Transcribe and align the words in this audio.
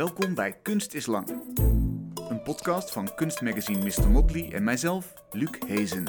Welkom 0.00 0.34
bij 0.34 0.52
Kunst 0.62 0.94
is 0.94 1.06
Lang. 1.06 1.28
Een 2.28 2.42
podcast 2.42 2.92
van 2.92 3.14
kunstmagazine 3.14 3.84
Mr. 3.84 4.10
Motley 4.10 4.52
en 4.52 4.64
mijzelf, 4.64 5.14
Luc 5.30 5.50
Hezen. 5.66 6.04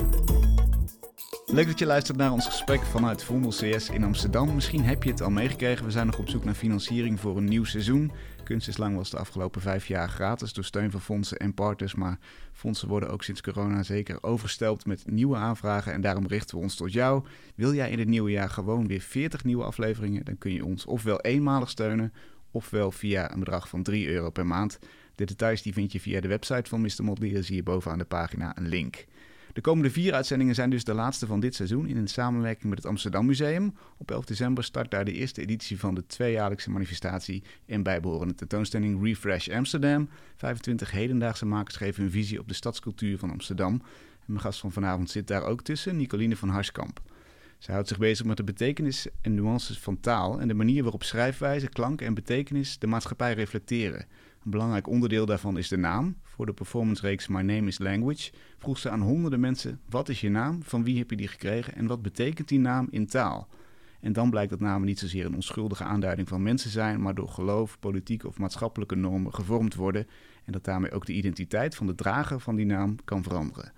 Leuk 1.46 1.68
dat 1.68 1.80
je 1.80 1.86
luistert 1.86 2.18
naar 2.18 2.32
ons 2.32 2.46
gesprek 2.46 2.82
vanuit 2.82 3.24
Vondel 3.24 3.50
CS 3.50 3.90
in 3.90 4.04
Amsterdam. 4.04 4.56
Misschien 4.56 4.84
heb 4.84 5.04
je 5.04 5.10
het 5.10 5.22
al 5.22 5.30
meegekregen. 5.30 5.86
We 5.86 5.92
zijn 5.92 6.06
nog 6.06 6.20
op 6.20 6.30
zoek 6.30 6.44
naar 6.44 6.54
financiering 6.54 7.20
voor 7.20 7.38
een 7.38 7.46
nieuw 7.46 7.64
seizoen. 7.64 8.12
Kunst 8.44 8.68
is 8.68 8.78
Lang 8.78 8.96
was 8.96 9.10
de 9.10 9.18
afgelopen 9.18 9.62
vijf 9.62 9.88
jaar 9.88 10.10
gratis 10.10 10.54
door 10.54 10.64
steun 10.64 10.92
van 10.92 11.02
fondsen 11.02 11.38
en 11.38 11.54
partners. 11.54 11.96
Maar 11.96 12.18
fondsen 12.54 12.88
worden 12.88 13.10
ook 13.10 13.24
sinds 13.24 13.42
corona 13.42 13.84
zeker 13.84 14.24
overstelpt 14.24 14.86
met 14.86 15.04
nieuwe 15.06 15.36
aanvragen. 15.36 15.94
En 15.94 16.02
daarom 16.02 16.28
richten 16.28 16.58
we 16.58 16.64
ons 16.64 16.76
tot 16.76 16.94
jou. 16.94 17.24
Wil 17.56 17.74
jij 17.74 17.90
in 17.90 18.00
het 18.00 18.08
nieuwe 18.08 18.32
jaar 18.32 18.50
gewoon 18.50 18.88
weer 18.88 19.02
40 19.02 19.44
nieuwe 19.44 19.64
afleveringen? 19.64 20.26
Dan 20.26 20.38
kun 20.38 20.54
je 20.54 20.66
ons 20.66 20.86
ofwel 20.86 21.22
eenmalig 21.22 21.70
steunen 21.70 22.14
ofwel 22.52 22.92
via 22.92 23.34
een 23.34 23.40
bedrag 23.40 23.70
van 23.70 23.84
3 23.84 24.10
euro 24.10 24.30
per 24.30 24.46
maand. 24.46 24.80
De 25.16 25.26
details 25.26 25.62
die 25.62 25.74
vind 25.74 25.92
je 25.92 26.00
via 26.00 26.22
de 26.22 26.28
website 26.28 26.70
van 26.70 26.82
Mr. 26.82 27.04
Motley. 27.04 27.42
Zie 27.42 27.56
je 27.56 27.64
bovenaan 27.64 27.98
de 27.98 28.06
pagina 28.06 28.58
een 28.58 28.68
link. 28.68 29.06
De 29.54 29.62
komende 29.62 29.90
vier 29.90 30.14
uitzendingen 30.14 30.56
zijn 30.56 30.70
dus 30.70 30.84
de 30.84 30.94
laatste 30.94 31.26
van 31.26 31.40
dit 31.40 31.56
seizoen 31.56 31.88
in 31.88 31.98
een 31.98 32.08
samenwerking 32.08 32.70
met 32.70 32.78
het 32.78 32.88
Amsterdam 32.88 33.26
Museum. 33.26 33.76
Op 33.98 34.12
11 34.12 34.26
december 34.26 34.64
start 34.64 34.92
daar 34.92 35.06
de 35.06 35.14
eerste 35.14 35.42
editie 35.42 35.80
van 35.80 35.96
de 35.96 36.06
tweejaarlijkse 36.06 36.70
manifestatie 36.70 37.44
en 37.66 37.84
bijbehorende 37.84 38.36
tentoonstelling 38.36 39.04
Refresh 39.04 39.50
Amsterdam. 39.50 40.10
25 40.36 40.92
hedendaagse 40.92 41.46
makers 41.46 41.76
geven 41.76 42.02
hun 42.02 42.12
visie 42.12 42.40
op 42.40 42.48
de 42.48 42.54
stadscultuur 42.54 43.18
van 43.18 43.32
Amsterdam. 43.32 43.74
En 44.20 44.26
mijn 44.26 44.40
gast 44.40 44.60
van 44.60 44.72
vanavond 44.72 45.10
zit 45.10 45.28
daar 45.28 45.44
ook 45.44 45.62
tussen, 45.62 45.98
Nicoline 45.98 46.36
van 46.36 46.50
Harskamp. 46.50 47.02
Zij 47.62 47.74
houdt 47.74 47.90
zich 47.90 47.98
bezig 47.98 48.26
met 48.26 48.38
de 48.38 48.44
betekenis 48.44 49.08
en 49.22 49.34
nuances 49.34 49.80
van 49.80 50.00
taal 50.00 50.40
en 50.40 50.48
de 50.48 50.54
manier 50.54 50.84
waarop 50.84 51.04
schrijfwijze, 51.04 51.70
klank 51.70 52.02
en 52.02 52.14
betekenis 52.14 52.80
de 52.80 52.88
maatschappij 52.88 53.34
reflecteren. 53.34 54.06
Een 54.44 54.52
belangrijk 54.52 54.88
onderdeel 54.88 55.26
daarvan 55.26 55.58
is 55.58 55.68
de 55.68 55.78
naam. 55.78 56.16
Voor 56.24 56.46
de 56.46 56.54
performancereeks 56.54 57.28
My 57.28 57.42
Name 57.42 57.68
is 57.68 57.80
Language 57.80 58.32
vroeg 58.58 58.78
ze 58.78 58.90
aan 58.90 59.02
honderden 59.02 59.40
mensen: 59.40 59.80
wat 59.90 60.10
is 60.10 60.22
je 60.22 60.30
naam, 60.30 60.64
van 60.64 60.84
wie 60.84 60.98
heb 60.98 61.10
je 61.10 61.16
die 61.16 61.28
gekregen 61.28 61.76
en 61.76 61.88
wat 61.88 62.02
betekent 62.02 62.48
die 62.48 62.60
naam 62.60 62.88
in 62.90 63.08
taal? 63.08 63.48
En 64.00 64.14
dan 64.14 64.30
blijkt 64.30 64.50
dat 64.50 64.60
namen 64.60 64.88
niet 64.88 65.00
zozeer 65.00 65.26
een 65.26 65.36
onschuldige 65.36 65.84
aanduiding 65.84 66.28
van 66.28 66.44
mensen 66.44 66.70
zijn, 66.72 67.02
maar 67.02 67.16
door 67.16 67.30
geloof, 67.30 67.80
politieke 67.80 68.28
of 68.28 68.38
maatschappelijke 68.38 68.96
normen 68.96 69.34
gevormd 69.34 69.76
worden 69.76 70.08
en 70.46 70.52
dat 70.52 70.64
daarmee 70.64 70.92
ook 70.92 71.06
de 71.06 71.14
identiteit 71.14 71.76
van 71.76 71.88
de 71.88 71.96
drager 71.96 72.40
van 72.40 72.56
die 72.56 72.66
naam 72.66 72.96
kan 73.04 73.24
veranderen. 73.24 73.72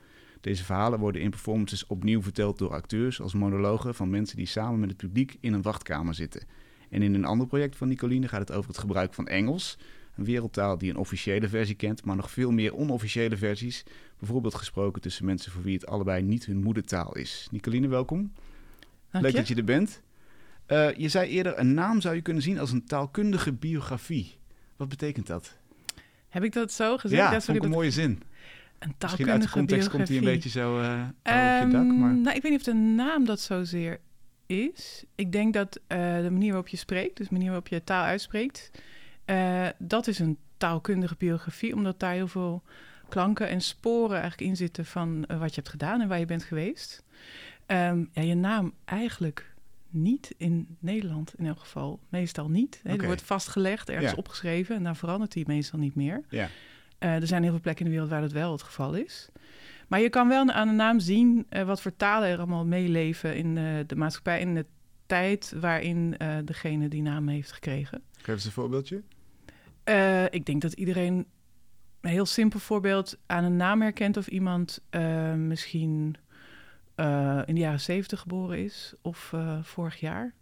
Deze 0.44 0.64
verhalen 0.64 1.00
worden 1.00 1.22
in 1.22 1.30
performances 1.30 1.86
opnieuw 1.88 2.22
verteld 2.22 2.58
door 2.58 2.70
acteurs 2.70 3.22
als 3.22 3.34
monologen 3.34 3.96
van 3.96 4.10
mensen 4.10 4.38
die 4.38 4.46
samen 4.46 4.80
met 4.80 4.90
het 4.90 4.98
publiek 4.98 5.38
in 5.40 5.54
een 5.54 5.62
wachtkamer 5.62 6.14
zitten. 6.14 6.46
En 6.90 7.02
in 7.02 7.14
een 7.14 7.26
ander 7.26 7.48
project 7.48 7.76
van 7.76 7.88
Nicoline 7.88 8.28
gaat 8.28 8.40
het 8.40 8.52
over 8.52 8.70
het 8.70 8.80
gebruik 8.80 9.14
van 9.14 9.28
Engels, 9.28 9.78
een 10.16 10.24
wereldtaal 10.24 10.78
die 10.78 10.90
een 10.90 10.98
officiële 10.98 11.48
versie 11.48 11.76
kent, 11.76 12.06
maar 12.06 12.16
nog 12.16 12.32
veel 12.32 12.52
meer 12.52 12.76
onofficiële 12.76 13.38
versies. 13.38 13.84
Bijvoorbeeld 14.20 14.56
gesproken 14.56 15.02
tussen 15.02 15.26
mensen 15.26 15.52
voor 15.52 15.64
wie 15.64 15.74
het 15.74 15.86
allebei 15.86 16.24
niet 16.24 16.46
hun 16.46 16.64
moedertaal 16.64 17.16
is. 17.16 17.48
Nicoline, 17.52 17.88
welkom. 17.88 18.32
Dank 19.12 19.24
Leuk 19.24 19.32
je. 19.32 19.38
dat 19.38 19.48
je 19.48 19.56
er 19.56 19.64
bent. 19.64 20.02
Uh, 20.68 20.94
je 20.94 21.10
zei 21.10 21.30
eerder, 21.30 21.60
een 21.60 21.74
naam 21.74 22.02
zou 22.02 22.16
je 22.16 22.22
kunnen 22.22 22.44
zien 22.44 22.60
als 22.60 22.72
een 22.72 22.86
taalkundige 22.86 23.54
biografie. 23.54 24.36
Wat 24.76 24.90
betekent 24.90 25.28
dat? 25.28 25.58
Heb 26.30 26.44
ik 26.44 26.54
dat 26.54 26.72
zo 26.72 26.98
gezegd? 26.98 27.22
Ja, 27.22 27.32
dat 27.32 27.44
vond 27.46 27.58
ik 27.58 27.64
een 27.64 27.70
mooie 27.70 27.92
zin. 27.92 28.22
Een 28.84 28.96
Misschien 29.00 29.30
uit 29.30 29.42
de 29.42 29.50
context 29.50 29.90
komt 29.90 30.08
hij 30.08 30.18
een 30.18 30.24
beetje 30.24 30.50
zo 30.50 30.80
uh, 30.80 30.92
um, 30.92 31.06
op 31.06 31.66
je 31.66 31.68
dak. 31.72 31.86
Maar... 31.86 32.14
Nou, 32.14 32.36
ik 32.36 32.42
weet 32.42 32.52
niet 32.52 32.60
of 32.60 32.66
de 32.66 32.74
naam 32.74 33.26
dat 33.26 33.40
zozeer 33.40 34.00
is. 34.46 35.04
Ik 35.16 35.32
denk 35.32 35.54
dat 35.54 35.80
uh, 35.88 35.98
de 36.16 36.30
manier 36.32 36.48
waarop 36.48 36.68
je 36.68 36.78
spreekt, 36.78 37.18
dus 37.18 37.28
de 37.28 37.34
manier 37.34 37.50
waarop 37.50 37.68
je 37.68 37.84
taal 37.84 38.04
uitspreekt, 38.04 38.72
uh, 39.26 39.68
dat 39.78 40.08
is 40.08 40.20
een 40.20 40.38
taalkundige 40.58 41.16
biografie, 41.18 41.76
omdat 41.76 42.00
daar 42.00 42.14
heel 42.14 42.28
veel 42.28 42.64
klanken 43.10 43.48
en 43.48 43.62
sporen 43.62 44.20
eigenlijk 44.20 44.50
in 44.50 44.56
zitten 44.56 44.86
van 44.86 45.26
uh, 45.28 45.40
wat 45.40 45.50
je 45.50 45.56
hebt 45.56 45.70
gedaan 45.70 46.02
en 46.02 46.08
waar 46.08 46.20
je 46.20 46.26
bent 46.26 46.44
geweest. 46.44 47.04
Um, 47.68 48.10
ja, 48.12 48.22
je 48.22 48.36
naam 48.36 48.74
eigenlijk 48.86 49.54
niet 49.90 50.34
in 50.38 50.78
Nederland 50.80 51.34
in 51.38 51.46
elk 51.46 51.60
geval. 51.60 52.00
Meestal 52.10 52.50
niet. 52.50 52.80
Hè. 52.84 53.06
Wordt 53.06 53.22
vastgelegd, 53.22 53.90
ergens 53.90 54.12
Ja. 54.12 54.18
opgeschreven 54.18 54.76
en 54.76 54.84
dan 54.84 54.96
verandert 54.96 55.32
die 55.32 55.44
meestal 55.48 55.80
niet 55.80 55.96
meer. 55.96 56.22
Ja. 56.30 56.50
Uh, 57.04 57.16
er 57.16 57.28
zijn 57.28 57.42
heel 57.42 57.52
veel 57.52 57.62
plekken 57.62 57.86
in 57.86 57.92
de 57.92 57.98
wereld 57.98 58.14
waar 58.14 58.22
dat 58.22 58.32
wel 58.32 58.52
het 58.52 58.62
geval 58.62 58.94
is. 58.94 59.30
Maar 59.88 60.00
je 60.00 60.10
kan 60.10 60.28
wel 60.28 60.52
aan 60.52 60.68
de 60.68 60.74
naam 60.74 61.00
zien 61.00 61.46
uh, 61.50 61.64
wat 61.64 61.82
voor 61.82 61.96
talen 61.96 62.30
er 62.30 62.38
allemaal 62.38 62.66
meeleven 62.66 63.36
in 63.36 63.56
uh, 63.56 63.80
de 63.88 63.96
maatschappij, 63.96 64.40
in 64.40 64.56
de 64.56 64.66
tijd 65.06 65.54
waarin 65.60 66.18
degene 66.46 66.88
die 66.88 67.02
naam 67.02 67.28
heeft 67.28 67.52
gekregen. 67.52 68.02
Geef 68.18 68.36
eens 68.36 68.46
een 68.46 68.52
voorbeeldje. 68.52 69.02
Ik 70.30 70.46
denk 70.46 70.62
dat 70.62 70.74
iedereen 70.74 71.26
een 72.02 72.10
heel 72.10 72.26
simpel 72.26 72.60
voorbeeld 72.60 73.18
aan 73.26 73.44
een 73.44 73.56
naam 73.56 73.82
herkent 73.82 74.18
of 74.18 74.28
iemand 74.28 74.82
misschien 75.38 76.16
in 77.46 77.56
de 77.56 77.62
jaren 77.62 77.80
zeventig 77.80 78.20
geboren 78.20 78.64
is 78.64 78.94
of 79.02 79.34
vorig 79.62 80.00
jaar. 80.00 80.34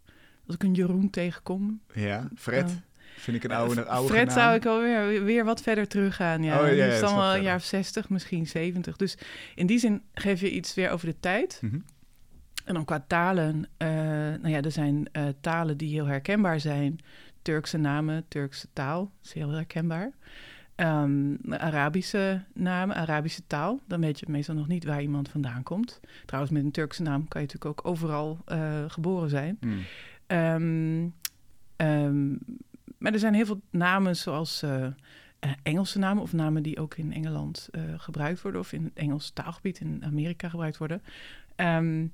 Als 0.46 0.56
ik 0.56 0.64
een 0.64 0.74
Jeroen 0.74 1.10
tegenkom. 1.10 1.82
Ja, 1.94 2.30
Fred. 2.36 2.82
Vind 3.16 3.38
ik 3.38 3.44
een 3.44 3.52
oude, 3.52 3.86
oude 3.86 4.14
Fred 4.14 4.26
naam. 4.26 4.36
zou 4.36 4.56
ik 4.56 4.66
alweer 4.66 5.24
weer 5.24 5.46
wat 5.46 5.62
verder 5.62 5.88
terug 5.88 6.16
gaan. 6.16 6.44
Ja, 6.44 6.62
Oh, 6.62 6.76
ja, 6.76 6.86
is 6.86 7.00
dan 7.00 7.16
wel 7.16 7.36
een 7.36 7.42
jaar 7.42 7.56
of 7.56 7.64
60, 7.64 8.10
misschien 8.10 8.48
70. 8.48 8.96
Dus 8.96 9.18
in 9.56 9.66
die 9.66 9.80
zin 9.80 10.02
geef 10.14 10.42
je 10.42 10.52
iets 10.52 10.74
weer 10.74 10.90
over 10.90 11.08
de 11.08 11.20
tijd. 11.20 11.60
Mhm. 11.62 11.80
En 12.66 12.74
dan 12.74 12.86
qua 12.86 13.04
talen, 13.08 13.56
uh, 13.56 13.88
nou 13.88 14.50
ja, 14.50 14.62
er 14.62 14.72
zijn 14.72 15.10
uh, 15.14 15.24
talen 15.42 15.78
die 15.78 15.90
heel 15.90 16.06
herkenbaar 16.06 16.60
zijn. 16.60 17.00
Turkse 17.42 17.78
namen, 17.78 18.26
Turkse 18.28 18.68
taal, 18.74 19.12
is 19.24 19.34
heel 19.34 19.50
herkenbaar. 19.50 20.12
Um, 20.76 21.38
Arabische 21.50 22.44
namen, 22.54 22.96
Arabische 22.96 23.42
taal, 23.48 23.80
dan 23.88 24.02
weet 24.02 24.20
je 24.20 24.26
meestal 24.30 24.56
nog 24.56 24.68
niet 24.68 24.86
waar 24.86 25.02
iemand 25.02 25.30
vandaan 25.30 25.64
komt. 25.64 26.00
Trouwens, 26.26 26.54
met 26.54 26.64
een 26.64 26.72
Turkse 26.72 27.02
naam 27.02 27.28
kan 27.28 27.42
je 27.42 27.48
natuurlijk 27.48 27.80
ook 27.80 27.92
overal 27.92 28.40
uh, 28.48 28.84
geboren 28.88 29.30
zijn. 29.30 29.60
Um, 30.28 31.14
um, 31.78 32.40
maar 33.02 33.14
er 33.14 33.20
zijn 33.20 33.34
heel 33.34 33.46
veel 33.46 33.62
namen 33.70 34.16
zoals 34.16 34.64
uh, 34.64 34.82
uh, 34.82 34.92
Engelse 35.64 36.00
namen 36.00 36.24
of 36.24 36.34
namen 36.34 36.64
die 36.64 36.80
ook 36.80 36.96
in 36.96 37.14
Engeland 37.14 37.70
uh, 37.72 37.82
gebruikt 37.98 38.42
worden 38.42 38.62
of 38.62 38.74
in 38.74 38.84
het 38.84 38.94
Engels 38.94 39.30
taalgebied 39.30 39.80
in 39.80 40.04
Amerika 40.06 40.50
gebruikt 40.50 40.78
worden. 40.78 41.02
Um, 41.56 42.14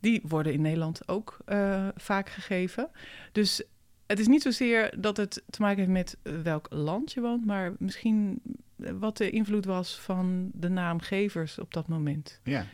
die 0.00 0.22
worden 0.28 0.52
in 0.52 0.60
Nederland 0.60 1.08
ook 1.08 1.38
vaak 1.96 2.28
gegeven. 2.28 2.90
Dus 3.32 3.62
het 4.06 4.18
is 4.18 4.26
niet 4.26 4.42
zozeer 4.42 4.94
dat 4.98 5.16
het 5.16 5.42
te 5.50 5.60
maken 5.60 5.78
heeft 5.78 5.90
met 6.22 6.42
welk 6.42 6.66
land 6.70 7.12
je 7.12 7.20
woont, 7.20 7.46
maar 7.46 7.72
misschien 7.78 8.42
wat 8.76 9.16
de 9.16 9.30
invloed 9.30 9.64
was 9.64 10.00
van 10.00 10.50
de 10.54 10.68
naamgevers 10.68 11.58
op 11.58 11.74
dat 11.74 11.88
moment. 11.88 12.40
Ja. 12.42 12.66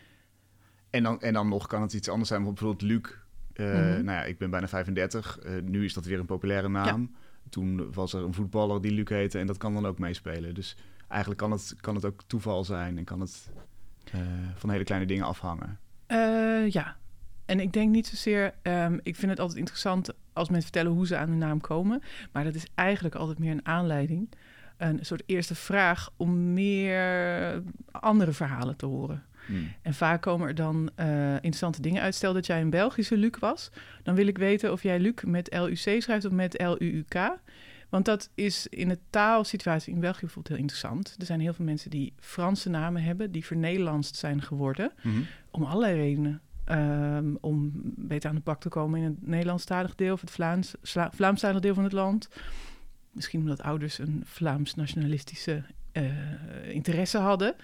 En 0.91 1.03
dan, 1.03 1.21
en 1.21 1.33
dan 1.33 1.49
nog 1.49 1.67
kan 1.67 1.83
het 1.83 1.93
iets 1.93 2.09
anders 2.09 2.29
zijn, 2.29 2.45
bijvoorbeeld 2.45 2.83
Luc. 2.83 3.22
Uh, 3.57 3.67
Mhm. 3.67 4.05
Nou 4.05 4.19
ja, 4.19 4.23
ik 4.25 4.39
ben 4.39 4.51
bijna 4.51 4.69
35. 4.69 5.39
Uh, 5.45 5.63
nu 5.63 5.85
is 5.85 5.95
dat 5.95 6.05
weer 6.05 6.19
een 6.19 6.27
populaire 6.27 6.69
naam. 6.69 7.15
Toen 7.51 7.93
was 7.93 8.13
er 8.13 8.23
een 8.23 8.35
voetballer 8.35 8.81
die 8.81 8.93
Luc 8.93 9.09
heette 9.09 9.39
en 9.39 9.47
dat 9.47 9.57
kan 9.57 9.75
dan 9.75 9.87
ook 9.87 9.99
meespelen. 9.99 10.55
Dus 10.55 10.77
eigenlijk 11.09 11.41
kan 11.41 11.51
het, 11.51 11.75
kan 11.81 11.95
het 11.95 12.05
ook 12.05 12.23
toeval 12.27 12.65
zijn 12.65 12.99
en 12.99 13.05
kan 13.05 13.21
het 13.21 13.51
uh, 14.15 14.21
van 14.55 14.71
hele 14.71 14.85
kleine 14.85 15.07
dingen 15.07 15.25
afhangen. 15.25 15.79
Ja, 16.69 16.97
en 17.47 17.61
ik 17.61 17.73
denk 17.73 17.91
niet 17.91 18.07
zozeer. 18.07 18.55
Um, 18.62 19.01
ik 19.03 19.17
vind 19.17 19.31
het 19.31 19.41
altijd 19.41 19.59
interessant 19.59 20.11
als 20.33 20.49
mensen 20.49 20.71
vertellen 20.71 20.93
hoe 20.93 21.07
ze 21.07 21.17
aan 21.17 21.29
hun 21.29 21.39
naam 21.39 21.61
komen. 21.61 22.03
Maar 22.33 22.45
dat 22.45 22.55
is 22.55 22.67
eigenlijk 22.75 23.15
altijd 23.15 23.39
meer 23.39 23.53
een 23.53 23.67
aanleiding. 23.67 24.31
Een 24.77 24.99
soort 25.03 25.23
eerste 25.27 25.55
vraag 25.55 26.11
om 26.17 26.53
meer 26.53 27.62
andere 27.91 28.33
verhalen 28.33 28.77
te 28.77 28.87
horen. 28.87 29.23
Hmm. 29.47 29.73
En 29.83 29.95
vaak 29.95 30.23
komen 30.23 30.49
er 30.49 30.55
dan 30.55 30.91
uh, 31.01 31.35
interessante 31.35 31.83
dingen 31.83 32.03
uit. 32.03 32.15
Stel 32.15 32.33
dat 32.33 32.47
jij 32.47 32.61
een 32.61 32.71
Belgische 32.71 33.17
Luc 33.17 33.39
was. 33.39 33.71
Dan 34.03 34.15
wil 34.15 34.27
ik 34.27 34.39
weten 34.39 34.73
of 34.73 34.83
jij 34.83 34.99
Luc 34.99 35.15
met 35.27 35.55
L-U-C 35.55 36.03
schrijft 36.03 36.25
of 36.25 36.33
met 36.33 36.63
L-U-U-K. 36.63 37.39
Want 37.89 38.05
dat 38.05 38.31
is 38.35 38.67
in 38.67 38.89
de 38.89 38.99
taalsituatie 39.11 39.94
in 39.94 40.00
België 40.00 40.21
bijvoorbeeld 40.21 40.49
heel 40.49 40.62
interessant. 40.62 41.15
Er 41.19 41.27
zijn 41.27 41.41
heel 41.41 41.53
veel 41.53 41.65
mensen 41.65 41.91
die 41.91 42.12
Franse 42.21 42.71
namen 42.71 43.03
hebben, 43.03 43.33
die 43.33 43.44
vernederlandst 43.44 44.17
zijn 44.17 44.43
geworden. 44.43 44.93
Mm 45.03 45.12
-hmm. 45.12 45.27
Om 45.50 45.62
allerlei 45.62 45.95
redenen. 45.95 46.41
Um, 46.71 47.38
om 47.41 47.71
beter 47.85 48.29
aan 48.29 48.35
de 48.35 48.43
bak 48.45 48.61
te 48.61 48.69
komen 48.69 48.99
in 48.99 49.05
het 49.05 49.27
Nederlandstalig 49.27 49.95
deel 49.95 50.12
of 50.12 50.21
het 50.21 50.31
Vlaams, 50.31 50.75
Vlaamstalig 51.11 51.61
deel 51.61 51.75
van 51.75 51.85
het 51.85 51.93
land. 51.93 52.29
Misschien 53.11 53.41
omdat 53.41 53.62
ouders 53.62 53.99
een 53.99 54.23
Vlaams 54.25 54.75
nationalistische 54.75 55.62
uh, 55.93 56.05
interesse 56.69 57.19
hadden. 57.19 57.55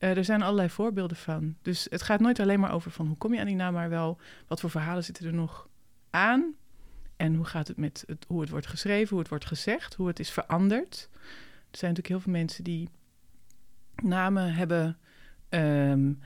Uh, 0.00 0.16
er 0.16 0.24
zijn 0.24 0.42
allerlei 0.42 0.70
voorbeelden 0.70 1.16
van. 1.16 1.56
Dus 1.62 1.86
het 1.90 2.02
gaat 2.02 2.20
nooit 2.20 2.40
alleen 2.40 2.60
maar 2.60 2.72
over 2.72 2.90
van 2.90 3.06
hoe 3.06 3.16
kom 3.16 3.34
je 3.34 3.40
aan 3.40 3.46
die 3.46 3.54
naam, 3.54 3.72
maar 3.72 3.88
wel 3.88 4.18
wat 4.46 4.60
voor 4.60 4.70
verhalen 4.70 5.04
zitten 5.04 5.26
er 5.26 5.34
nog 5.34 5.68
aan. 6.10 6.54
En 7.16 7.34
hoe 7.34 7.44
gaat 7.44 7.68
het 7.68 7.76
met 7.76 8.04
hoe 8.26 8.40
het 8.40 8.50
wordt 8.50 8.66
geschreven, 8.66 9.08
hoe 9.08 9.18
het 9.18 9.28
wordt 9.28 9.46
gezegd, 9.46 9.94
hoe 9.94 10.08
het 10.08 10.18
is 10.18 10.30
veranderd. 10.30 11.08
Er 11.70 11.78
zijn 11.78 11.90
natuurlijk 11.90 12.08
heel 12.08 12.20
veel 12.20 12.32
mensen 12.32 12.64
die 12.64 12.88
namen 14.02 14.54
hebben 14.54 14.98
um, 15.50 16.20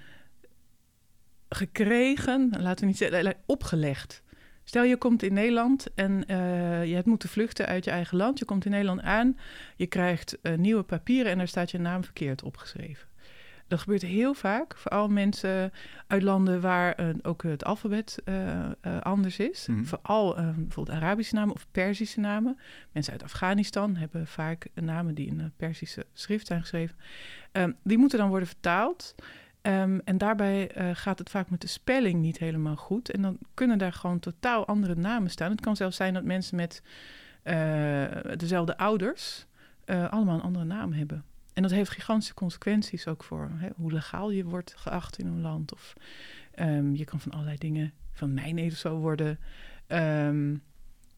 gekregen, 1.48 2.50
laten 2.58 2.80
we 2.80 2.86
niet 2.86 2.96
zeggen, 2.96 3.36
opgelegd 3.46 4.22
Stel 4.64 4.82
je 4.82 4.96
komt 4.96 5.22
in 5.22 5.32
Nederland 5.32 5.94
en 5.94 6.24
uh, 6.30 6.84
je 6.84 6.94
hebt 6.94 7.06
moeten 7.06 7.28
vluchten 7.28 7.66
uit 7.66 7.84
je 7.84 7.90
eigen 7.90 8.16
land. 8.16 8.38
Je 8.38 8.44
komt 8.44 8.64
in 8.64 8.70
Nederland 8.70 9.02
aan, 9.02 9.38
je 9.76 9.86
krijgt 9.86 10.38
uh, 10.42 10.54
nieuwe 10.54 10.82
papieren 10.82 11.32
en 11.32 11.38
daar 11.38 11.48
staat 11.48 11.70
je 11.70 11.78
naam 11.78 12.04
verkeerd 12.04 12.42
opgeschreven. 12.42 13.08
Dat 13.68 13.80
gebeurt 13.80 14.02
heel 14.02 14.34
vaak, 14.34 14.76
vooral 14.76 15.08
mensen 15.08 15.72
uit 16.06 16.22
landen 16.22 16.60
waar 16.60 17.00
uh, 17.00 17.08
ook 17.22 17.42
het 17.42 17.64
alfabet 17.64 18.22
anders 19.00 19.38
is. 19.38 19.66
Mm. 19.66 19.86
Vooral 19.86 20.34
bijvoorbeeld 20.34 20.96
Arabische 20.96 21.34
namen 21.34 21.54
of 21.54 21.66
Perzische 21.70 22.20
namen. 22.20 22.58
Mensen 22.92 23.12
uit 23.12 23.22
Afghanistan 23.22 23.96
hebben 23.96 24.26
vaak 24.26 24.66
namen 24.74 25.14
die 25.14 25.26
in 25.26 25.40
een 25.40 25.52
Perzische 25.56 26.06
schrift 26.12 26.46
zijn 26.46 26.60
geschreven. 26.60 26.96
Ehm, 27.52 27.72
die 27.82 27.98
moeten 27.98 28.18
dan 28.18 28.28
worden 28.28 28.48
vertaald. 28.48 29.14
Um, 29.66 30.00
en 30.04 30.18
daarbij 30.18 30.76
uh, 30.78 30.90
gaat 30.92 31.18
het 31.18 31.30
vaak 31.30 31.50
met 31.50 31.60
de 31.60 31.66
spelling 31.66 32.20
niet 32.20 32.38
helemaal 32.38 32.76
goed. 32.76 33.10
En 33.10 33.22
dan 33.22 33.38
kunnen 33.54 33.78
daar 33.78 33.92
gewoon 33.92 34.18
totaal 34.18 34.66
andere 34.66 34.94
namen 34.94 35.30
staan. 35.30 35.50
Het 35.50 35.60
kan 35.60 35.76
zelfs 35.76 35.96
zijn 35.96 36.14
dat 36.14 36.24
mensen 36.24 36.56
met 36.56 36.82
uh, 37.44 38.04
dezelfde 38.36 38.76
ouders 38.76 39.46
uh, 39.86 40.12
allemaal 40.12 40.34
een 40.34 40.42
andere 40.42 40.64
naam 40.64 40.92
hebben. 40.92 41.24
En 41.54 41.62
dat 41.62 41.70
heeft 41.70 41.90
gigantische 41.90 42.34
consequenties 42.34 43.06
ook 43.06 43.24
voor 43.24 43.50
hè, 43.54 43.68
hoe 43.76 43.92
legaal 43.92 44.30
je 44.30 44.44
wordt 44.44 44.74
geacht 44.76 45.18
in 45.18 45.26
een 45.26 45.40
land. 45.40 45.72
Of 45.72 45.94
um, 46.58 46.96
je 46.96 47.04
kan 47.04 47.20
van 47.20 47.32
allerlei 47.32 47.56
dingen 47.58 47.92
van 48.12 48.34
mijn 48.34 48.58
of 48.58 48.72
zo 48.72 48.96
worden 48.96 49.38
um, 49.88 50.62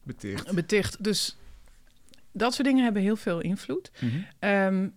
beticht. 0.03 0.55
beticht. 0.55 1.03
Dus 1.03 1.37
dat 2.31 2.53
soort 2.53 2.67
dingen 2.67 2.83
hebben 2.83 3.01
heel 3.01 3.15
veel 3.15 3.39
invloed. 3.39 3.91
Mm 3.99 4.09
-hmm. 4.39 4.93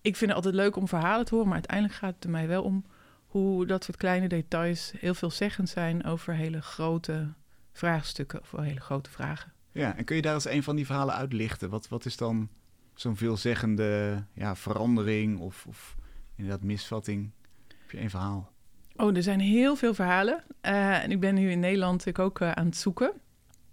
ik 0.00 0.16
vind 0.16 0.30
het 0.30 0.34
altijd 0.34 0.54
leuk 0.54 0.76
om 0.76 0.88
verhalen 0.88 1.24
te 1.24 1.30
horen, 1.30 1.48
maar 1.48 1.58
uiteindelijk 1.58 1.98
gaat 1.98 2.14
het 2.14 2.24
er 2.24 2.30
mij 2.30 2.48
wel 2.48 2.62
om 2.62 2.84
hoe 3.26 3.66
dat 3.66 3.84
soort 3.84 3.96
kleine 3.96 4.28
details 4.28 4.92
heel 4.96 5.14
veelzeggend 5.14 5.68
zijn 5.68 6.04
over 6.04 6.34
hele 6.34 6.62
grote 6.62 7.32
vraagstukken 7.72 8.40
of 8.40 8.50
hele 8.50 8.80
grote 8.80 9.10
vragen. 9.10 9.52
Ja, 9.72 9.96
en 9.96 10.04
kun 10.04 10.16
je 10.16 10.22
daar 10.22 10.34
eens 10.34 10.48
een 10.48 10.62
van 10.62 10.76
die 10.76 10.86
verhalen 10.86 11.14
uitlichten? 11.14 11.70
Wat, 11.70 11.88
wat 11.88 12.04
is 12.04 12.16
dan 12.16 12.48
zo'n 12.94 13.16
veelzeggende 13.16 14.24
ja, 14.32 14.56
verandering 14.56 15.38
of, 15.38 15.66
of 15.68 15.96
inderdaad 16.36 16.62
misvatting? 16.62 17.30
Heb 17.68 17.90
je 17.90 17.98
één 17.98 18.10
verhaal? 18.10 18.52
Oh, 18.96 19.16
er 19.16 19.22
zijn 19.22 19.40
heel 19.40 19.76
veel 19.76 19.94
verhalen. 19.94 20.44
Uh, 20.62 21.02
en 21.02 21.10
ik 21.10 21.20
ben 21.20 21.34
nu 21.34 21.50
in 21.50 21.60
Nederland 21.60 22.06
ik 22.06 22.18
ook 22.18 22.40
uh, 22.40 22.52
aan 22.52 22.66
het 22.66 22.76
zoeken. 22.76 23.12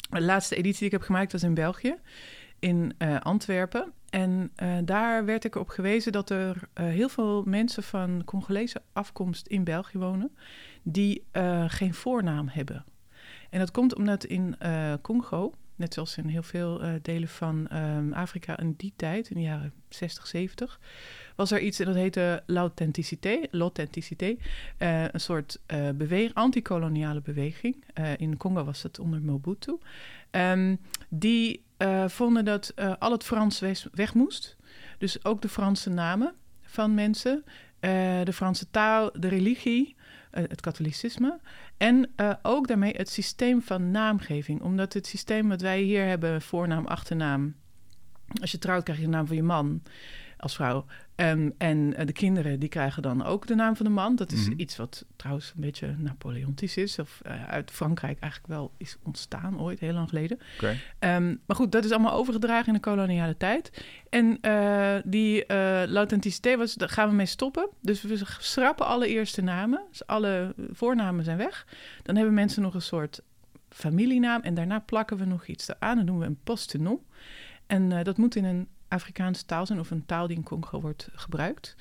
De 0.10 0.22
laatste 0.22 0.56
editie 0.56 0.78
die 0.78 0.86
ik 0.86 0.92
heb 0.92 1.02
gemaakt 1.02 1.32
was 1.32 1.44
in 1.44 1.54
België, 1.54 1.96
in 2.60 2.94
uh, 2.98 3.20
Antwerpen. 3.20 3.94
En 4.10 4.52
daar 4.86 5.26
werd 5.26 5.46
ik 5.46 5.56
op 5.56 5.70
gewezen 5.70 6.12
dat 6.12 6.30
er 6.30 6.70
heel 6.74 7.10
veel 7.10 7.44
mensen 7.44 7.84
van 7.84 8.22
Congolese 8.26 8.82
afkomst 8.94 9.48
in 9.48 9.64
België 9.64 9.98
wonen, 9.98 10.36
die 10.84 11.26
geen 11.68 11.94
voornaam 11.94 12.48
hebben. 12.48 12.86
En 13.50 13.60
dat 13.60 13.72
komt 13.72 13.96
omdat 13.96 14.24
in 14.24 14.58
Congo, 15.02 15.54
net 15.82 15.94
zoals 15.94 16.18
in 16.18 16.28
heel 16.28 16.44
veel 16.44 16.82
delen 17.02 17.28
van 17.28 17.68
um, 17.74 18.14
Afrika 18.14 18.60
in 18.60 18.74
die 18.78 18.94
tijd, 18.96 19.30
in 19.30 19.36
de 19.36 19.42
jaren 19.42 19.74
60, 19.90 20.28
70, 20.28 20.80
was 21.36 21.52
er 21.52 21.60
iets 21.60 21.80
en 21.80 21.86
dat 21.86 21.96
heette 21.96 22.44
l'authenticité, 22.46 23.40
l'authenticité, 23.52 24.36
een 24.78 25.20
soort 25.20 25.60
beweging, 25.96 26.34
antikoloniale 26.34 27.22
beweging. 27.22 27.84
in 28.18 28.38
Congo 28.38 28.64
was 28.64 28.84
het 28.84 29.00
onder 29.00 29.22
Mobutu. 29.22 29.78
Um, 30.32 30.80
die 31.10 31.64
uh, 31.78 32.08
vonden 32.08 32.46
dat 32.46 32.74
uh, 32.76 32.94
al 33.00 33.12
het 33.12 33.24
Frans 33.24 33.60
weg, 33.92 34.14
moest. 34.14 34.58
Dus 34.98 35.26
ook 35.26 35.42
de 35.42 35.50
Franse 35.50 35.90
namen 35.90 36.34
van 36.62 36.94
mensen, 36.94 37.44
uh, 37.46 37.52
de 38.24 38.34
Franse 38.34 38.70
taal, 38.70 39.12
de 39.14 39.28
religie, 39.28 39.96
het 40.32 40.62
katholicisme. 40.62 41.40
En 41.78 42.10
ook 42.42 42.68
daarmee 42.68 42.94
het 42.98 43.10
systeem 43.10 43.62
van 43.62 43.92
naamgeving. 43.92 44.62
Omdat 44.62 44.94
het 44.94 45.08
systeem 45.08 45.50
wat 45.50 45.62
wij 45.62 45.82
hier 45.82 46.06
hebben, 46.06 46.42
voornaam, 46.42 46.86
achternaam. 46.86 47.56
Als 48.42 48.52
je 48.52 48.58
trouwt, 48.58 48.84
krijg 48.84 49.00
je 49.00 49.06
de 49.06 49.12
naam 49.12 49.28
van 49.28 49.36
je 49.36 49.44
man 49.44 49.82
als 50.42 50.56
vrouw. 50.56 50.86
Um, 51.16 51.54
en 51.58 51.78
uh, 51.78 52.06
de 52.06 52.12
kinderen 52.12 52.60
die 52.60 52.70
krijgen 52.70 53.02
dan 53.02 53.24
ook 53.24 53.48
de 53.48 53.56
naam 53.56 53.76
van 53.76 53.86
de 53.86 53.92
man. 53.92 54.16
Dat 54.16 54.32
is 54.32 54.40
mm 54.40 54.50
-hmm. 54.50 54.60
iets 54.60 54.78
wat 54.78 55.06
trouwens 55.16 55.52
een 55.56 55.62
beetje 55.62 55.96
Napoleontisch 55.98 56.78
is. 56.78 57.00
Of 57.00 57.22
uh, 57.28 57.50
uit 57.50 57.72
Frankrijk 57.72 58.20
eigenlijk 58.20 58.54
wel 58.54 58.72
is 58.78 58.98
ontstaan 59.04 59.60
ooit, 59.60 59.80
heel 59.80 59.94
lang 59.94 60.10
geleden. 60.10 60.40
Okay. 60.56 60.78
Um, 61.16 61.40
maar 61.46 61.56
goed, 61.56 61.72
dat 61.72 61.86
is 61.86 61.92
allemaal 61.92 62.14
overgedragen 62.14 62.68
in 62.68 62.74
de 62.74 62.80
koloniale 62.80 63.38
tijd. 63.38 63.86
En 64.10 64.38
uh, 64.42 64.96
die 65.04 65.54
l'authenticiteit 65.88 66.58
was, 66.58 66.74
daar 66.74 66.90
gaan 66.90 67.10
we 67.10 67.16
mee 67.16 67.26
stoppen. 67.26 67.70
Dus 67.82 68.02
we 68.02 68.22
schrappen 68.40 68.86
alle 68.86 69.08
eerste 69.08 69.42
namen. 69.42 69.82
Dus 69.90 70.08
alle 70.08 70.54
voornamen 70.72 71.24
zijn 71.24 71.38
weg. 71.38 71.68
Dan 72.04 72.16
hebben 72.16 72.34
mensen 72.34 72.62
nog 72.62 72.74
een 72.74 72.82
soort 72.82 73.22
familienaam. 73.70 74.42
En 74.42 74.54
daarna 74.54 74.80
plakken 74.80 75.18
we 75.18 75.26
nog 75.26 75.46
iets 75.46 75.80
aan. 75.80 75.98
Dan 75.98 76.06
doen 76.06 76.20
we 76.20 76.26
een 76.26 76.40
postnom. 76.44 77.00
En 77.68 78.04
dat 78.04 78.18
moet 78.18 78.36
in 78.36 78.46
een 78.46 78.68
Afrikaanse 78.92 79.46
taal 79.46 79.66
zijn 79.66 79.80
of 79.80 79.92
een 79.92 80.06
taal 80.06 80.28
die 80.28 80.38
in 80.38 80.44
Congo 80.44 80.82
wordt 80.82 81.10
gebruikt. 81.16 81.76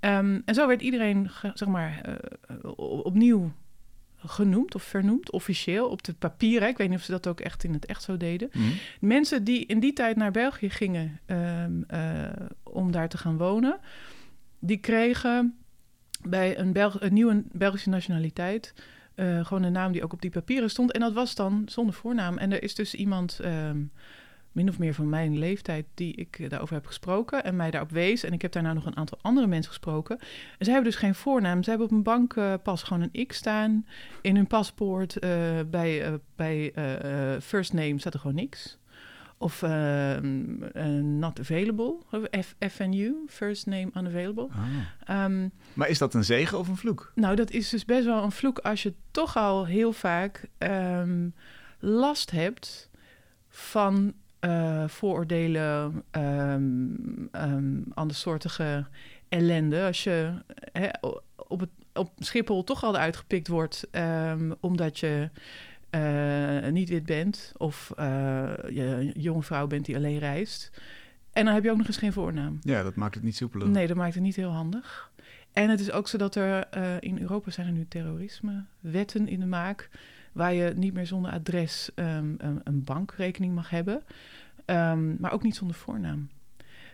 Um, 0.00 0.42
en 0.44 0.54
zo 0.54 0.66
werd 0.66 0.82
iedereen, 0.82 1.30
zeg 1.54 1.68
maar, 1.68 2.08
uh, 2.08 2.70
opnieuw 3.04 3.52
genoemd 4.16 4.74
of 4.74 4.82
vernoemd, 4.82 5.30
officieel, 5.30 5.88
op 5.88 6.06
het 6.06 6.18
papier. 6.18 6.62
Ik 6.62 6.76
weet 6.76 6.88
niet 6.88 6.98
of 6.98 7.04
ze 7.04 7.10
dat 7.10 7.26
ook 7.26 7.40
echt 7.40 7.64
in 7.64 7.72
het 7.72 7.86
echt 7.86 8.02
zo 8.02 8.16
deden. 8.16 8.48
Mhm. 8.52 8.66
Mensen 9.00 9.44
die 9.44 9.66
in 9.66 9.80
die 9.80 9.92
tijd 9.92 10.16
naar 10.16 10.30
België 10.30 10.70
gingen 10.70 11.20
um, 11.26 11.84
uh, 11.90 12.30
om 12.62 12.92
daar 12.92 13.08
te 13.08 13.18
gaan 13.18 13.36
wonen, 13.36 13.78
die 14.58 14.76
kregen 14.76 15.56
bij 16.28 16.58
een, 16.58 16.72
Belg 16.72 17.00
een 17.00 17.12
nieuwe 17.12 17.42
Belgische 17.52 17.88
nationaliteit 17.88 18.74
uh, 19.16 19.44
gewoon 19.44 19.62
een 19.62 19.72
naam 19.72 19.92
die 19.92 20.02
ook 20.02 20.12
op 20.12 20.20
die 20.20 20.30
papieren 20.30 20.70
stond. 20.70 20.92
En 20.92 21.00
dat 21.00 21.12
was 21.12 21.34
dan 21.34 21.62
zonder 21.66 21.94
voornaam. 21.94 22.38
En 22.38 22.52
er 22.52 22.62
is 22.62 22.74
dus 22.74 22.94
iemand... 22.94 23.40
Um, 23.44 23.90
min 24.52 24.68
of 24.68 24.78
meer 24.78 24.94
van 24.94 25.08
mijn 25.08 25.38
leeftijd 25.38 25.86
die 25.94 26.14
ik 26.14 26.50
daarover 26.50 26.74
heb 26.74 26.86
gesproken 26.86 27.44
en 27.44 27.56
mij 27.56 27.70
daarop 27.70 27.90
wees. 27.90 28.24
En 28.24 28.32
ik 28.32 28.42
heb 28.42 28.52
daarna 28.52 28.72
nog 28.72 28.86
een 28.86 28.96
aantal 28.96 29.18
andere 29.22 29.46
mensen 29.46 29.70
gesproken. 29.70 30.18
En 30.18 30.64
zij 30.64 30.72
hebben 30.72 30.90
dus 30.90 31.00
geen 31.00 31.14
voornaam. 31.14 31.62
Ze 31.62 31.70
hebben 31.70 31.86
op 31.88 31.92
een 31.92 32.02
bankpas 32.02 32.80
uh, 32.80 32.86
gewoon 32.86 33.10
een 33.12 33.26
X 33.26 33.36
staan. 33.36 33.86
In 34.20 34.36
hun 34.36 34.46
paspoort 34.46 35.24
uh, 35.24 35.30
bij, 35.70 36.08
uh, 36.08 36.14
bij 36.36 36.72
first 37.40 37.72
name 37.72 37.98
staat 37.98 38.14
er 38.14 38.20
gewoon 38.20 38.36
niks. 38.36 38.80
Of 39.38 39.62
not 41.02 41.40
available, 41.40 41.96
F 42.40 42.54
FNU, 42.70 43.14
first 43.28 43.66
name 43.66 43.90
unavailable. 43.94 44.48
Ah. 45.06 45.24
Um, 45.24 45.52
maar 45.74 45.88
is 45.88 45.98
dat 45.98 46.14
een 46.14 46.24
zegen 46.24 46.58
of 46.58 46.68
een 46.68 46.76
vloek? 46.76 47.12
Nou, 47.14 47.36
dat 47.36 47.50
is 47.50 47.68
dus 47.68 47.84
best 47.84 48.04
wel 48.04 48.22
een 48.22 48.32
vloek 48.32 48.58
als 48.58 48.82
je 48.82 48.94
toch 49.10 49.36
al 49.36 49.66
heel 49.66 49.92
vaak 49.92 50.48
um, 50.58 51.34
last 51.78 52.30
hebt 52.30 52.90
van 53.48 54.14
uh, 54.44 54.88
vooroordelen, 54.88 56.02
um, 56.10 57.28
um, 57.32 57.84
andersoortige 57.94 58.86
ellende. 59.28 59.84
Als 59.84 60.04
je 60.04 60.32
hè, 60.72 60.88
op, 61.36 61.60
het, 61.60 61.70
op 61.92 62.10
Schiphol 62.18 62.64
toch 62.64 62.84
al 62.84 62.96
uitgepikt 62.96 63.48
wordt 63.48 63.88
um, 63.92 64.54
omdat 64.60 64.98
je 64.98 65.30
uh, 65.90 66.72
niet 66.72 66.88
wit 66.88 67.04
bent 67.04 67.52
of 67.56 67.92
uh, 67.98 68.04
je 68.70 68.84
een 68.84 69.12
jonge 69.16 69.42
vrouw 69.42 69.66
bent 69.66 69.84
die 69.84 69.96
alleen 69.96 70.18
reist. 70.18 70.70
En 71.32 71.44
dan 71.44 71.54
heb 71.54 71.64
je 71.64 71.70
ook 71.70 71.76
nog 71.76 71.86
eens 71.86 71.96
geen 71.96 72.12
voornaam. 72.12 72.58
Ja, 72.60 72.82
dat 72.82 72.94
maakt 72.94 73.14
het 73.14 73.24
niet 73.24 73.36
soepeler. 73.36 73.68
Nee, 73.68 73.86
dat 73.86 73.96
maakt 73.96 74.14
het 74.14 74.22
niet 74.22 74.36
heel 74.36 74.50
handig. 74.50 75.10
En 75.52 75.70
het 75.70 75.80
is 75.80 75.92
ook 75.92 76.08
zo 76.08 76.18
dat 76.18 76.34
er 76.34 76.66
in 77.02 77.20
Europa 77.20 77.50
zijn 77.50 77.66
er 77.66 77.72
nu 77.72 77.86
terrorisme-wetten 77.88 79.28
in 79.28 79.40
de 79.40 79.46
maak 79.46 79.90
waar 80.32 80.54
je 80.54 80.72
niet 80.76 80.94
meer 80.94 81.06
zonder 81.06 81.30
adres 81.30 81.90
um, 81.94 82.34
een, 82.38 82.60
een, 82.64 82.84
bankrekening 82.84 83.54
mag 83.54 83.70
hebben, 83.70 84.02
um, 84.66 85.16
maar 85.20 85.32
ook 85.32 85.42
niet 85.42 85.56
zonder 85.56 85.76
voornaam. 85.76 86.30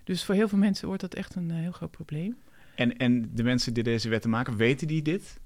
Dus 0.05 0.25
voor 0.25 0.35
heel 0.35 0.49
veel 0.49 0.59
mensen 0.59 0.87
wordt 0.87 1.01
dat 1.01 1.15
echt 1.15 1.35
een 1.35 1.49
uh, 1.49 1.57
heel 1.57 1.73
groot 1.73 1.91
probleem. 1.91 2.37
En, 2.75 2.97
en 2.97 3.35
de 3.35 3.43
mensen 3.43 3.75
die 3.75 3.83
deze 3.83 4.09
wetten 4.09 4.31
maken, 4.31 4.57
weten 4.57 4.87
die 4.87 5.03
dit? 5.03 5.41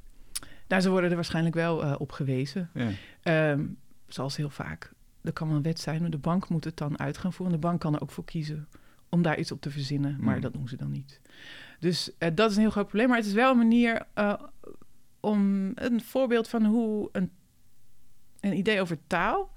Nou, 0.68 0.82
ze 0.82 0.90
worden 0.90 1.10
er 1.10 1.16
waarschijnlijk 1.16 1.54
wel 1.54 1.84
uh, 1.84 1.94
op 1.98 2.12
gewezen. 2.12 2.70
Ja. 2.74 3.50
Um, 3.50 3.76
zoals 4.06 4.36
heel 4.36 4.50
vaak. 4.50 4.92
Er 5.22 5.32
kan 5.32 5.48
wel 5.48 5.56
een 5.56 5.62
wet 5.62 5.80
zijn, 5.80 6.00
maar 6.00 6.10
de 6.10 6.18
bank 6.18 6.48
moet 6.48 6.64
het 6.64 6.76
dan 6.76 6.98
uit 6.98 7.18
gaan 7.18 7.32
voeren. 7.32 7.54
De 7.54 7.66
bank 7.66 7.80
kan 7.80 7.94
er 7.94 8.02
ook 8.02 8.10
voor 8.10 8.24
kiezen 8.24 8.68
om 9.08 9.22
daar 9.22 9.38
iets 9.38 9.52
op 9.52 9.60
te 9.60 9.70
verzinnen, 9.70 10.16
maar 10.20 10.34
mm. 10.34 10.40
dat 10.40 10.52
doen 10.52 10.68
ze 10.68 10.76
dan 10.76 10.90
niet. 10.90 11.20
Dus 11.78 12.10
uh, 12.18 12.28
dat 12.34 12.50
is 12.50 12.56
een 12.56 12.62
heel 12.62 12.70
groot 12.70 12.86
probleem. 12.86 13.08
Maar 13.08 13.16
het 13.16 13.26
is 13.26 13.32
wel 13.32 13.50
een 13.50 13.56
manier 13.56 14.06
om 15.20 15.72
een 15.74 16.00
voorbeeld 16.00 16.48
van 16.48 16.64
hoe 16.64 17.08
een 17.12 17.30
een 18.42 18.56
idee 18.56 18.80
over 18.80 18.98
taal. 19.06 19.52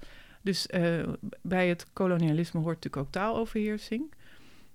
Dus 0.46 0.66
uh, 0.70 1.08
bij 1.42 1.68
het 1.68 1.86
kolonialisme 1.92 2.60
hoort 2.60 2.74
natuurlijk 2.74 3.06
ook 3.06 3.12
taaloverheersing. 3.12 4.12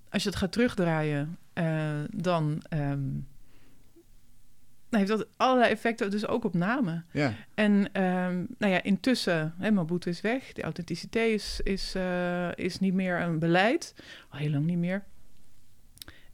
Als 0.09 0.23
je 0.23 0.29
het 0.29 0.37
gaat 0.37 0.51
terugdraaien, 0.51 1.37
uh, 1.53 1.99
dan 2.13 2.63
um, 2.73 3.27
heeft 4.89 5.07
dat 5.07 5.27
allerlei 5.37 5.71
effecten, 5.71 6.11
dus 6.11 6.27
ook 6.27 6.43
op 6.43 6.53
namen. 6.53 7.05
Ja. 7.11 7.33
En 7.53 7.71
um, 8.03 8.47
nou 8.57 8.73
ja, 8.73 8.83
intussen, 8.83 9.53
hè, 9.57 9.97
is 10.05 10.21
weg, 10.21 10.53
de 10.53 10.61
authenticiteit 10.61 11.31
is, 11.31 11.59
is, 11.63 11.95
uh, 11.95 12.55
is 12.55 12.79
niet 12.79 12.93
meer 12.93 13.21
een 13.21 13.39
beleid, 13.39 13.95
al 14.29 14.39
heel 14.39 14.51
lang 14.51 14.65
niet 14.65 14.77
meer. 14.77 15.03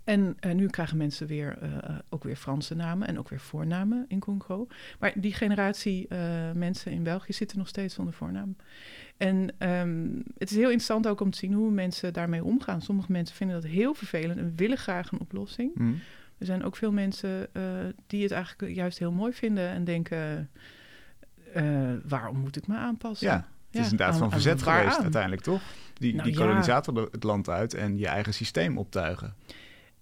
En 0.04 0.38
uh, 0.46 0.54
nu 0.54 0.68
krijgen 0.68 0.98
mensen 0.98 1.28
weer, 1.28 1.58
uh, 1.64 2.00
ook 2.10 2.24
weer 2.24 2.36
Franse 2.36 2.76
namen 2.76 3.08
en 3.08 3.20
ook 3.20 3.30
weer 3.30 3.40
voornamen 3.40 4.06
in 4.08 4.20
Congo. 4.20 4.68
Maar 5.00 5.14
die 5.16 5.34
generatie 5.34 6.06
uh, 6.10 6.52
mensen 6.52 6.92
in 6.92 7.04
België 7.04 7.34
zitten 7.34 7.58
nog 7.58 7.68
steeds 7.68 7.94
zonder 7.94 8.14
voornaam. 8.14 8.56
En 9.18 9.70
um, 9.70 10.24
het 10.38 10.50
is 10.50 10.56
heel 10.56 10.64
interessant 10.64 11.08
ook 11.08 11.22
om 11.22 11.32
te 11.32 11.38
zien 11.38 11.54
hoe 11.54 11.72
mensen 11.72 12.14
daarmee 12.14 12.44
omgaan. 12.44 12.82
Sommige 12.82 13.12
mensen 13.12 13.36
vinden 13.36 13.62
dat 13.62 13.72
heel 13.72 13.94
vervelend 13.94 14.40
en 14.40 14.54
willen 14.56 14.78
graag 14.78 15.12
een 15.12 15.20
oplossing. 15.20 15.72
Mm. 15.76 16.00
Er 16.38 16.46
zijn 16.46 16.64
ook 16.64 16.76
veel 16.76 16.92
mensen 16.92 17.50
die 18.08 18.24
het 18.24 18.32
eigenlijk 18.32 18.76
juist 18.76 19.00
heel 19.00 19.12
mooi 19.12 19.34
vinden 19.34 19.70
en 19.70 19.84
denken: 19.84 20.50
waarom 22.08 22.38
moet 22.38 22.58
ik 22.58 22.68
me 22.68 22.76
aanpassen? 22.76 23.28
Ja. 23.28 23.48
Het 23.72 23.86
is 23.86 23.92
inderdaad 23.92 24.18
van 24.18 24.32
verzet 24.32 24.62
geweest 24.62 25.02
uiteindelijk, 25.02 25.42
toch? 25.42 25.62
Die, 25.94 26.14
nou, 26.14 26.30
die 26.30 26.38
kolonisator 26.38 26.96
ja. 26.96 27.08
het 27.12 27.24
land 27.24 27.50
uit 27.50 27.74
en 27.74 27.98
je 27.98 28.08
eigen 28.08 28.34
systeem 28.34 28.78
optuigen 28.78 29.36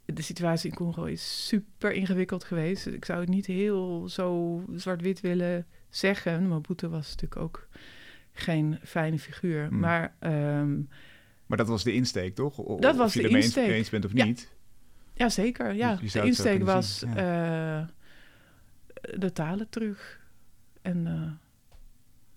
de 0.06 0.22
situatie 0.22 0.70
in 0.70 0.76
Congo 0.76 1.04
is 1.04 1.48
super 1.48 1.92
ingewikkeld 1.92 2.44
geweest. 2.44 2.88
Ik 2.88 3.06
zou 3.06 3.20
het 3.20 3.30
niet 3.30 3.46
heel 3.46 4.10
zo 4.10 4.62
zwart-wit 4.76 5.22
willen 5.22 5.66
zeggen. 5.90 6.48
Mobutu 6.48 6.88
was 6.88 7.10
natuurlijk 7.10 7.42
ook 7.42 7.68
geen 8.36 8.80
fijne 8.84 9.20
figuur. 9.20 9.68
Hmm. 9.68 9.80
Maar, 9.80 10.16
um, 10.20 10.90
maar 11.46 11.58
dat 11.58 11.68
was 11.68 11.84
de 11.84 11.94
insteek, 11.94 12.36
toch? 12.36 12.60
O 12.60 12.80
dat 12.80 12.96
was 12.96 13.08
of 13.08 13.14
je 13.14 13.22
de 13.22 13.30
insteek. 13.30 13.70
eens 13.70 13.90
bent 13.90 14.06
of 14.06 14.14
niet. 14.14 14.54
Ja, 15.14 15.30
zeker. 15.30 15.74
Ja. 15.74 16.00
de 16.12 16.22
insteek 16.22 16.64
was 16.64 17.04
ja. 17.16 17.80
uh, 17.80 17.88
de 19.20 19.32
talen 19.34 19.70
terug 19.70 20.20
en 20.82 21.06
uh, 21.06 21.32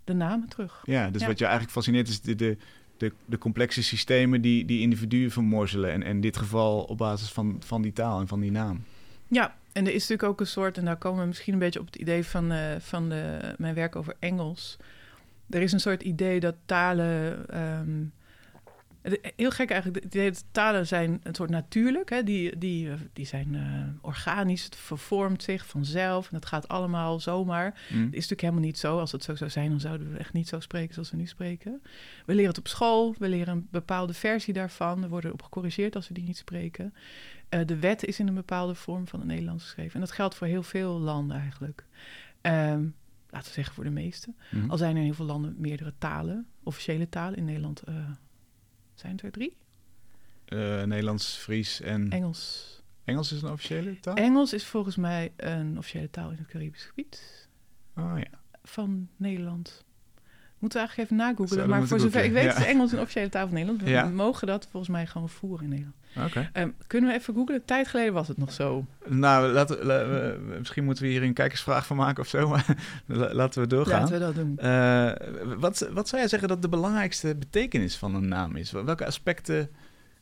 de 0.04 0.12
namen 0.14 0.48
terug. 0.48 0.82
Ja, 0.84 1.10
dus 1.10 1.26
wat 1.26 1.38
je 1.38 1.44
eigenlijk 1.44 1.72
fascineert 1.72 2.08
is 2.08 2.20
de, 2.20 2.34
de, 2.34 2.56
de, 2.96 3.12
de 3.24 3.38
complexe 3.38 3.82
systemen 3.82 4.40
die, 4.40 4.64
die 4.64 4.80
individuen 4.80 5.30
vermorzelen. 5.30 5.92
En, 5.92 6.02
en 6.02 6.10
in 6.10 6.20
dit 6.20 6.36
geval 6.36 6.82
op 6.82 6.98
basis 6.98 7.32
van, 7.32 7.56
van 7.64 7.82
die 7.82 7.92
taal 7.92 8.20
en 8.20 8.28
van 8.28 8.40
die 8.40 8.50
naam. 8.50 8.84
Ja, 9.28 9.56
en 9.72 9.86
er 9.86 9.94
is 9.94 10.00
natuurlijk 10.00 10.28
ook 10.28 10.40
een 10.40 10.46
soort, 10.46 10.78
en 10.78 10.84
daar 10.84 10.96
komen 10.96 11.20
we 11.20 11.26
misschien 11.26 11.52
een 11.52 11.58
beetje 11.58 11.80
op 11.80 11.86
het 11.86 11.96
idee 11.96 12.24
van, 12.24 12.52
uh, 12.52 12.60
van 12.78 13.08
de, 13.08 13.54
mijn 13.58 13.74
werk 13.74 13.96
over 13.96 14.16
Engels. 14.18 14.76
Er 15.50 15.62
is 15.62 15.72
een 15.72 15.80
soort 15.80 16.02
idee 16.02 16.40
dat 16.40 16.54
talen 16.66 17.46
um, 17.58 18.12
Heel 19.36 19.50
gek 19.50 19.70
eigenlijk, 19.70 20.02
de, 20.02 20.30
de 20.30 20.40
talen 20.50 20.86
zijn 20.86 21.20
een 21.22 21.34
soort 21.34 21.50
natuurlijk. 21.50 22.10
Hè? 22.10 22.22
Die, 22.22 22.58
die, 22.58 22.88
die 23.12 23.26
zijn 23.26 23.54
uh, 23.54 23.62
organisch, 24.00 24.64
het 24.64 24.76
vervormt 24.76 25.42
zich 25.42 25.66
vanzelf. 25.66 26.28
En 26.28 26.34
het 26.34 26.46
gaat 26.46 26.68
allemaal 26.68 27.20
zomaar. 27.20 27.80
Mm. 27.88 27.98
Het 27.98 28.06
is 28.06 28.12
natuurlijk 28.12 28.40
helemaal 28.40 28.62
niet 28.62 28.78
zo. 28.78 28.98
Als 28.98 29.12
het 29.12 29.24
zo 29.24 29.34
zou 29.34 29.50
zijn, 29.50 29.70
dan 29.70 29.80
zouden 29.80 30.12
we 30.12 30.18
echt 30.18 30.32
niet 30.32 30.48
zo 30.48 30.60
spreken 30.60 30.94
zoals 30.94 31.10
we 31.10 31.16
nu 31.16 31.26
spreken. 31.26 31.82
We 32.26 32.34
leren 32.34 32.48
het 32.48 32.58
op 32.58 32.68
school, 32.68 33.14
we 33.18 33.28
leren 33.28 33.54
een 33.54 33.68
bepaalde 33.70 34.14
versie 34.14 34.54
daarvan. 34.54 35.00
We 35.00 35.08
worden 35.08 35.32
op 35.32 35.42
gecorrigeerd 35.42 35.96
als 35.96 36.08
we 36.08 36.14
die 36.14 36.24
niet 36.24 36.36
spreken. 36.36 36.94
Uh, 37.50 37.60
de 37.66 37.78
wet 37.78 38.04
is 38.04 38.18
in 38.18 38.28
een 38.28 38.34
bepaalde 38.34 38.74
vorm 38.74 39.08
van 39.08 39.18
het 39.18 39.28
Nederlands 39.28 39.64
geschreven. 39.64 39.94
En 39.94 40.00
dat 40.00 40.10
geldt 40.10 40.34
voor 40.34 40.46
heel 40.46 40.62
veel 40.62 40.98
landen 40.98 41.36
eigenlijk. 41.36 41.84
Um, 42.42 42.94
laten 43.30 43.48
we 43.48 43.54
zeggen 43.54 43.74
voor 43.74 43.84
de 43.84 43.90
meeste. 43.90 44.34
Mm. 44.50 44.70
Al 44.70 44.76
zijn 44.76 44.90
er 44.90 44.98
in 44.98 45.04
heel 45.04 45.14
veel 45.14 45.24
landen 45.24 45.54
meerdere 45.58 45.94
talen, 45.98 46.46
officiële 46.62 47.08
talen. 47.08 47.38
In 47.38 47.44
Nederland... 47.44 47.82
Uh, 47.88 47.94
zijn 48.94 49.12
het 49.12 49.22
er 49.22 49.30
drie? 49.30 49.56
Uh, 50.48 50.82
Nederlands, 50.82 51.36
Fries 51.36 51.80
en... 51.80 52.10
Engels. 52.10 52.76
Engels 53.04 53.32
is 53.32 53.42
een 53.42 53.50
officiële 53.50 54.00
taal? 54.00 54.14
Engels 54.14 54.52
is 54.52 54.66
volgens 54.66 54.96
mij 54.96 55.32
een 55.36 55.78
officiële 55.78 56.10
taal 56.10 56.30
in 56.30 56.36
het 56.36 56.46
Caribisch 56.46 56.84
gebied. 56.84 57.48
Oh 57.96 58.12
ja. 58.16 58.38
Van 58.62 59.08
Nederland. 59.16 59.84
Moeten 60.58 60.80
we 60.80 60.86
eigenlijk 60.86 60.98
even 60.98 61.16
nagoogelen. 61.16 61.68
Maar 61.68 61.86
voor 61.86 62.00
zover 62.00 62.24
ik 62.24 62.32
weet 62.32 62.56
is 62.56 62.64
Engels 62.64 62.92
een 62.92 63.00
officiële 63.00 63.28
taal 63.28 63.46
van 63.46 63.54
Nederland. 63.54 63.82
We 63.82 63.90
ja. 63.90 64.04
mogen 64.04 64.46
dat 64.46 64.66
volgens 64.70 64.92
mij 64.92 65.06
gewoon 65.06 65.28
voeren 65.28 65.64
in 65.64 65.70
Nederland. 65.70 65.96
Um, 66.52 66.74
kunnen 66.86 67.10
we 67.10 67.16
even 67.16 67.34
googelen? 67.34 67.64
Tijd 67.64 67.88
geleden 67.88 68.12
was 68.12 68.28
het 68.28 68.36
nog 68.36 68.52
zo. 68.52 68.86
Nou, 69.06 69.52
laten, 69.52 69.86
we, 69.86 70.56
misschien 70.58 70.84
moeten 70.84 71.04
we 71.04 71.10
hier 71.10 71.22
een 71.22 71.32
kijkersvraag 71.32 71.86
van 71.86 71.96
maken 71.96 72.22
of 72.22 72.28
zo. 72.28 72.56
laten 73.06 73.62
we 73.62 73.66
doorgaan. 73.66 74.00
Laten 74.00 74.14
we 74.14 74.20
dat 74.20 74.34
doen. 74.34 74.58
Uh, 74.62 75.58
wat, 75.58 75.88
wat 75.92 76.08
zou 76.08 76.20
jij 76.20 76.30
zeggen 76.30 76.48
dat 76.48 76.62
de 76.62 76.68
belangrijkste 76.68 77.36
betekenis 77.36 77.96
van 77.96 78.14
een 78.14 78.28
naam 78.28 78.56
is? 78.56 78.70
Welke 78.70 79.06
aspecten 79.06 79.70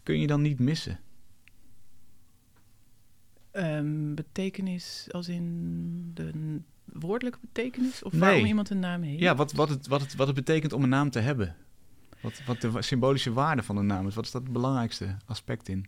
kun 0.02 0.20
je 0.20 0.26
dan 0.26 0.42
niet 0.42 0.58
missen? 0.58 1.00
Um, 3.52 4.14
betekenis 4.14 5.06
als 5.10 5.28
in 5.28 6.10
de 6.14 6.60
woordelijke 6.84 7.38
betekenis? 7.40 8.02
Of 8.02 8.12
waarom 8.12 8.44
iemand 8.44 8.70
een 8.70 8.78
naam 8.78 9.02
heeft? 9.02 9.20
Ja, 9.20 9.34
wat, 9.34 9.52
wat, 9.52 9.68
het, 9.68 9.86
wat, 9.86 10.00
het, 10.00 10.14
wat 10.14 10.26
het 10.26 10.36
betekent 10.36 10.72
om 10.72 10.82
een 10.82 10.88
naam 10.88 11.10
te 11.10 11.18
hebben. 11.18 11.56
Wat, 12.26 12.42
wat 12.46 12.60
de 12.60 12.82
symbolische 12.82 13.32
waarde 13.32 13.62
van 13.62 13.76
een 13.76 13.86
naam 13.86 14.06
is. 14.06 14.14
Wat 14.14 14.24
is 14.24 14.30
dat 14.30 14.42
het 14.42 14.52
belangrijkste 14.52 15.16
aspect 15.26 15.68
in? 15.68 15.86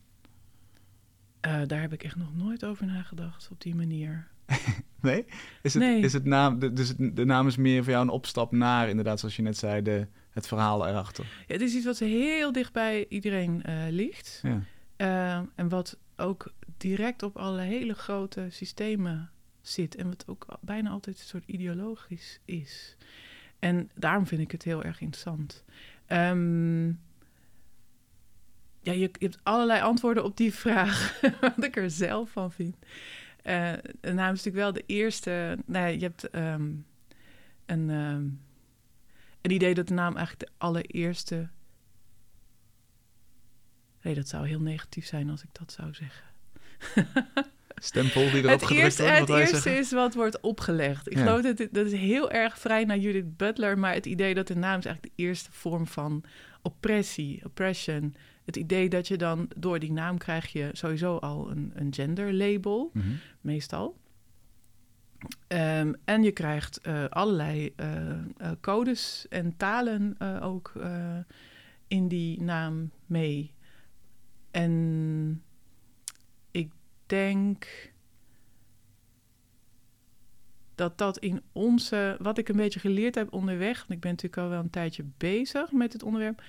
Uh, 1.47 1.61
daar 1.67 1.81
heb 1.81 1.93
ik 1.93 2.03
echt 2.03 2.17
nog 2.17 2.37
nooit 2.37 2.65
over 2.65 2.87
nagedacht 2.87 3.49
op 3.51 3.61
die 3.61 3.75
manier. 3.75 4.29
nee? 5.01 5.25
Is 5.63 5.75
het, 5.75 5.83
nee. 5.83 6.01
Is 6.01 6.13
het 6.13 6.25
naam, 6.25 6.59
de, 6.59 6.73
dus 6.73 6.95
de 6.97 7.25
naam 7.25 7.47
is 7.47 7.57
meer 7.57 7.83
voor 7.83 7.93
jou 7.93 8.05
een 8.05 8.13
opstap 8.13 8.53
naar, 8.53 8.89
inderdaad, 8.89 9.19
zoals 9.19 9.37
je 9.37 9.43
net 9.43 9.57
zei, 9.57 9.83
de, 9.83 10.07
het 10.31 10.47
verhaal 10.47 10.89
erachter? 10.89 11.25
Ja, 11.47 11.53
het 11.53 11.63
is 11.63 11.75
iets 11.75 11.85
wat 11.85 11.99
heel 11.99 12.53
dicht 12.53 12.73
bij 12.73 13.07
iedereen 13.09 13.63
uh, 13.69 13.75
ligt. 13.91 14.43
Ja. 14.43 14.63
Uh, 14.97 15.47
en 15.55 15.69
wat 15.69 15.99
ook 16.17 16.53
direct 16.77 17.23
op 17.23 17.37
alle 17.37 17.61
hele 17.61 17.95
grote 17.95 18.47
systemen 18.51 19.31
zit. 19.61 19.95
En 19.95 20.09
wat 20.09 20.25
ook 20.27 20.47
bijna 20.61 20.91
altijd 20.91 21.19
een 21.19 21.27
soort 21.27 21.45
ideologisch 21.47 22.41
is. 22.45 22.97
En 23.59 23.91
daarom 23.95 24.27
vind 24.27 24.41
ik 24.41 24.51
het 24.51 24.63
heel 24.63 24.85
erg 24.85 25.01
interessant. 25.01 25.65
Um, 26.09 27.01
ja, 28.81 28.93
je, 28.93 29.11
hebt 29.19 29.39
allerlei 29.43 29.83
antwoorden 29.83 30.25
op 30.25 30.37
die 30.37 30.55
vraag, 30.55 31.21
wat 31.41 31.65
ik 31.65 31.77
er 31.77 31.91
zelf 31.91 32.31
van 32.31 32.53
vind. 32.53 32.77
De 34.01 34.13
naam 34.13 34.33
is 34.33 34.45
natuurlijk 34.45 34.57
wel 34.57 34.73
de 34.73 34.85
eerste. 34.87 35.59
Nou, 35.67 35.89
je 35.89 36.03
hebt 36.03 36.35
um, 36.35 36.87
een, 37.67 37.91
um, 37.91 38.41
een 39.41 39.51
idee 39.51 39.75
dat 39.75 39.89
de 39.89 39.95
naam 39.95 40.17
eigenlijk 40.17 40.51
de 40.51 40.57
allereerste. 40.59 41.49
Nee, 44.03 44.15
dat 44.15 44.29
zou 44.29 44.49
heel 44.49 44.61
negatief 44.61 45.07
zijn 45.07 45.31
als 45.31 45.43
ik 45.43 45.49
dat 45.53 45.73
zou 45.73 45.95
zeggen. 45.95 46.27
stempel 47.79 48.31
die 48.31 48.43
erop 48.43 48.61
het 48.61 48.71
eerste, 48.71 49.03
wordt? 49.03 49.19
Het 49.19 49.29
eerste 49.29 49.71
is 49.79 49.93
wat 49.93 50.15
wordt 50.15 50.41
opgelegd. 50.41 51.11
Ik 51.11 51.19
geloof 51.19 51.43
dat 51.43 51.69
dat 51.71 51.87
is 51.87 51.93
heel 51.93 52.31
erg 52.31 52.59
vrij 52.59 52.85
naar 52.85 52.99
Judith 52.99 53.37
Butler, 53.37 53.79
maar 53.79 53.95
het 53.95 54.07
idee 54.07 54.35
dat 54.35 54.47
de 54.47 54.57
naam 54.57 54.79
is 54.79 54.85
eigenlijk 54.85 55.17
de 55.17 55.23
eerste 55.23 55.53
vorm 55.53 55.87
van 55.87 56.25
oppressie, 56.63 57.41
oppression. 57.45 58.15
Het 58.45 58.57
idee 58.57 58.89
dat 58.89 59.09
je 59.09 59.17
dan 59.17 59.49
door 59.57 59.79
die 59.79 59.93
naam 59.93 60.19
krijg 60.19 60.53
je 60.53 60.69
sowieso 60.73 61.17
al 61.17 61.51
een, 61.51 61.73
een 61.75 61.95
gender 61.95 62.35
label, 62.35 62.91
mm 62.93 63.03
-hmm. 63.03 63.19
meestal. 63.41 63.97
Um, 65.49 65.95
en 66.05 66.23
je 66.23 66.33
krijgt 66.33 66.81
uh, 66.87 67.05
allerlei 67.09 67.73
uh, 67.77 67.87
uh, 67.91 68.51
codes 68.61 69.27
en 69.29 69.57
talen 69.57 70.17
ook 70.43 70.73
in 71.89 72.09
die 72.09 72.43
naam 72.43 72.91
mee. 73.07 73.55
En 74.51 75.43
denk 77.09 77.67
dat 80.75 80.99
dat 80.99 81.19
in 81.19 81.43
onze, 81.53 82.17
wat 82.21 82.39
ik 82.39 82.49
een 82.49 82.57
beetje 82.57 82.81
geleerd 82.81 83.15
heb 83.15 83.33
onderweg, 83.33 83.79
want 83.79 83.91
ik 83.91 84.01
ben 84.01 84.11
natuurlijk 84.11 84.43
al 84.43 84.49
wel 84.49 84.61
een 84.61 84.71
tijdje 84.71 85.05
bezig 85.17 85.73
met 85.73 85.93
het 85.93 86.03
onderwerp. 86.03 86.43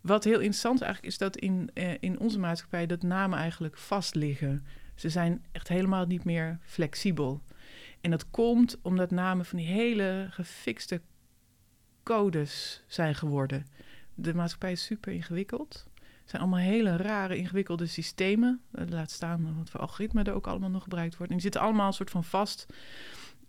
Wat 0.00 0.24
heel 0.24 0.38
interessant 0.38 0.80
eigenlijk 0.80 1.12
is 1.12 1.18
dat 1.18 1.36
in, 1.36 1.70
eh, 1.74 1.92
in 2.00 2.18
onze 2.18 2.38
maatschappij 2.38 2.86
dat 2.86 3.02
namen 3.02 3.38
eigenlijk 3.38 3.76
vast 3.76 4.14
liggen. 4.14 4.66
Ze 4.94 5.08
zijn 5.08 5.44
echt 5.52 5.68
helemaal 5.68 6.06
niet 6.06 6.24
meer 6.24 6.58
flexibel. 6.62 7.42
En 8.00 8.10
dat 8.10 8.30
komt 8.30 8.78
omdat 8.82 9.10
namen 9.10 9.44
van 9.44 9.58
die 9.58 9.66
hele 9.66 10.26
gefixte 10.30 11.00
codes 12.02 12.84
zijn 12.86 13.14
geworden. 13.14 13.66
De 14.14 14.34
maatschappij 14.34 14.72
is 14.72 14.84
super 14.84 15.12
ingewikkeld 15.12 15.90
zijn 16.24 16.42
allemaal 16.42 16.60
hele 16.60 16.96
rare, 16.96 17.36
ingewikkelde 17.36 17.86
systemen. 17.86 18.60
Uh, 18.74 18.84
laat 18.88 19.10
staan 19.10 19.54
wat 19.58 19.70
voor 19.70 19.80
algoritmen 19.80 20.24
er 20.24 20.34
ook 20.34 20.46
allemaal 20.46 20.70
nog 20.70 20.82
gebruikt 20.82 21.16
wordt. 21.16 21.28
En 21.32 21.36
die 21.36 21.42
zitten 21.44 21.60
allemaal 21.60 21.86
een 21.86 21.92
soort 21.92 22.10
van 22.10 22.24
vast 22.24 22.66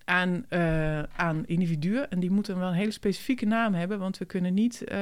aan, 0.05 0.45
uh, 0.49 1.03
aan 1.03 1.45
individuen. 1.45 2.09
En 2.09 2.19
die 2.19 2.31
moeten 2.31 2.59
wel 2.59 2.67
een 2.67 2.73
hele 2.73 2.91
specifieke 2.91 3.45
naam 3.45 3.73
hebben. 3.73 3.99
Want 3.99 4.17
we 4.17 4.25
kunnen 4.25 4.53
niet 4.53 4.83
uh, 4.91 4.99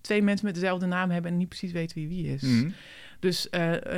twee 0.00 0.22
mensen 0.22 0.46
met 0.46 0.54
dezelfde 0.54 0.86
naam 0.86 1.10
hebben 1.10 1.30
en 1.30 1.36
niet 1.36 1.48
precies 1.48 1.72
weten 1.72 1.96
wie 1.96 2.08
wie 2.08 2.34
is. 2.34 2.42
Mm. 2.42 2.74
Dus 3.20 3.48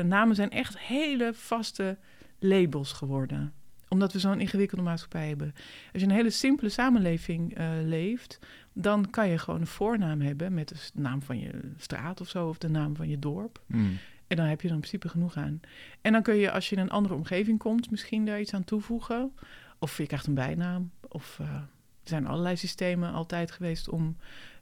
namen 0.03 0.35
zijn 0.35 0.51
echt 0.51 0.79
hele 0.79 1.31
vaste 1.35 1.99
labels 2.39 2.93
geworden 2.93 3.53
omdat 3.91 4.13
we 4.13 4.19
zo'n 4.19 4.41
ingewikkelde 4.41 4.85
maatschappij 4.85 5.29
hebben. 5.29 5.55
Als 5.93 6.03
je 6.03 6.09
een 6.09 6.15
hele 6.15 6.31
simpele 6.31 6.69
samenleving 6.69 7.59
leeft, 7.85 8.39
dan 8.81 9.11
kan 9.11 9.29
je 9.29 9.39
gewoon 9.39 9.61
een 9.61 9.67
voornaam 9.67 10.21
hebben 10.21 10.55
met 10.55 10.69
de 10.69 11.01
naam 11.01 11.23
van 11.23 11.39
je 11.39 11.51
straat 11.77 12.21
of 12.21 12.29
zo, 12.29 12.49
of 12.49 12.59
de 12.59 12.69
naam 12.69 12.97
van 12.97 13.09
je 13.09 13.19
dorp. 13.19 13.63
Mm. 13.67 13.99
En 14.27 14.37
dan 14.37 14.47
heb 14.47 14.61
je 14.61 14.69
er 14.69 14.75
in 14.75 14.81
principe 14.81 15.09
genoeg 15.09 15.37
aan. 15.37 15.61
En 16.01 16.13
dan 16.13 16.23
kun 16.23 16.35
je, 16.37 16.51
als 16.51 16.69
je 16.69 16.77
in 16.77 16.83
een 16.83 16.91
andere 16.91 17.15
omgeving 17.15 17.59
komt, 17.59 17.91
misschien 17.91 18.25
daar 18.25 18.41
iets 18.41 18.55
aan 18.55 18.65
toevoegen. 18.65 19.33
Of 19.79 19.97
je 19.97 20.07
krijgt 20.07 20.27
een 20.27 20.35
bijnaam. 20.35 20.91
Of 21.09 21.39
uh, 21.41 21.55
er 21.55 21.69
zijn 22.03 22.27
allerlei 22.27 22.57
systemen 22.57 23.13
altijd 23.13 23.51
geweest 23.51 23.89
om, 23.89 24.17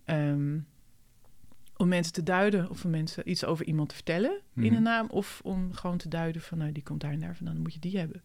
um, 0.06 0.66
om 1.76 1.88
mensen 1.88 2.12
te 2.12 2.22
duiden 2.22 2.70
of 2.70 2.84
om 2.84 2.90
mensen 2.90 3.30
iets 3.30 3.44
over 3.44 3.66
iemand 3.66 3.88
te 3.88 3.94
vertellen 3.94 4.40
in 4.54 4.62
Mhm. 4.62 4.74
een 4.74 4.82
naam. 4.82 5.06
Of 5.10 5.40
om 5.44 5.72
gewoon 5.72 5.96
te 5.98 6.08
duiden 6.08 6.42
van 6.42 6.58
nou, 6.58 6.72
die 6.72 6.82
komt 6.82 7.00
daar 7.00 7.12
en 7.12 7.20
daar 7.20 7.36
vandaan, 7.36 7.54
dan 7.54 7.62
moet 7.62 7.74
je 7.74 7.80
die 7.80 7.98
hebben. 7.98 8.22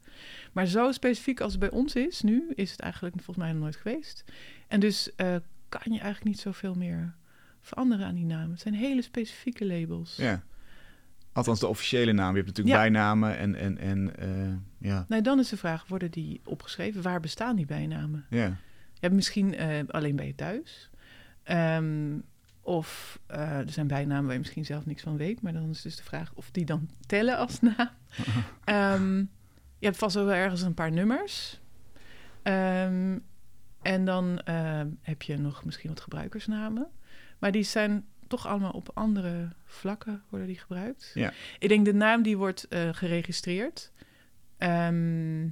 Maar 0.51 0.65
zo 0.65 0.91
specifiek 0.91 1.41
als 1.41 1.51
het 1.51 1.59
bij 1.59 1.71
ons 1.71 1.95
is 1.95 2.21
nu, 2.21 2.51
is 2.55 2.71
het 2.71 2.79
eigenlijk 2.79 3.15
volgens 3.15 3.37
mij 3.37 3.51
nog 3.51 3.61
nooit 3.61 3.75
geweest. 3.75 4.23
En 4.67 4.79
dus 4.79 5.15
eh, 5.15 5.35
kan 5.79 5.81
je 5.93 5.99
eigenlijk 5.99 6.23
niet 6.23 6.39
zoveel 6.39 6.73
meer 6.73 7.15
veranderen 7.61 8.05
aan 8.05 8.15
die 8.15 8.25
namen. 8.25 8.51
Het 8.51 8.59
zijn 8.61 8.73
hele 8.73 9.01
specifieke 9.01 9.65
labels. 9.65 10.15
Ja. 10.15 10.43
Althans, 11.33 11.59
de 11.59 11.67
officiële 11.67 12.11
naam. 12.11 12.29
Je 12.35 12.41
hebt 12.43 12.47
natuurlijk 12.47 12.75
Ja. 12.75 12.81
bijnamen 12.81 13.37
en, 13.37 13.55
en, 13.55 13.77
en 13.77 14.17
eh, 14.17 14.89
ja. 14.89 15.05
Nou, 15.07 15.21
dan 15.21 15.39
is 15.39 15.49
de 15.49 15.57
vraag, 15.57 15.87
worden 15.87 16.11
die 16.11 16.41
opgeschreven? 16.45 17.01
Waar 17.01 17.19
bestaan 17.19 17.55
die 17.55 17.65
bijnamen? 17.65 18.25
ja. 18.29 18.57
Je 18.93 19.07
hebt 19.07 19.19
misschien 19.19 19.55
eh, 19.55 19.79
alleen 19.87 20.15
bij 20.15 20.25
je 20.27 20.35
thuis. 20.35 20.89
Ehm, 21.43 22.19
of 22.61 23.19
eh, 23.27 23.57
er 23.57 23.69
zijn 23.69 23.87
bijnamen 23.87 24.23
waar 24.23 24.33
je 24.33 24.39
misschien 24.39 24.65
zelf 24.65 24.85
niks 24.85 25.01
van 25.01 25.17
weet. 25.17 25.41
Maar 25.41 25.53
dan 25.53 25.69
is 25.69 25.81
dus 25.81 25.95
de 25.95 26.03
vraag 26.03 26.31
of 26.33 26.51
die 26.51 26.65
dan 26.65 26.89
tellen 27.05 27.37
als 27.37 27.59
naam. 27.59 27.89
Ehm, 28.63 29.17
je 29.79 29.85
hebt 29.85 29.97
vast 29.97 30.15
wel 30.15 30.31
ergens 30.33 30.61
een 30.61 30.73
paar 30.73 30.91
nummers. 30.91 31.59
Ehm, 32.43 33.17
en 33.81 34.05
dan 34.05 34.39
ehm, 34.39 34.87
heb 35.01 35.21
je 35.21 35.37
nog 35.37 35.65
misschien 35.65 35.89
wat 35.89 36.01
gebruikersnamen. 36.01 36.87
Maar 37.39 37.51
die 37.51 37.63
zijn 37.63 38.05
toch 38.27 38.47
allemaal 38.47 38.71
op 38.71 38.91
andere 38.93 39.49
vlakken 39.65 40.23
worden 40.29 40.47
die 40.47 40.57
gebruikt. 40.57 41.11
Ja. 41.13 41.33
Ik 41.59 41.69
denk 41.69 41.85
de 41.85 41.93
naam 41.93 42.21
die 42.21 42.37
wordt 42.37 42.67
eh, 42.67 42.89
geregistreerd. 42.91 43.91
Ehm, 44.57 45.47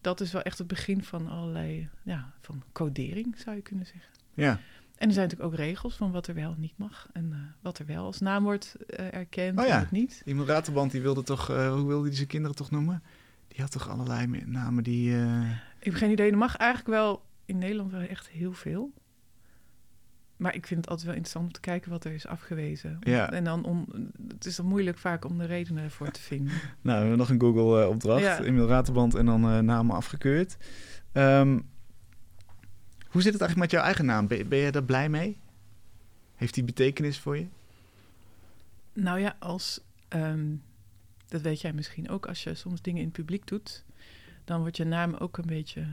dat 0.00 0.20
is 0.20 0.32
wel 0.32 0.42
echt 0.42 0.58
het 0.58 0.66
begin 0.66 1.04
van 1.04 1.28
allerlei, 1.28 1.88
ja, 2.02 2.32
van 2.40 2.62
codering 2.72 3.38
zou 3.38 3.56
je 3.56 3.62
kunnen 3.62 3.86
zeggen. 3.86 4.10
ja. 4.34 4.60
En 4.96 5.08
er 5.08 5.14
zijn 5.14 5.28
natuurlijk 5.28 5.52
ook 5.54 5.66
regels 5.66 5.94
van 5.96 6.10
wat 6.10 6.26
er 6.26 6.34
wel 6.34 6.52
en 6.52 6.60
niet 6.60 6.78
mag. 6.78 7.08
En 7.12 7.32
eh, 7.32 7.38
wat 7.62 7.78
er 7.78 7.86
wel 7.86 8.04
als 8.04 8.20
naam 8.20 8.42
wordt 8.42 8.74
eh, 8.86 9.14
erkend 9.14 9.58
Oh 9.58 9.64
en 9.64 9.70
ja. 9.70 9.78
wat 9.80 9.90
niet. 9.90 10.22
Iemand 10.24 10.48
Raterband, 10.48 10.90
die 10.90 11.00
wilde 11.00 11.22
toch, 11.22 11.50
eh, 11.50 11.72
hoe 11.72 11.86
wilde 11.86 12.06
hij 12.06 12.16
zijn 12.16 12.28
kinderen 12.28 12.56
toch 12.56 12.70
noemen? 12.70 13.02
Die 13.48 13.60
had 13.60 13.70
toch 13.70 13.88
allerlei 13.88 14.26
me- 14.26 14.42
namen 14.46 14.84
die... 14.84 15.14
Ik 15.86 15.92
heb 15.92 16.00
geen 16.00 16.10
idee. 16.10 16.30
Er 16.30 16.38
mag 16.38 16.56
eigenlijk 16.56 16.90
wel 16.90 17.22
in 17.44 17.58
Nederland 17.58 17.90
wel 17.90 18.00
echt 18.00 18.28
heel 18.28 18.52
veel. 18.52 18.92
Maar 20.36 20.54
ik 20.54 20.66
vind 20.66 20.80
het 20.80 20.88
altijd 20.88 21.06
wel 21.06 21.16
interessant 21.16 21.46
om 21.46 21.52
te 21.52 21.60
kijken 21.60 21.90
wat 21.90 22.04
er 22.04 22.12
is 22.12 22.26
afgewezen. 22.26 22.96
Ja. 23.00 23.32
En 23.32 23.44
dan 23.44 23.64
om, 23.64 23.86
het 24.28 24.44
is 24.46 24.56
dan 24.56 24.66
moeilijk 24.66 24.98
vaak 24.98 25.24
om 25.24 25.38
de 25.38 25.44
redenen 25.44 25.84
ervoor 25.84 26.10
te 26.10 26.20
vinden. 26.20 26.52
Nou, 26.60 26.72
we 26.82 26.92
hebben 26.92 27.18
nog 27.18 27.28
een 27.28 27.40
Google-opdracht. 27.40 28.22
Ja. 28.22 28.40
Emiel 28.40 28.66
Raterband 28.66 29.14
en 29.14 29.26
dan 29.26 29.44
eh, 29.44 29.58
namen 29.58 29.96
afgekeurd. 29.96 30.56
Ehm, 31.12 31.60
hoe 33.08 33.22
zit 33.22 33.32
het 33.32 33.42
eigenlijk 33.42 33.56
met 33.56 33.70
jouw 33.70 33.82
eigen 33.82 34.04
naam? 34.04 34.26
Ben, 34.26 34.48
ben 34.48 34.58
je 34.58 34.72
daar 34.72 34.84
blij 34.84 35.08
mee? 35.08 35.40
Heeft 36.34 36.54
die 36.54 36.64
betekenis 36.64 37.18
voor 37.18 37.36
je? 37.36 37.46
Nou 38.92 39.20
ja, 39.20 39.36
als, 39.38 39.80
ehm, 40.08 40.54
dat 41.28 41.40
weet 41.40 41.60
jij 41.60 41.72
misschien 41.72 42.08
ook, 42.08 42.26
als 42.26 42.42
je 42.42 42.54
soms 42.54 42.82
dingen 42.82 43.00
in 43.00 43.06
het 43.06 43.16
publiek 43.16 43.46
doet, 43.46 43.84
dan 44.46 44.60
wordt 44.60 44.76
je 44.76 44.84
naam 44.84 45.14
ook 45.14 45.38
een 45.38 45.46
beetje 45.46 45.86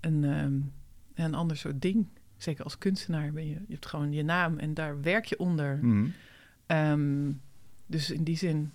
een, 0.00 0.24
ehm, 0.24 0.60
een 1.14 1.34
ander 1.34 1.56
soort 1.56 1.82
ding. 1.82 2.06
Zeker 2.36 2.64
als 2.64 2.78
kunstenaar 2.78 3.32
ben 3.32 3.46
je, 3.46 3.54
je 3.54 3.72
hebt 3.72 3.86
gewoon 3.86 4.12
je 4.12 4.22
naam 4.22 4.58
en 4.58 4.74
daar 4.74 5.00
werk 5.00 5.24
je 5.24 5.38
onder. 5.38 5.78
Mhm. 5.82 6.06
Ehm, 6.66 7.32
dus 7.86 8.10
in 8.10 8.24
die 8.24 8.36
zin 8.36 8.72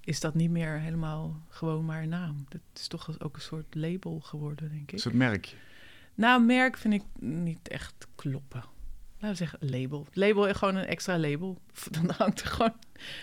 is 0.00 0.20
dat 0.20 0.34
niet 0.34 0.50
meer 0.50 0.78
helemaal 0.80 1.40
gewoon 1.48 1.84
maar 1.84 2.02
een 2.02 2.08
naam. 2.08 2.44
Dat 2.48 2.60
is 2.74 2.86
toch 2.88 3.20
ook 3.20 3.36
een 3.36 3.42
soort 3.42 3.74
label 3.74 4.20
geworden, 4.20 4.68
denk 4.70 4.88
Een 4.90 4.96
ik. 4.96 5.02
soort 5.02 5.14
merk. 5.14 5.56
Nou, 6.14 6.44
merk 6.44 6.76
vind 6.76 6.94
ik 6.94 7.02
niet 7.20 7.68
echt 7.68 8.06
kloppen. 8.14 8.64
Laten 9.20 9.28
we 9.28 9.34
zeggen 9.34 9.70
label. 9.70 10.06
Label 10.12 10.46
is 10.46 10.56
gewoon 10.56 10.76
een 10.76 10.86
extra 10.86 11.18
label. 11.18 11.60
Dan 12.00 12.10
hangt 12.16 12.40
er 12.40 12.46
gewoon 12.46 12.74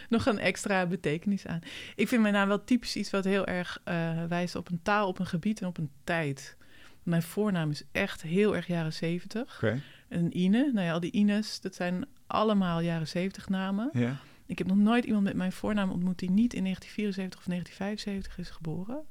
nog 0.09 0.25
een 0.25 0.39
extra 0.39 0.85
betekenis 0.85 1.47
aan. 1.47 1.59
Ik 1.95 2.07
vind 2.07 2.21
mijn 2.21 2.33
naam 2.33 2.47
wel 2.47 2.63
typisch 2.63 2.95
iets 2.95 3.09
wat 3.09 3.23
heel 3.23 3.45
erg 3.45 3.81
eh, 3.83 4.23
wijst 4.23 4.55
op 4.55 4.69
een 4.69 4.81
taal, 4.83 5.07
op 5.07 5.19
een 5.19 5.25
gebied 5.25 5.61
en 5.61 5.67
op 5.67 5.77
een 5.77 5.91
tijd. 6.03 6.57
Mijn 7.03 7.23
voornaam 7.23 7.69
is 7.69 7.83
echt 7.91 8.21
heel 8.21 8.55
erg 8.55 8.67
jaren 8.67 8.93
zeventig. 8.93 9.55
Oké. 9.55 9.81
Een 10.09 10.37
Ine, 10.37 10.71
nou 10.73 10.85
ja, 10.85 10.93
al 10.93 10.99
die 10.99 11.11
Ines, 11.11 11.61
dat 11.61 11.75
zijn 11.75 12.05
allemaal 12.27 12.79
jaren 12.79 13.07
zeventig 13.07 13.49
namen. 13.49 13.89
Ja. 13.93 14.17
Ik 14.45 14.57
heb 14.57 14.67
nog 14.67 14.77
nooit 14.77 15.05
iemand 15.05 15.23
met 15.23 15.35
mijn 15.35 15.51
voornaam 15.51 15.89
ontmoet 15.91 16.19
die 16.19 16.31
niet 16.31 16.53
in 16.53 16.63
1974 16.63 17.39
of 17.39 17.45
1975 17.45 18.37
is 18.37 18.49
geboren. 18.49 19.05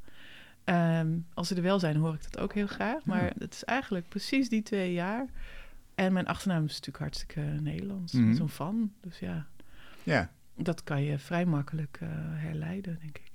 Ehm, 0.64 1.18
als 1.34 1.48
ze 1.48 1.54
er 1.54 1.62
wel 1.62 1.78
zijn, 1.78 1.96
hoor 1.96 2.14
ik 2.14 2.22
dat 2.22 2.38
ook 2.38 2.54
heel 2.54 2.66
graag. 2.66 3.04
Maar 3.04 3.32
het 3.38 3.54
is 3.54 3.64
eigenlijk 3.64 4.08
precies 4.08 4.48
die 4.48 4.62
twee 4.62 4.92
jaar. 4.92 5.26
En 5.96 6.12
mijn 6.12 6.26
achternaam 6.26 6.64
is 6.64 6.70
natuurlijk 6.72 6.98
hartstikke 6.98 7.40
Nederlands. 7.40 8.12
Mhm. 8.12 8.34
Zo'n 8.34 8.48
van. 8.48 8.92
Dus 9.00 9.18
ja, 9.18 9.46
Ja. 10.02 10.30
dat 10.56 10.82
kan 10.84 11.02
je 11.02 11.18
vrij 11.18 11.46
makkelijk 11.46 11.98
eh, 12.00 12.08
herleiden, 12.12 12.98
denk 13.00 13.18
ik. 13.18 13.30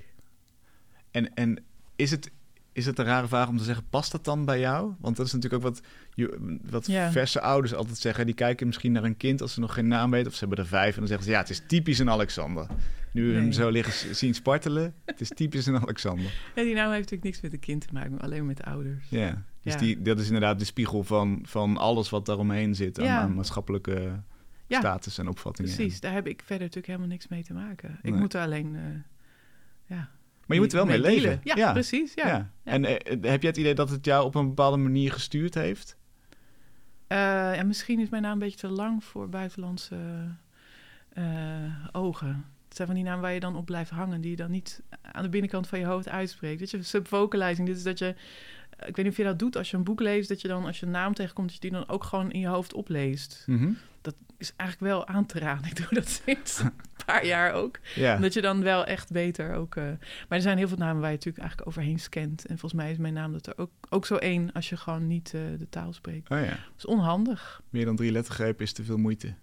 En, 1.11 1.33
en 1.33 1.63
is, 1.95 2.11
het, 2.11 2.31
is 2.73 2.85
het 2.85 2.99
een 2.99 3.05
rare 3.05 3.27
vraag 3.27 3.47
om 3.47 3.57
te 3.57 3.63
zeggen, 3.63 3.85
past 3.89 4.11
dat 4.11 4.25
dan 4.25 4.45
bij 4.45 4.59
jou? 4.59 4.93
Want 4.99 5.15
dat 5.17 5.25
is 5.25 5.33
natuurlijk 5.33 5.63
ook 5.65 5.69
wat, 5.73 5.81
je, 6.13 6.57
wat 6.69 6.85
verse 7.11 7.41
ouders 7.41 7.73
altijd 7.73 7.97
zeggen. 7.97 8.25
Die 8.25 8.35
kijken 8.35 8.67
misschien 8.67 8.91
naar 8.91 9.03
een 9.03 9.17
kind 9.17 9.41
als 9.41 9.53
ze 9.53 9.59
nog 9.59 9.73
geen 9.73 9.87
naam 9.87 10.11
weten. 10.11 10.27
Of 10.27 10.33
ze 10.33 10.39
hebben 10.39 10.57
er 10.57 10.67
vijf 10.69 10.93
en 10.93 10.99
dan 10.99 11.07
zeggen 11.07 11.25
ze, 11.25 11.31
ja, 11.31 11.39
het 11.39 11.49
is 11.49 11.61
typisch 11.67 11.99
een 11.99 12.09
Alexander. 12.09 12.67
Nu 13.13 13.27
we 13.27 13.33
hem 13.33 13.43
Nee. 13.43 13.53
zo 13.53 13.69
liggen 13.69 14.15
zien 14.15 14.33
spartelen, 14.33 14.93
het 15.05 15.21
is 15.21 15.29
typisch 15.29 15.65
een 15.65 15.79
Alexander. 15.81 16.33
Ja, 16.55 16.63
die 16.63 16.73
naam 16.73 16.87
heeft 16.91 16.99
natuurlijk 17.11 17.23
niks 17.23 17.41
met 17.41 17.53
een 17.53 17.59
kind 17.59 17.87
te 17.87 17.93
maken, 17.93 18.11
maar 18.11 18.19
alleen 18.21 18.45
met 18.45 18.57
de 18.57 18.63
ouders. 18.63 19.05
Ja, 19.09 19.43
dus 19.61 19.73
Ja. 19.73 19.79
Die, 19.79 20.01
dat 20.01 20.19
is 20.19 20.25
inderdaad 20.25 20.59
de 20.59 20.65
spiegel 20.65 21.03
van, 21.03 21.39
van 21.43 21.77
alles 21.77 22.09
wat 22.09 22.25
daaromheen 22.25 22.75
zit 22.75 22.99
aan, 22.99 23.05
Ja. 23.05 23.19
aan 23.19 23.33
maatschappelijke 23.33 24.21
Ja. 24.67 24.79
status 24.79 25.17
en 25.17 25.27
opvattingen. 25.27 25.75
Precies, 25.75 25.99
daar 25.99 26.13
heb 26.13 26.27
ik 26.27 26.39
verder 26.39 26.59
natuurlijk 26.59 26.87
helemaal 26.87 27.07
niks 27.07 27.27
mee 27.27 27.43
te 27.43 27.53
maken. 27.53 27.99
Ik 28.01 28.11
Nee. 28.11 28.19
moet 28.19 28.33
er 28.33 28.41
alleen, 28.41 28.75
eh, 28.75 28.81
ja... 29.97 30.09
Maar 30.51 30.59
je 30.59 30.65
moet 30.65 30.79
er 30.79 30.87
wel 30.87 30.97
mee 30.99 31.01
dealen. 31.01 31.39
leven. 31.43 31.61
Ja, 31.61 31.71
precies, 31.71 32.13
ja. 32.13 32.27
Ja. 32.27 32.51
En 32.63 32.85
eh, 32.85 33.31
heb 33.31 33.41
jij 33.41 33.49
het 33.49 33.57
idee 33.57 33.75
dat 33.75 33.89
het 33.89 34.05
jou 34.05 34.25
op 34.25 34.35
een 34.35 34.47
bepaalde 34.47 34.77
manier 34.77 35.11
gestuurd 35.11 35.53
heeft? 35.53 35.97
Eh, 37.07 37.17
ja, 37.55 37.63
misschien 37.63 37.99
is 37.99 38.09
mijn 38.09 38.23
naam 38.23 38.31
een 38.31 38.39
beetje 38.39 38.57
te 38.57 38.67
lang 38.67 39.03
voor 39.03 39.29
buitenlandse 39.29 39.95
eh, 41.13 41.23
ogen. 41.91 42.45
Het 42.67 42.75
zijn 42.75 42.87
van 42.87 42.95
die 42.95 43.05
namen 43.05 43.21
waar 43.21 43.33
je 43.33 43.39
dan 43.39 43.55
op 43.55 43.65
blijft 43.65 43.89
hangen, 43.89 44.21
die 44.21 44.31
je 44.31 44.37
dan 44.37 44.51
niet 44.51 44.81
aan 45.01 45.23
de 45.23 45.29
binnenkant 45.29 45.67
van 45.67 45.79
je 45.79 45.85
hoofd 45.85 46.09
uitspreekt. 46.09 46.59
Weet 46.59 46.69
je, 46.69 46.83
subvocalizing, 46.83 47.67
dit 47.67 47.77
is 47.77 47.83
dat 47.83 47.99
je, 47.99 48.15
ik 48.85 48.95
weet 48.95 48.97
niet 48.97 49.07
of 49.07 49.17
je 49.17 49.23
dat 49.23 49.39
doet 49.39 49.57
als 49.57 49.71
je 49.71 49.77
een 49.77 49.83
boek 49.83 49.99
leest, 49.99 50.29
dat 50.29 50.41
je 50.41 50.47
dan 50.47 50.65
als 50.65 50.79
je 50.79 50.85
een 50.85 50.91
naam 50.91 51.13
tegenkomt, 51.13 51.47
dat 51.47 51.55
je 51.55 51.69
die 51.69 51.79
dan 51.79 51.89
ook 51.89 52.03
gewoon 52.03 52.31
in 52.31 52.39
je 52.39 52.47
hoofd 52.47 52.73
opleest. 52.73 53.43
Mhm. 53.47 53.71
Dat 54.01 54.15
is 54.41 54.53
eigenlijk 54.55 54.91
wel 54.91 55.07
aan 55.07 55.25
te 55.25 55.39
raden. 55.39 55.69
Ik 55.71 55.75
doe 55.77 55.87
dat 55.89 56.09
sinds 56.09 56.59
een 56.59 56.71
paar 57.05 57.25
jaar 57.25 57.53
ook. 57.53 57.79
Ja. 57.95 58.17
Dat 58.17 58.33
je 58.33 58.41
dan 58.41 58.63
wel 58.63 58.85
echt 58.85 59.11
beter 59.11 59.53
ook. 59.55 59.75
eh, 59.75 59.83
maar 59.83 60.37
er 60.37 60.41
zijn 60.41 60.57
heel 60.57 60.67
veel 60.67 60.77
namen 60.77 61.01
waar 61.01 61.09
je 61.09 61.15
natuurlijk 61.15 61.43
eigenlijk 61.43 61.67
overheen 61.69 61.99
scant. 61.99 62.41
En 62.45 62.57
volgens 62.59 62.81
mij 62.81 62.91
is 62.91 62.97
mijn 62.97 63.13
naam 63.13 63.31
dat 63.31 63.47
er 63.47 63.53
ook, 63.57 63.71
ook 63.89 64.05
zo 64.05 64.15
één 64.15 64.51
als 64.51 64.69
je 64.69 64.77
gewoon 64.77 65.07
niet 65.07 65.33
eh, 65.33 65.41
de 65.59 65.69
taal 65.69 65.93
spreekt. 65.93 66.29
Oh 66.29 66.39
ja. 66.39 66.45
Dat 66.45 66.57
is 66.77 66.85
onhandig. 66.85 67.61
Meer 67.69 67.85
dan 67.85 67.95
drie 67.95 68.11
lettergrepen 68.11 68.63
is 68.65 68.73
te 68.73 68.83
veel 68.83 68.97
moeite. 68.97 69.33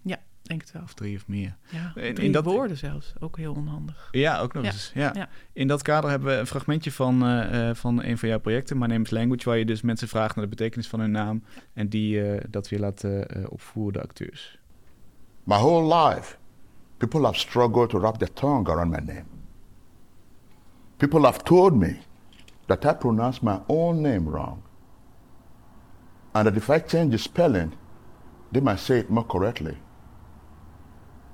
Denk 0.41 0.61
het 0.61 0.71
wel. 0.71 0.81
Of 0.81 0.93
drie 0.93 1.15
of 1.15 1.27
meer. 1.27 1.55
Ja, 1.69 1.95
In- 2.01 2.31
dat- 2.31 2.43
woorden 2.45 2.77
zelfs. 2.77 3.13
Ook 3.19 3.37
heel 3.37 3.53
onhandig. 3.53 4.07
Ja, 4.11 4.39
ook 4.39 4.53
nog 4.53 4.63
Ja, 4.63 4.71
eens. 4.71 4.91
Ja. 4.93 5.11
ja. 5.13 5.29
In 5.53 5.67
dat 5.67 5.81
kader 5.81 6.09
hebben 6.09 6.29
we 6.29 6.35
een 6.35 6.47
fragmentje 6.47 6.91
van, 6.91 7.25
eh, 7.27 7.73
van 7.73 8.03
een 8.03 8.17
van 8.17 8.29
jouw 8.29 8.39
projecten, 8.39 8.77
My 8.77 8.85
Name 8.85 9.03
is 9.03 9.09
Language, 9.09 9.49
waar 9.49 9.57
je 9.57 9.65
dus 9.65 9.81
mensen 9.81 10.07
vraagt 10.07 10.35
naar 10.35 10.43
de 10.43 10.49
betekenis 10.49 10.87
van 10.87 10.99
hun 10.99 11.11
naam 11.11 11.43
en 11.73 11.89
die 11.89 12.21
dat 12.49 12.69
weer 12.69 12.79
laat 12.79 13.05
opvoeren, 13.49 13.93
de 13.93 14.01
acteurs. 14.01 14.58
My 15.49 15.57
whole 15.57 15.83
life, 15.83 16.37
people 16.99 17.25
have 17.25 17.35
struggled 17.35 17.89
to 17.89 17.97
wrap 17.97 18.19
their 18.19 18.27
tongue 18.27 18.69
around 18.69 18.91
my 18.91 18.99
name. 18.99 19.25
People 20.99 21.25
have 21.25 21.43
told 21.43 21.75
me 21.75 22.01
that 22.67 22.85
I 22.85 22.93
pronounce 22.93 23.41
my 23.41 23.59
own 23.67 24.03
name 24.03 24.29
wrong. 24.29 24.61
And 26.35 26.45
that 26.45 26.55
if 26.55 26.69
I 26.69 26.77
change 26.77 27.13
the 27.13 27.17
spelling, 27.17 27.75
they 28.51 28.59
might 28.59 28.77
say 28.77 28.99
it 28.99 29.09
more 29.09 29.23
correctly. 29.23 29.75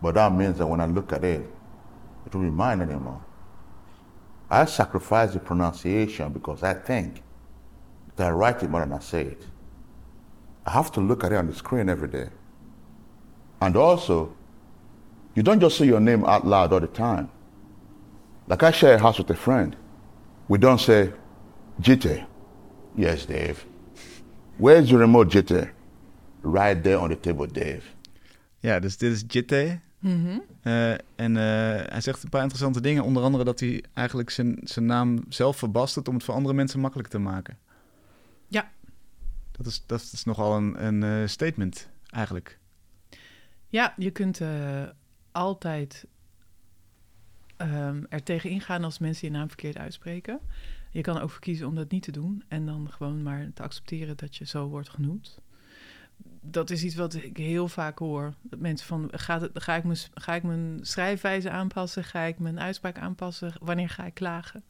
But 0.01 0.15
that 0.15 0.31
means 0.31 0.59
that 0.59 0.67
when 0.67 0.79
I 0.79 0.85
look 0.85 1.11
at 1.11 1.25
it, 1.25 1.45
it 2.25 2.33
will 2.33 2.43
be 2.43 2.49
mine 2.49 2.79
anymore. 2.79 3.21
I 4.49 4.63
sacrifice 4.63 5.33
the 5.33 5.39
pronunciation 5.39 6.31
because 6.31 6.63
I 6.63 6.73
think 6.75 7.21
that 8.15 8.27
I 8.27 8.31
write 8.31 8.63
it 8.63 8.69
more 8.69 8.79
than 8.79 8.93
I 8.93 8.99
say 8.99 9.23
it. 9.23 9.45
I 10.65 10.71
have 10.71 10.89
to 10.93 11.01
look 11.01 11.25
at 11.25 11.33
it 11.33 11.35
on 11.35 11.47
the 11.47 11.53
screen 11.53 11.89
every 11.89 12.07
day. 12.07 12.29
And 13.65 13.75
also, 13.77 14.31
you 15.33 15.41
don't 15.41 15.59
just 15.59 15.77
say 15.77 15.87
your 15.87 15.99
name 15.99 16.23
out 16.23 16.45
loud 16.45 16.71
all 16.71 16.79
the 16.79 16.87
time. 16.87 17.29
Like 18.47 18.61
I 18.61 18.71
share 18.71 18.93
a 18.93 18.99
house 18.99 19.17
with 19.17 19.29
a 19.31 19.35
friend. 19.35 19.75
We 20.47 20.59
don't 20.59 20.79
say, 20.79 21.11
Jite. 21.81 22.25
Yes, 22.95 23.25
Dave. 23.25 23.65
Where's 24.59 24.91
your 24.91 24.99
remote, 24.99 25.29
Jite? 25.29 25.71
Right 26.43 26.83
there 26.83 26.99
on 26.99 27.09
the 27.09 27.15
table, 27.15 27.47
Dave. 27.47 27.81
Ja, 28.59 28.79
dus 28.79 28.97
dit 28.97 29.11
is 29.11 29.23
Jitte. 29.27 29.79
Mhm. 29.99 30.39
Eh, 30.61 30.91
en 30.91 31.37
eh, 31.37 31.91
hij 31.91 32.01
zegt 32.01 32.23
een 32.23 32.29
paar 32.29 32.41
interessante 32.41 32.81
dingen. 32.81 33.03
Onder 33.03 33.23
andere 33.23 33.43
dat 33.43 33.59
hij 33.59 33.83
eigenlijk 33.93 34.29
zijn, 34.29 34.59
zijn 34.63 34.85
naam 34.85 35.23
zelf 35.29 35.57
verbastert 35.57 36.07
om 36.07 36.13
het 36.13 36.23
voor 36.23 36.33
andere 36.33 36.53
mensen 36.53 36.79
makkelijk 36.79 37.09
te 37.09 37.19
maken. 37.19 37.57
Ja. 38.47 38.71
Dat 39.51 39.65
is, 39.65 39.83
dat 39.85 40.09
is 40.11 40.23
nogal 40.23 40.55
een, 40.55 40.85
een 40.85 41.03
eh, 41.03 41.27
statement, 41.27 41.89
eigenlijk. 42.09 42.59
Ja, 43.75 43.93
je 43.97 44.11
kunt 44.11 44.39
uh, 44.39 44.83
altijd 45.31 46.07
um, 47.57 48.05
er 48.09 48.23
tegen 48.23 48.49
ingaan 48.49 48.83
als 48.83 48.99
mensen 48.99 49.27
je 49.27 49.33
naam 49.33 49.47
verkeerd 49.47 49.77
uitspreken. 49.77 50.39
Je 50.91 51.01
kan 51.01 51.19
ook 51.19 51.31
verkiezen 51.31 51.67
om 51.67 51.75
dat 51.75 51.91
niet 51.91 52.03
te 52.03 52.11
doen 52.11 52.43
en 52.47 52.65
dan 52.65 52.91
gewoon 52.91 53.23
maar 53.23 53.51
te 53.53 53.63
accepteren 53.63 54.17
dat 54.17 54.35
je 54.35 54.45
zo 54.45 54.67
wordt 54.67 54.89
genoemd. 54.89 55.39
Dat 56.41 56.69
is 56.69 56.83
iets 56.83 56.95
wat 56.95 57.13
ik 57.13 57.37
heel 57.37 57.67
vaak 57.67 57.99
hoor. 57.99 58.33
Dat 58.41 58.59
mensen 58.59 58.87
van, 58.87 59.07
het, 59.11 59.21
ga, 59.61 59.75
ik 59.75 59.83
mijn, 59.83 59.97
ga 60.13 60.33
ik 60.33 60.43
mijn 60.43 60.79
schrijfwijze 60.81 61.49
aanpassen? 61.49 62.03
Ga 62.03 62.21
ik 62.21 62.39
mijn 62.39 62.59
uitspraak 62.59 62.97
aanpassen? 62.97 63.53
Wanneer 63.59 63.89
ga 63.89 64.05
ik 64.05 64.13
klagen? 64.13 64.63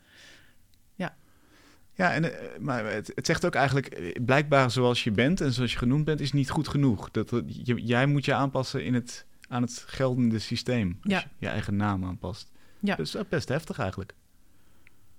Ja. 1.95 2.13
En, 2.13 2.23
eh, 2.23 2.59
maar 2.59 2.85
het, 2.85 3.11
het, 3.15 3.25
zegt 3.25 3.45
ook 3.45 3.55
eigenlijk, 3.55 3.87
eh, 3.87 4.23
blijkbaar 4.23 4.71
zoals 4.71 5.03
je 5.03 5.11
bent 5.11 5.41
en 5.41 5.53
zoals 5.53 5.71
je 5.71 5.77
genoemd 5.77 6.05
bent, 6.05 6.19
is 6.19 6.31
niet 6.31 6.49
goed 6.49 6.67
genoeg. 6.67 7.11
Dat, 7.11 7.29
je, 7.47 7.83
jij 7.83 8.05
moet 8.05 8.25
je 8.25 8.33
aanpassen 8.33 8.83
in 8.83 8.93
het, 8.93 9.25
aan 9.47 9.61
het 9.61 9.83
geldende 9.87 10.39
systeem. 10.39 10.97
Als 11.01 11.13
ja. 11.13 11.19
je 11.19 11.27
je 11.37 11.47
eigen 11.47 11.75
naam 11.75 12.05
aanpast. 12.05 12.51
Ja. 12.79 12.95
Dus 12.95 13.15
best 13.29 13.49
heftig 13.49 13.79
eigenlijk. 13.79 14.13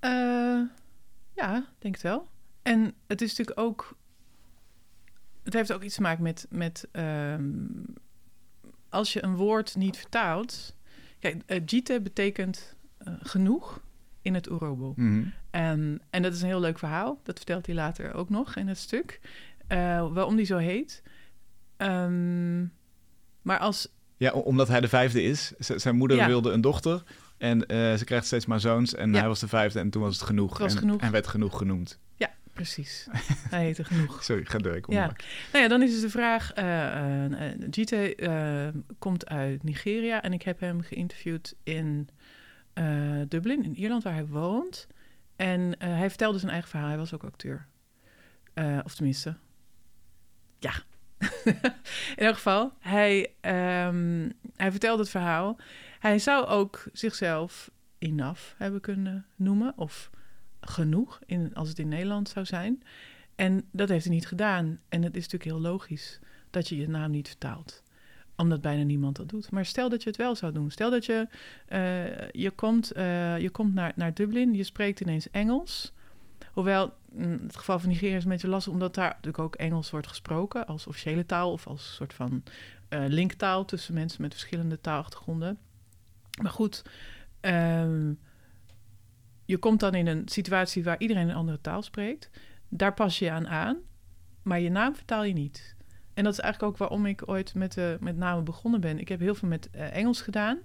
Uh, 0.00 0.62
ja, 1.32 1.66
denk 1.78 1.94
het 1.94 2.02
wel. 2.02 2.28
En 2.62 2.94
het 3.06 3.22
is 3.22 3.28
natuurlijk 3.28 3.58
ook. 3.58 3.96
Het 5.42 5.52
heeft 5.52 5.72
ook 5.72 5.82
iets 5.82 5.94
te 5.94 6.00
maken 6.00 6.22
met. 6.22 6.46
met 6.50 6.88
um, 6.92 7.84
als 8.88 9.12
je 9.12 9.22
een 9.22 9.36
woord 9.36 9.76
niet 9.76 9.96
vertaalt. 9.96 10.76
Kijk, 11.18 11.42
uh, 11.46 11.60
jite 11.64 12.00
betekent 12.00 12.74
genoeg 13.04 13.80
in 14.26 14.34
het 14.34 14.46
Urobo. 14.46 14.92
Mm 14.96 15.12
-hmm. 15.12 15.32
en, 15.50 16.00
en 16.10 16.22
dat 16.22 16.32
is 16.32 16.40
een 16.40 16.46
heel 16.48 16.60
leuk 16.60 16.78
verhaal. 16.78 17.20
Dat 17.22 17.36
vertelt 17.36 17.66
hij 17.66 17.74
later 17.74 18.14
ook 18.14 18.30
nog 18.30 18.56
in 18.56 18.68
het 18.68 18.78
stuk. 18.78 19.20
waarom 19.68 20.36
die 20.36 20.46
zo 20.46 20.56
heet. 20.56 21.02
Um, 21.78 22.72
maar 23.42 23.58
als. 23.58 23.88
Ja, 24.16 24.32
omdat 24.32 24.68
hij 24.68 24.80
de 24.80 24.88
vijfde 24.88 25.22
is. 25.22 25.52
Z 25.58 25.70
zijn 25.70 25.96
moeder 25.96 26.16
Ja. 26.16 26.26
wilde 26.26 26.50
een 26.50 26.60
dochter. 26.60 27.02
En 27.38 27.58
uh, 27.58 27.94
ze 27.94 28.04
krijgt 28.04 28.26
steeds 28.26 28.46
maar 28.46 28.60
zoons. 28.60 28.94
En 28.94 29.12
Ja. 29.12 29.18
hij 29.18 29.28
was 29.28 29.40
de 29.40 29.48
vijfde 29.48 29.78
en 29.78 29.90
toen 29.90 30.02
was 30.02 30.16
het 30.16 30.24
genoeg. 30.26 30.58
Was 30.58 30.72
en, 30.72 30.78
genoeg. 30.78 31.00
en 31.00 31.10
werd 31.12 31.26
genoeg 31.26 31.58
genoemd. 31.58 31.98
Ja, 32.14 32.30
precies. 32.52 33.06
hij 33.50 33.64
heette 33.64 33.84
genoeg. 33.84 34.22
Sorry, 34.24 34.44
ga 34.44 34.58
door. 34.58 34.76
Ik 34.76 34.90
Ja. 34.92 35.06
Nou 35.52 35.64
ja, 35.64 35.68
dan 35.68 35.82
is 35.82 35.90
dus 35.90 36.00
de 36.00 36.10
vraag... 36.10 36.52
eh 36.52 37.24
eh, 37.24 37.52
Jite 37.70 38.14
eh, 38.14 38.68
komt 38.98 39.26
uit 39.26 39.62
Nigeria 39.62 40.22
en 40.22 40.32
ik 40.32 40.42
heb 40.42 40.60
hem 40.60 40.80
geïnterviewd 40.80 41.54
in 41.62 42.08
eh, 42.76 43.20
Dublin, 43.28 43.64
in 43.64 43.76
Ierland, 43.76 44.02
waar 44.02 44.12
hij 44.12 44.26
woont. 44.26 44.86
En 45.36 45.78
eh, 45.78 45.88
hij 45.88 46.08
vertelde 46.08 46.38
zijn 46.38 46.52
eigen 46.52 46.70
verhaal. 46.70 46.88
Hij 46.88 46.96
was 46.96 47.14
ook 47.14 47.24
acteur. 47.24 47.66
Eh, 48.54 48.78
of 48.84 48.94
tenminste, 48.94 49.36
ja. 50.58 50.72
in 52.16 52.24
elk 52.26 52.34
geval, 52.34 52.72
hij, 52.78 53.34
ehm, 53.40 54.30
hij 54.56 54.70
vertelde 54.70 55.02
het 55.02 55.10
verhaal. 55.10 55.58
Hij 55.98 56.18
zou 56.18 56.46
ook 56.46 56.88
zichzelf 56.92 57.70
enough 57.98 58.42
hebben 58.56 58.80
kunnen 58.80 59.26
noemen, 59.36 59.72
of 59.76 60.10
genoeg, 60.60 61.20
in, 61.26 61.54
als 61.54 61.68
het 61.68 61.78
in 61.78 61.88
Nederland 61.88 62.28
zou 62.28 62.46
zijn. 62.46 62.82
En 63.34 63.68
dat 63.72 63.88
heeft 63.88 64.04
hij 64.04 64.14
niet 64.14 64.26
gedaan. 64.26 64.80
En 64.88 65.02
het 65.02 65.16
is 65.16 65.22
natuurlijk 65.22 65.50
heel 65.50 65.70
logisch 65.70 66.20
dat 66.50 66.68
je 66.68 66.76
je 66.76 66.88
naam 66.88 67.10
niet 67.10 67.28
vertaalt. 67.28 67.82
Omdat 68.36 68.60
bijna 68.60 68.82
niemand 68.82 69.16
dat 69.16 69.28
doet. 69.28 69.50
Maar 69.50 69.66
stel 69.66 69.88
dat 69.88 70.02
je 70.02 70.08
het 70.08 70.18
wel 70.18 70.34
zou 70.34 70.52
doen. 70.52 70.70
Stel 70.70 70.90
dat 70.90 71.06
je, 71.06 71.28
eh, 71.66 72.30
je 72.30 72.50
komt, 72.50 72.92
eh, 72.92 73.38
je 73.38 73.50
komt 73.50 73.74
naar, 73.74 73.92
naar 73.94 74.14
Dublin, 74.14 74.54
je 74.54 74.64
spreekt 74.64 75.00
ineens 75.00 75.30
Engels. 75.30 75.92
Hoewel, 76.52 76.94
in 77.14 77.40
het 77.42 77.56
geval 77.56 77.78
van 77.78 77.88
Nigeria 77.88 78.16
is 78.16 78.24
een 78.24 78.30
beetje 78.30 78.48
lastig, 78.48 78.72
omdat 78.72 78.94
daar 78.94 79.08
natuurlijk 79.08 79.38
ook 79.38 79.54
Engels 79.54 79.90
wordt 79.90 80.06
gesproken 80.06 80.66
als 80.66 80.86
officiële 80.86 81.26
taal 81.26 81.52
of 81.52 81.66
als 81.66 81.94
soort 81.94 82.14
van 82.14 82.42
eh, 82.88 83.04
linktaal 83.06 83.64
tussen 83.64 83.94
mensen 83.94 84.22
met 84.22 84.32
verschillende 84.32 84.80
taalachtergronden. 84.80 85.58
Maar 86.42 86.50
goed, 86.50 86.82
ehm, 87.40 88.12
je 89.44 89.58
komt 89.58 89.80
dan 89.80 89.94
in 89.94 90.06
een 90.06 90.28
situatie 90.28 90.84
waar 90.84 90.98
iedereen 91.00 91.28
een 91.28 91.34
andere 91.34 91.60
taal 91.60 91.82
spreekt. 91.82 92.30
Daar 92.68 92.94
pas 92.94 93.18
je 93.18 93.30
aan 93.30 93.48
aan, 93.48 93.76
maar 94.42 94.60
je 94.60 94.70
naam 94.70 94.94
vertaal 94.94 95.24
je 95.24 95.32
niet. 95.32 95.75
En 96.16 96.24
dat 96.24 96.32
is 96.32 96.38
eigenlijk 96.38 96.72
ook 96.72 96.78
waarom 96.78 97.06
ik 97.06 97.28
ooit 97.28 97.54
met, 97.54 97.72
de, 97.72 97.96
met 98.00 98.16
namen 98.16 98.44
begonnen 98.44 98.80
ben. 98.80 98.98
Ik 98.98 99.08
heb 99.08 99.20
heel 99.20 99.34
veel 99.34 99.48
met 99.48 99.70
eh, 99.70 99.96
Engels 99.96 100.20
gedaan. 100.20 100.58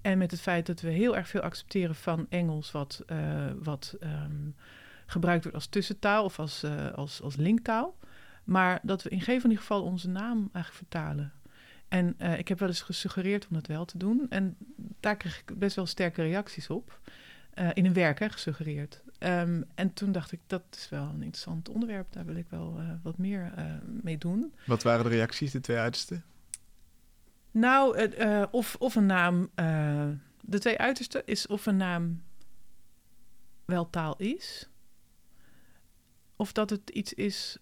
En 0.00 0.18
met 0.18 0.30
het 0.30 0.40
feit 0.40 0.66
dat 0.66 0.80
we 0.80 0.90
heel 0.90 1.16
erg 1.16 1.28
veel 1.28 1.40
accepteren 1.40 1.94
van 1.94 2.26
Engels, 2.28 2.70
wat, 2.70 3.02
eh, 3.06 3.50
wat 3.62 3.96
ehm, 4.00 4.50
gebruikt 5.06 5.42
wordt 5.42 5.56
als 5.58 5.66
tussentaal 5.66 6.24
of 6.24 6.38
als, 6.38 6.64
als, 6.94 7.22
als 7.22 7.36
linktaal. 7.36 7.96
Maar 8.44 8.80
dat 8.82 9.02
we 9.02 9.10
in 9.10 9.20
geen 9.20 9.40
van 9.40 9.50
die 9.50 9.58
gevallen 9.58 9.84
onze 9.84 10.08
naam 10.08 10.48
eigenlijk 10.52 10.74
vertalen. 10.74 11.32
En 11.88 12.16
ik 12.38 12.48
heb 12.48 12.58
wel 12.58 12.68
eens 12.68 12.82
gesuggereerd 12.82 13.46
om 13.48 13.54
dat 13.54 13.66
wel 13.66 13.84
te 13.84 13.98
doen. 13.98 14.26
En 14.28 14.56
daar 15.00 15.16
kreeg 15.16 15.40
ik 15.40 15.58
best 15.58 15.76
wel 15.76 15.86
sterke 15.86 16.22
reacties 16.22 16.70
op. 16.70 17.00
In 17.72 17.86
een 17.86 17.92
werk, 17.92 18.18
hè, 18.18 18.28
gesuggereerd. 18.28 19.01
Ehm, 19.22 19.62
en 19.74 19.92
toen 19.92 20.12
dacht 20.12 20.32
ik, 20.32 20.40
dat 20.46 20.62
is 20.70 20.88
wel 20.88 21.02
een 21.02 21.22
interessant 21.22 21.68
onderwerp. 21.68 22.12
Daar 22.12 22.24
wil 22.24 22.36
ik 22.36 22.46
wel 22.48 22.78
eh, 22.78 22.88
wat 23.02 23.18
meer 23.18 23.52
eh, 23.56 23.64
mee 24.02 24.18
doen. 24.18 24.54
Wat 24.66 24.82
waren 24.82 25.04
de 25.04 25.10
reacties, 25.10 25.50
de 25.50 25.60
twee 25.60 25.76
uiterste? 25.76 26.20
Nou, 27.50 27.98
eh, 27.98 28.42
of, 28.50 28.76
of 28.78 28.94
een 28.94 29.06
naam... 29.06 29.50
de 30.40 30.58
twee 30.58 30.78
uitersten 30.78 31.26
is 31.26 31.46
of 31.46 31.66
een 31.66 31.76
naam 31.76 32.22
wel 33.64 33.90
taal 33.90 34.16
is... 34.16 34.68
of 36.36 36.52
dat 36.52 36.70
het 36.70 36.90
iets 36.90 37.14
is... 37.14 37.58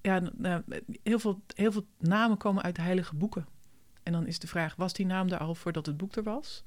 Ja, 0.00 0.22
nou, 0.36 0.62
heel, 1.02 1.18
veel, 1.18 1.42
heel 1.54 1.72
veel 1.72 1.86
namen 1.98 2.36
komen 2.36 2.62
uit 2.62 2.76
heilige 2.76 3.14
boeken. 3.14 3.46
En 4.02 4.12
dan 4.12 4.26
is 4.26 4.38
de 4.38 4.46
vraag, 4.46 4.76
was 4.76 4.92
die 4.92 5.06
naam 5.06 5.28
er 5.28 5.38
al 5.38 5.54
voordat 5.54 5.86
het 5.86 5.96
boek 5.96 6.16
er 6.16 6.22
was? 6.22 6.64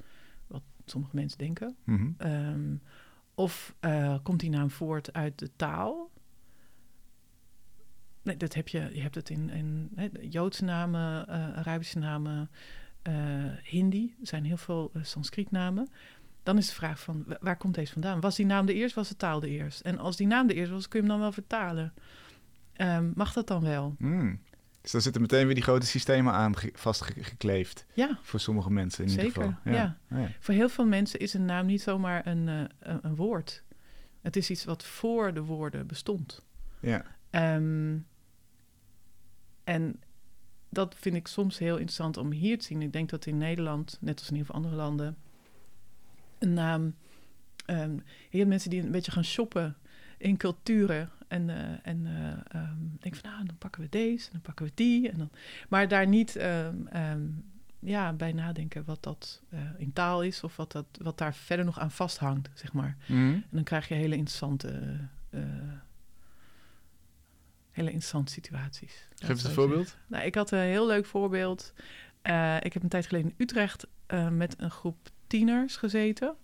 Wat 0.48 0.64
sommige 0.86 1.16
mensen 1.16 1.38
denken. 1.38 1.76
Ehm, 2.18 2.76
of 3.36 3.76
eh, 3.80 4.16
komt 4.24 4.40
die 4.40 4.50
naam 4.50 4.70
voort 4.70 5.14
uit 5.14 5.40
de 5.40 5.50
taal? 5.56 6.10
Nee, 8.22 8.38
dat 8.38 8.54
heb 8.54 8.68
je. 8.68 8.90
Je 8.94 9.02
hebt 9.02 9.16
het 9.16 9.30
in, 9.30 9.50
in 9.50 9.90
Joodse 10.30 10.64
namen, 10.64 11.28
eh, 11.28 11.58
Arabische 11.58 12.00
namen, 12.00 12.50
eh, 13.02 13.14
Hindi. 13.64 14.16
Er 14.22 14.28
zijn 14.28 14.46
heel 14.46 14.58
veel 14.58 14.92
uh, 14.94 15.04
Sanskrietnamen. 15.04 15.90
Dan 16.44 16.58
is 16.58 16.68
de 16.68 16.74
vraag 16.76 17.00
van, 17.00 17.24
wa- 17.28 17.38
waar 17.42 17.58
komt 17.58 17.76
deze 17.76 17.92
vandaan? 17.94 18.20
Was 18.20 18.36
die 18.36 18.46
naam 18.46 18.66
de 18.66 18.74
eerst, 18.74 18.96
was 18.96 19.08
de 19.10 19.16
taal 19.16 19.40
de 19.40 19.50
eerst? 19.50 19.82
En 19.82 19.98
als 19.98 20.18
die 20.18 20.28
naam 20.28 20.48
de 20.48 20.54
eerst 20.54 20.72
was, 20.72 20.88
kun 20.88 21.00
je 21.02 21.06
hem 21.06 21.16
dan 21.16 21.24
wel 21.24 21.32
vertalen. 21.32 21.94
Ehm, 22.74 23.12
mag 23.16 23.34
dat 23.34 23.48
dan 23.48 23.62
wel? 23.64 23.96
Mm. 23.98 24.40
Dus 24.82 24.92
daar 24.92 25.02
zitten 25.02 25.22
meteen 25.22 25.46
weer 25.46 25.56
die 25.56 25.64
grote 25.64 25.86
systemen 25.86 26.34
aan 26.34 26.58
ge- 26.58 26.72
vastgekleefd. 26.74 27.86
Ja, 27.94 28.20
Voor 28.22 28.40
sommige 28.40 28.72
mensen 28.72 29.04
in 29.04 29.10
Zeker, 29.10 29.26
ieder 29.28 29.44
geval. 29.44 29.74
ja. 29.74 29.98
Oh 30.12 30.20
ja. 30.20 30.28
voor 30.40 30.54
heel 30.54 30.70
veel 30.70 30.86
mensen 30.86 31.20
is 31.20 31.34
een 31.34 31.46
naam 31.46 31.66
niet 31.66 31.82
zomaar 31.82 32.28
een, 32.28 32.48
eh, 32.80 32.96
een, 33.02 33.16
woord. 33.16 33.64
Het 34.22 34.36
is 34.36 34.50
iets 34.50 34.66
wat 34.66 34.84
voor 34.86 35.34
de 35.34 35.42
woorden 35.44 35.88
bestond. 35.88 36.44
ja. 36.80 37.06
Ehm, 37.30 37.98
en 39.64 40.00
dat 40.70 40.96
vind 41.00 41.16
ik 41.16 41.28
soms 41.28 41.58
heel 41.58 41.76
interessant 41.76 42.18
om 42.18 42.32
hier 42.32 42.58
te 42.60 42.66
zien. 42.66 42.82
Ik 42.82 42.94
denk 42.94 43.10
dat 43.10 43.26
in 43.26 43.38
Nederland, 43.38 43.98
net 44.02 44.20
als 44.20 44.30
in 44.30 44.36
heel 44.36 44.46
veel 44.46 44.56
andere 44.56 44.76
landen, 44.76 45.18
een 46.40 46.54
naam. 46.54 46.96
je 48.30 48.38
hebt 48.38 48.48
mensen 48.50 48.70
die 48.70 48.82
een 48.82 48.92
beetje 48.92 49.12
gaan 49.12 49.24
shoppen 49.26 49.78
in 50.18 50.38
culturen. 50.38 51.10
En, 51.32 51.50
eh 51.50 51.58
en 51.84 52.06
eh 52.06 52.62
ehm, 52.62 52.78
denken 53.00 53.22
van, 53.22 53.32
nou, 53.32 53.46
dan 53.46 53.58
pakken 53.58 53.82
we 53.82 53.90
deze 53.90 54.26
en 54.26 54.32
dan 54.32 54.42
pakken 54.42 54.66
we 54.66 54.72
die. 54.76 55.10
En 55.10 55.18
dan, 55.18 55.30
maar 55.70 55.88
daar 55.88 56.08
niet 56.08 56.36
ehm, 56.36 56.88
ehm, 56.88 57.22
ja, 57.80 58.14
bij 58.14 58.32
nadenken 58.32 58.86
wat 58.86 59.04
dat 59.04 59.42
eh, 59.50 59.60
in 59.78 59.94
taal 59.94 60.24
is 60.24 60.44
of 60.44 60.56
wat, 60.56 60.72
dat, 60.72 60.86
wat 61.02 61.18
daar 61.18 61.36
verder 61.36 61.66
nog 61.66 61.80
aan 61.80 61.92
vasthangt, 61.92 62.50
zeg 62.54 62.74
maar. 62.74 62.98
Mhm. 63.08 63.20
En 63.20 63.50
dan 63.50 63.64
krijg 63.64 63.88
je 63.88 63.94
hele 63.94 64.16
interessante, 64.16 64.98
hele 67.72 67.88
interessante 67.88 68.32
situaties. 68.32 69.08
Geef 69.16 69.30
eens 69.30 69.44
een 69.44 69.52
voorbeeld. 69.52 69.88
zeggen. 69.88 70.06
Nou, 70.08 70.26
ik 70.26 70.36
had 70.36 70.52
een 70.52 70.60
heel 70.60 70.88
leuk 70.88 71.06
voorbeeld. 71.06 71.74
Ik 72.60 72.74
heb 72.74 72.84
een 72.84 72.90
tijd 72.90 73.08
geleden 73.08 73.30
in 73.30 73.36
Utrecht 73.38 73.88
met 74.32 74.56
een 74.58 74.72
groep 74.72 75.10
tieners 75.28 75.78
gezeten. 75.78 76.36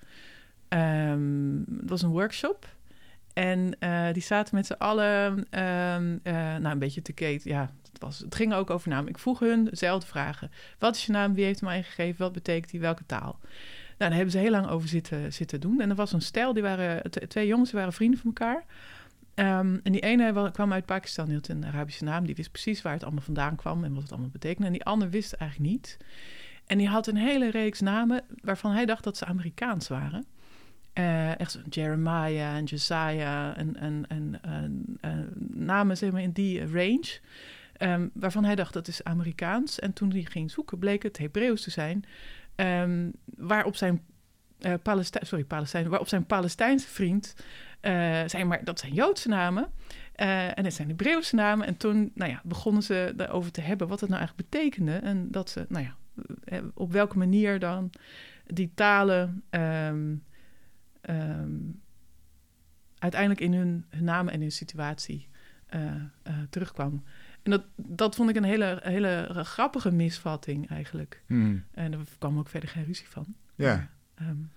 Het 0.67 1.89
was 1.89 2.01
een 2.01 2.09
workshop. 2.09 2.76
En 3.37 3.79
eh, 3.79 4.13
die 4.13 4.21
zaten 4.21 4.55
met 4.55 4.65
z'n 4.65 4.73
allen, 4.73 5.45
ehm, 5.49 6.17
eh, 6.23 6.33
nou 6.33 6.65
een 6.67 6.79
beetje 6.79 7.01
te 7.01 7.13
keten. 7.13 7.51
Ja, 7.51 7.69
het, 7.91 8.01
was, 8.01 8.19
het 8.19 8.35
ging 8.35 8.53
ook 8.53 8.69
over 8.69 8.89
naam. 8.89 9.07
Ik 9.07 9.17
vroeg 9.17 9.39
hun 9.39 9.63
dezelfde 9.63 10.07
vragen. 10.07 10.51
Wat 10.79 10.95
is 10.95 11.05
je 11.05 11.11
naam? 11.11 11.33
Wie 11.33 11.45
heeft 11.45 11.59
hem 11.59 11.69
ingegeven? 11.69 12.21
Wat 12.21 12.31
betekent 12.33 12.71
die? 12.71 12.79
Welke 12.79 13.05
taal? 13.05 13.39
Nou, 13.41 13.49
daar 13.97 14.13
hebben 14.13 14.31
ze 14.31 14.37
heel 14.37 14.51
lang 14.51 14.67
over 14.67 14.87
zitten, 14.87 15.33
zitten 15.33 15.59
doen. 15.59 15.81
En 15.81 15.89
er 15.89 15.95
was 15.95 16.13
een 16.13 16.21
stel, 16.21 16.53
die 16.53 16.63
waren, 16.63 17.11
twee 17.27 17.47
jongens, 17.47 17.71
waren 17.71 17.93
vrienden 17.93 18.19
van 18.19 18.27
elkaar. 18.35 18.63
Ehm, 19.33 19.77
en 19.83 19.91
die 19.91 20.01
ene 20.01 20.33
wa- 20.33 20.49
kwam 20.49 20.73
uit 20.73 20.85
Pakistan, 20.85 21.25
die 21.25 21.35
had 21.35 21.47
een 21.47 21.65
Arabische 21.65 22.03
naam. 22.03 22.25
Die 22.25 22.35
wist 22.35 22.51
precies 22.51 22.81
waar 22.81 22.93
het 22.93 23.03
allemaal 23.03 23.23
vandaan 23.23 23.55
kwam 23.55 23.83
en 23.83 23.93
wat 23.93 24.01
het 24.03 24.11
allemaal 24.11 24.29
betekende. 24.29 24.67
En 24.67 24.73
die 24.73 24.85
ander 24.85 25.09
wist 25.09 25.33
eigenlijk 25.33 25.71
niet. 25.71 25.97
En 26.65 26.77
die 26.77 26.87
had 26.87 27.07
een 27.07 27.17
hele 27.17 27.51
reeks 27.51 27.79
namen 27.79 28.21
waarvan 28.41 28.71
hij 28.71 28.85
dacht 28.85 29.03
dat 29.03 29.17
ze 29.17 29.25
Amerikaans 29.25 29.87
waren. 29.87 30.25
Eh, 30.97 31.39
echt 31.39 31.59
Jeremiah 31.69 32.55
en 32.55 32.63
Josiah 32.63 33.57
en, 33.57 33.75
en, 33.75 34.05
en, 34.07 34.39
en, 34.41 34.97
eh, 35.01 35.11
namen 35.49 35.97
zeg 35.97 36.11
maar 36.11 36.21
in 36.21 36.31
die 36.31 36.65
range. 36.65 37.19
ehm, 37.77 38.07
waarvan 38.13 38.43
hij 38.43 38.55
dacht 38.55 38.73
dat 38.73 38.87
is 38.87 39.03
Amerikaans. 39.03 39.79
En 39.79 39.93
toen 39.93 40.11
hij 40.11 40.23
ging 40.23 40.51
zoeken, 40.51 40.79
bleek 40.79 41.03
het 41.03 41.17
Hebreeuws 41.17 41.61
te 41.61 41.69
zijn, 41.69 42.05
um, 42.55 43.11
waarop 43.35 43.75
zijn 43.75 44.01
uh, 44.59 44.73
Palestijn, 44.83 45.25
sorry, 45.25 45.43
Palestijn, 45.43 45.89
waarop 45.89 46.07
zijn 46.07 46.25
Palestijnse 46.25 46.87
vriend 46.87 47.35
uh, 47.81 48.21
zei, 48.25 48.43
maar 48.43 48.63
dat 48.63 48.79
zijn 48.79 48.93
Joodse 48.93 49.27
namen. 49.27 49.67
Uh, 50.15 50.57
en 50.57 50.63
het 50.63 50.73
zijn 50.73 50.87
Hebreeuwse 50.87 51.35
namen. 51.35 51.67
En 51.67 51.77
toen 51.77 52.11
nou 52.13 52.31
ja, 52.31 52.41
begonnen 52.43 52.83
ze 52.83 53.13
erover 53.17 53.51
te 53.51 53.61
hebben 53.61 53.87
wat 53.87 53.99
het 53.99 54.09
nou 54.09 54.21
eigenlijk 54.21 54.49
betekende. 54.49 54.95
En 54.95 55.31
dat 55.31 55.49
ze, 55.49 55.65
nou 55.69 55.83
ja, 55.85 55.95
op 56.73 56.91
welke 56.91 57.17
manier 57.17 57.59
dan 57.59 57.89
die 58.45 58.71
talen 58.75 59.43
um, 59.49 60.23
um, 61.09 61.81
uiteindelijk 62.97 63.41
in 63.41 63.53
hun, 63.53 63.85
hun 63.89 64.03
namen 64.03 64.33
en 64.33 64.41
hun 64.41 64.51
situatie 64.51 65.27
uh, 65.75 65.81
uh, 66.27 66.33
terugkwam. 66.49 67.03
En 67.43 67.51
dat, 67.51 67.63
dat 67.75 68.15
vond 68.15 68.29
ik 68.29 68.35
een 68.35 68.43
hele, 68.43 68.79
hele 68.83 69.29
grappige 69.43 69.91
misvatting 69.91 70.69
eigenlijk. 70.69 71.23
Hmm. 71.25 71.63
En 71.71 71.93
er 71.93 71.99
kwam 72.17 72.37
ook 72.37 72.49
verder 72.49 72.69
geen 72.69 72.85
ruzie 72.85 73.07
van. 73.09 73.25
Ja. 73.55 73.89
Maar, 74.17 74.27
um, 74.29 74.49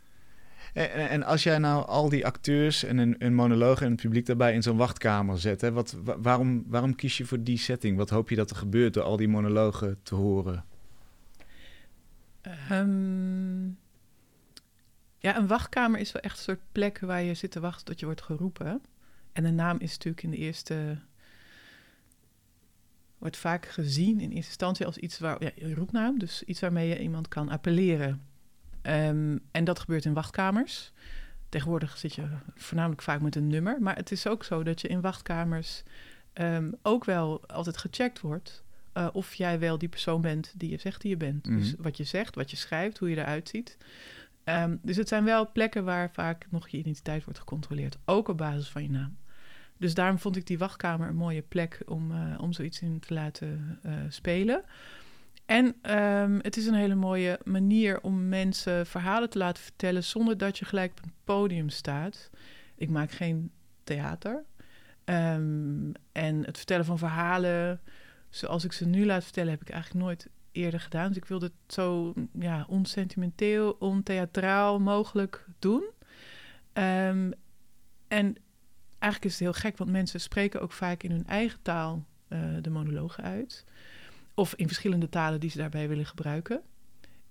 en, 0.73 1.09
en, 1.09 1.23
als 1.23 1.43
jij 1.43 1.59
nou 1.59 1.87
al 1.87 2.09
die 2.09 2.27
acteurs 2.27 2.85
en 2.85 2.99
een, 2.99 3.15
een 3.19 3.35
monoloog 3.35 3.81
en 3.81 3.91
het 3.91 4.01
publiek 4.01 4.27
daarbij 4.27 4.55
in 4.55 4.63
zo'n 4.63 4.77
wachtkamer 4.77 5.39
zet, 5.39 5.61
hè, 5.61 5.73
wat, 5.73 5.97
waarom, 6.03 6.65
waarom 6.67 6.95
kies 6.95 7.19
je 7.19 7.25
voor 7.25 7.43
die 7.43 7.59
setting? 7.59 7.97
Wat 7.97 8.11
hoop 8.11 8.29
je 8.29 8.37
dat 8.37 8.51
er 8.51 8.57
gebeurt 8.57 8.95
door 8.95 9.03
al 9.03 9.17
die 9.17 9.29
monologen 9.29 9.99
te 10.03 10.15
horen? 10.15 10.65
Um, 12.71 13.79
ja, 15.21 15.37
een 15.37 15.47
wachtkamer 15.47 16.01
is 16.01 16.13
wel 16.13 16.23
echt 16.23 16.37
een 16.37 16.43
soort 16.43 16.73
plek 16.73 16.99
waar 16.99 17.23
je 17.23 17.35
zit 17.35 17.51
te 17.51 17.61
wachten 17.61 17.85
tot 17.85 18.01
je 18.01 18.07
wordt 18.07 18.23
geroepen. 18.23 18.83
En 19.33 19.43
de 19.43 19.51
naam 19.51 19.79
is 19.79 19.91
natuurlijk 19.91 20.23
in 20.23 20.31
de 20.31 20.37
eerste. 20.37 20.99
wordt 23.19 23.37
vaak 23.37 23.67
gezien 23.67 24.21
in 24.21 24.31
eerste 24.31 24.51
instantie 24.51 24.87
als 24.87 24.97
iets 24.97 25.19
waar. 25.19 25.43
Ja, 25.45 25.51
een 25.57 25.75
roepnaam, 25.75 26.19
dus 26.19 26.43
iets 26.43 26.61
waarmee 26.61 26.89
je 26.89 27.01
iemand 27.01 27.29
kan 27.29 27.49
appelleren. 27.49 28.23
Um, 28.83 29.41
en 29.51 29.65
dat 29.65 29.79
gebeurt 29.79 30.05
in 30.05 30.15
wachtkamers. 30.15 30.93
Tegenwoordig 31.49 31.97
zit 31.97 32.15
je 32.15 32.29
voornamelijk 32.55 33.03
vaak 33.03 33.21
met 33.21 33.37
een 33.37 33.47
nummer. 33.47 33.83
Maar 33.83 33.97
het 33.97 34.11
is 34.11 34.27
ook 34.27 34.45
zo 34.45 34.63
dat 34.63 34.81
je 34.81 34.89
in 34.89 35.01
wachtkamers 35.01 35.83
um, 36.35 36.75
ook 36.83 37.05
wel 37.05 37.47
altijd 37.47 37.77
gecheckt 37.77 38.21
wordt. 38.21 38.63
Uh, 38.95 39.09
of 39.13 39.35
jij 39.35 39.59
wel 39.59 39.79
die 39.79 39.89
persoon 39.89 40.21
bent 40.21 40.53
die 40.57 40.71
je 40.71 40.79
zegt 40.79 41.01
die 41.01 41.11
je 41.11 41.17
bent. 41.17 41.47
Mhm. 41.47 41.59
Dus 41.59 41.75
wat 41.79 41.97
je 41.97 42.05
zegt, 42.05 42.35
wat 42.35 42.51
je 42.51 42.57
schrijft, 42.57 42.99
hoe 42.99 43.11
je 43.11 43.17
eruit 43.17 43.49
ziet. 43.49 43.77
Um, 44.45 44.79
dus 44.83 44.97
het 44.97 45.09
zijn 45.09 45.25
wel 45.25 45.53
plekken 45.53 45.85
waar 45.85 46.11
vaak 46.13 46.47
nog 46.51 46.69
je 46.69 46.79
identiteit 46.79 47.25
wordt 47.25 47.39
gecontroleerd. 47.39 47.99
Ook 48.05 48.29
op 48.29 48.37
basis 48.37 48.69
van 48.69 48.83
je 48.83 48.91
naam. 48.91 49.17
Dus 49.77 49.95
daarom 49.95 50.19
vond 50.19 50.37
ik 50.37 50.47
die 50.47 50.59
wachtkamer 50.59 51.09
een 51.09 51.17
mooie 51.17 51.43
plek 51.43 51.83
om, 51.87 52.13
uh, 52.13 52.41
om 52.41 52.53
zoiets 52.53 52.81
in 52.81 53.01
te 53.01 53.15
laten 53.15 53.79
uh, 53.87 53.93
spelen. 54.09 54.65
En 55.47 55.97
um, 55.97 56.39
het 56.43 56.57
is 56.57 56.67
een 56.67 56.75
hele 56.75 56.95
mooie 56.95 57.41
manier 57.45 58.01
om 58.01 58.29
mensen 58.29 58.87
verhalen 58.87 59.31
te 59.31 59.39
laten 59.39 59.63
vertellen 59.63 60.05
zonder 60.05 60.39
dat 60.39 60.59
je 60.59 60.65
gelijk 60.65 60.91
op 60.91 61.05
een 61.05 61.13
podium 61.25 61.69
staat. 61.69 62.31
Ik 62.75 62.91
maak 62.91 63.11
geen 63.11 63.51
theater. 63.85 64.45
Um, 65.05 65.93
en 66.13 66.45
het 66.45 66.57
vertellen 66.57 66.85
van 66.85 66.99
verhalen, 66.99 67.81
zoals 68.29 68.65
ik 68.65 68.73
ze 68.73 68.87
nu 68.87 69.07
laat 69.07 69.23
vertellen, 69.23 69.51
heb 69.51 69.61
ik 69.61 69.71
eigenlijk 69.71 70.05
nooit 70.05 70.29
eerder 70.61 70.81
gedaan. 70.81 71.09
Dus 71.09 71.17
ik 71.17 71.25
wilde 71.25 71.47
het 71.47 71.75
zo 71.75 72.15
ja, 72.33 72.65
onsentimenteel, 72.69 73.77
ontheatraal 73.79 74.81
mogelijk 74.81 75.47
doen. 75.59 75.83
Um, 76.73 77.33
en 78.09 78.37
eigenlijk 78.99 79.25
is 79.25 79.33
het 79.33 79.41
heel 79.41 79.53
gek, 79.53 79.77
want 79.77 79.91
mensen 79.91 80.21
spreken 80.21 80.61
ook 80.61 80.73
vaak 80.73 81.03
in 81.03 81.11
hun 81.11 81.27
eigen 81.27 81.63
taal 81.63 82.05
uh, 82.29 82.39
de 82.61 82.71
monologen 82.71 83.25
uit. 83.25 83.65
Of 84.35 84.55
in 84.55 84.67
verschillende 84.67 85.09
talen 85.09 85.41
die 85.41 85.51
ze 85.51 85.59
daarbij 85.59 85.89
willen 85.89 86.07
gebruiken. 86.07 86.61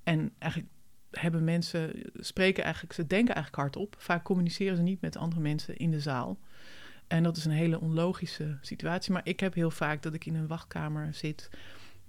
En 0.04 0.32
eigenlijk 0.38 0.72
hebben 1.12 1.44
mensen, 1.44 1.92
spreken 2.14 2.64
eigenlijk, 2.64 2.94
ze 2.94 3.08
denken 3.08 3.36
eigenlijk 3.36 3.64
hardop. 3.64 3.96
Vaak 3.98 4.24
communiceren 4.24 4.76
ze 4.76 4.82
niet 4.82 5.02
met 5.02 5.18
andere 5.18 5.42
mensen 5.42 5.78
in 5.78 5.92
de 5.92 6.00
zaal. 6.00 6.40
En 7.08 7.24
dat 7.24 7.38
is 7.38 7.46
een 7.46 7.52
hele 7.52 7.80
onlogische 7.80 8.58
situatie. 8.62 9.12
Maar 9.12 9.22
ik 9.28 9.40
heb 9.40 9.54
heel 9.54 9.72
vaak 9.72 10.02
dat 10.02 10.14
ik 10.14 10.26
in 10.26 10.36
een 10.36 10.48
wachtkamer 10.48 11.14
zit 11.14 11.50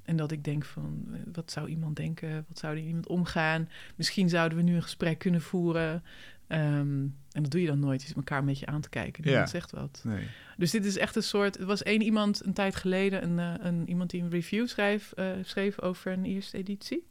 en 0.04 0.16
dat 0.16 0.32
ik 0.32 0.44
denk 0.44 0.64
van, 0.64 1.06
wat 1.32 1.50
zou 1.50 1.68
iemand 1.68 1.96
denken? 1.96 2.44
Wat 2.48 2.58
zou 2.58 2.76
er 2.76 2.82
iemand 2.82 3.06
omgaan? 3.06 3.68
Misschien 3.96 4.28
zouden 4.28 4.58
we 4.58 4.64
nu 4.64 4.74
een 4.74 4.82
gesprek 4.82 5.18
kunnen 5.18 5.40
voeren. 5.40 6.02
Um, 6.48 7.16
en 7.32 7.42
dat 7.42 7.50
doe 7.50 7.60
je 7.60 7.66
dan 7.66 7.78
nooit. 7.78 8.02
Zit 8.02 8.16
elkaar 8.16 8.38
een 8.38 8.44
beetje 8.46 8.66
aan 8.66 8.80
te 8.80 8.88
kijken. 8.88 9.24
Niemand 9.24 9.44
Ja. 9.44 9.50
zegt 9.52 9.70
wat. 9.70 10.00
Nee. 10.04 10.26
Dus 10.56 10.70
dit 10.70 10.84
is 10.84 10.96
echt 10.98 11.16
een 11.16 11.22
soort... 11.22 11.58
Er 11.58 11.66
was 11.66 11.82
één 11.82 12.02
iemand 12.02 12.44
een 12.44 12.52
tijd 12.52 12.76
geleden... 12.76 13.22
Een, 13.22 13.38
uh, 13.38 13.64
een, 13.66 13.88
iemand 13.88 14.10
die 14.10 14.22
een 14.22 14.30
review 14.30 14.68
schreef, 14.68 15.12
uh, 15.16 15.30
schreef 15.42 15.80
over 15.80 16.12
een 16.12 16.24
eerste 16.24 16.56
editie. 16.56 17.06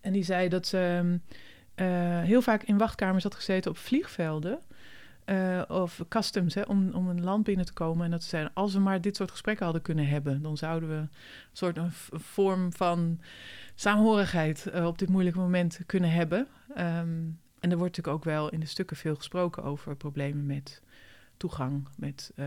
En 0.00 0.12
die 0.12 0.22
zei 0.24 0.48
dat 0.48 0.66
ze 0.66 1.02
uh, 1.76 2.20
heel 2.22 2.42
vaak 2.42 2.62
in 2.62 2.78
wachtkamers 2.78 3.22
had 3.22 3.34
gezeten 3.34 3.70
op 3.70 3.76
vliegvelden... 3.76 4.58
Uh, 5.30 5.62
of 5.68 6.04
customs, 6.08 6.54
hè, 6.54 6.62
om, 6.62 6.94
om 6.94 7.08
een 7.08 7.24
land 7.24 7.44
binnen 7.44 7.66
te 7.66 7.72
komen. 7.72 8.04
En 8.04 8.10
dat 8.10 8.22
ze 8.22 8.28
zeiden, 8.28 8.52
als 8.54 8.72
we 8.72 8.80
maar 8.80 9.00
dit 9.00 9.16
soort 9.16 9.30
gesprekken 9.30 9.64
hadden 9.64 9.82
kunnen 9.82 10.08
hebben... 10.08 10.42
dan 10.42 10.56
zouden 10.56 10.88
we 10.88 10.94
een 10.94 11.10
soort 11.52 11.76
een, 11.76 11.92
een 12.10 12.20
vorm 12.20 12.72
van 12.72 13.20
saamhorigheid 13.74 14.66
uh, 14.74 14.86
op 14.86 14.98
dit 14.98 15.08
moeilijke 15.08 15.38
moment 15.38 15.80
kunnen 15.86 16.10
hebben. 16.10 16.48
Um, 16.70 17.38
en 17.60 17.70
er 17.70 17.78
wordt 17.78 17.96
natuurlijk 17.96 18.16
ook 18.16 18.24
wel 18.24 18.50
in 18.50 18.60
de 18.60 18.66
stukken 18.66 18.96
veel 18.96 19.14
gesproken 19.14 19.62
over 19.62 19.96
problemen 19.96 20.46
met 20.46 20.82
toegang, 21.36 21.88
met, 21.96 22.32
uh, 22.36 22.46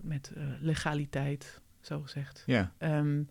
met 0.00 0.32
legaliteit, 0.60 1.60
zo 1.80 2.00
gezegd. 2.00 2.42
Ja. 2.46 2.72
Um, 2.78 3.28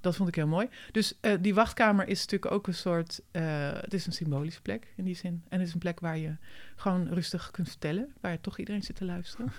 dat 0.00 0.16
vond 0.16 0.28
ik 0.28 0.34
heel 0.34 0.46
mooi. 0.46 0.68
Dus 0.92 1.14
uh, 1.20 1.32
die 1.40 1.54
wachtkamer 1.54 2.08
is 2.08 2.20
natuurlijk 2.20 2.52
ook 2.52 2.66
een 2.66 2.74
soort... 2.74 3.20
Uh, 3.32 3.72
het 3.72 3.94
is 3.94 4.06
een 4.06 4.12
symbolische 4.12 4.62
plek 4.62 4.92
in 4.96 5.04
die 5.04 5.14
zin. 5.14 5.44
En 5.48 5.58
het 5.58 5.68
is 5.68 5.74
een 5.74 5.80
plek 5.80 6.00
waar 6.00 6.18
je 6.18 6.36
gewoon 6.76 7.08
rustig 7.08 7.50
kunt 7.50 7.68
vertellen. 7.68 8.14
Waar 8.20 8.40
toch 8.40 8.58
iedereen 8.58 8.82
zit 8.82 8.96
te 8.96 9.04
luisteren. 9.04 9.52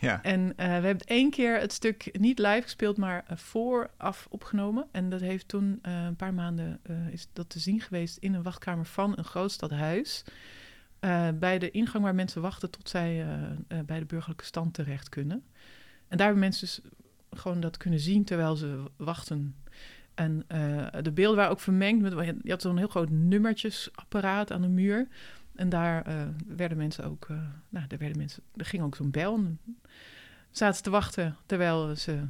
Ja. 0.00 0.22
En 0.22 0.40
uh, 0.40 0.54
we 0.56 0.62
hebben 0.62 1.06
één 1.06 1.30
keer 1.30 1.60
het 1.60 1.72
stuk 1.72 2.18
niet 2.18 2.38
live 2.38 2.62
gespeeld, 2.62 2.96
maar 2.96 3.24
vooraf 3.34 4.26
opgenomen. 4.30 4.86
En 4.92 5.10
dat 5.10 5.20
heeft 5.20 5.48
toen 5.48 5.78
een 5.82 6.16
paar 6.16 6.34
maanden 6.34 6.80
is 7.10 7.28
dat 7.32 7.48
te 7.48 7.58
zien 7.58 7.80
geweest 7.80 8.16
in 8.16 8.34
een 8.34 8.42
wachtkamer 8.42 8.86
van 8.86 9.12
een 9.18 9.24
grootstadhuis. 9.24 10.24
bij 11.34 11.58
de 11.58 11.70
ingang 11.70 12.04
waar 12.04 12.14
mensen 12.14 12.42
wachten 12.42 12.70
tot 12.70 12.88
zij 12.88 13.26
bij 13.86 13.98
de 13.98 14.04
burgerlijke 14.04 14.44
stand 14.44 14.74
terecht 14.74 15.08
kunnen. 15.08 15.44
En 16.08 16.16
daar 16.16 16.26
hebben 16.26 16.44
mensen 16.44 16.66
dus 16.66 16.80
gewoon 17.40 17.60
dat 17.60 17.76
kunnen 17.76 18.00
zien 18.00 18.24
terwijl 18.24 18.56
ze 18.56 18.90
wachten. 18.96 19.54
En 20.14 20.44
uh, 20.54 20.86
de 21.02 21.12
beelden 21.12 21.36
waren 21.36 21.52
ook 21.52 21.60
vermengd 21.60 22.02
met. 22.02 22.36
Je 22.42 22.50
had 22.50 22.62
zo'n 22.62 22.78
heel 22.78 22.88
groot 22.88 23.10
nummertjesapparaat 23.10 24.52
aan 24.52 24.62
de 24.62 24.68
muur. 24.68 25.08
En 25.54 25.68
daar 25.68 26.08
uh, 26.08 26.22
werden 26.46 26.78
mensen 26.78 27.04
ook. 27.04 27.28
Uh, 27.30 27.36
nou, 27.68 27.86
daar 27.86 27.98
werden 27.98 28.18
mensen. 28.18 28.42
Er 28.56 28.64
ging 28.64 28.82
ook 28.82 28.96
zo'n 28.96 29.10
bel. 29.10 29.34
En 29.34 29.60
zaten 30.50 30.76
ze 30.76 30.82
te 30.82 30.90
wachten 30.90 31.36
terwijl 31.46 31.96
ze 31.96 32.20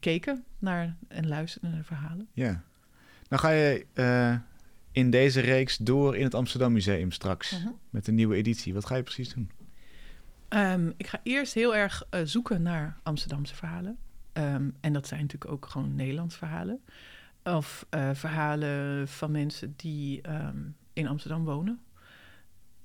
keken 0.00 0.44
naar 0.58 0.96
en 1.08 1.28
luisterden 1.28 1.70
naar 1.70 1.78
de 1.80 1.86
verhalen. 1.86 2.28
Ja. 2.32 2.62
Nou 3.28 3.42
ga 3.42 3.50
je 3.50 3.86
in 4.92 5.10
deze 5.10 5.40
reeks 5.40 5.76
door 5.76 6.16
in 6.16 6.24
het 6.24 6.34
Amsterdam 6.34 6.72
Museum 6.72 7.10
straks. 7.10 7.58
Mhm. 7.58 7.68
Met 7.90 8.06
een 8.06 8.14
nieuwe 8.14 8.36
editie. 8.36 8.74
Wat 8.74 8.86
ga 8.86 8.96
je 8.96 9.02
precies 9.02 9.34
doen? 9.34 9.50
Um, 10.48 10.92
ik 10.96 11.06
ga 11.06 11.20
eerst 11.22 11.54
heel 11.54 11.74
erg 11.74 12.06
zoeken 12.24 12.62
naar 12.62 12.96
Amsterdamse 13.02 13.54
verhalen. 13.54 13.98
Um, 14.32 14.76
en 14.80 14.92
dat 14.92 15.06
zijn 15.06 15.20
natuurlijk 15.20 15.52
ook 15.52 15.66
gewoon 15.66 15.94
Nederlands 15.94 16.36
verhalen. 16.36 16.80
Of 17.44 17.86
uh, 17.90 18.10
verhalen 18.12 19.08
van 19.08 19.30
mensen 19.30 19.74
die 19.76 20.30
um, 20.30 20.76
in 20.92 21.06
Amsterdam 21.06 21.44
wonen. 21.44 21.80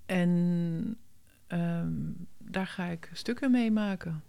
En 0.05 0.97
daar 2.37 2.67
ga 2.67 2.85
ik 2.85 3.09
stukken 3.13 3.51
mee 3.51 3.71
maken. 3.71 4.23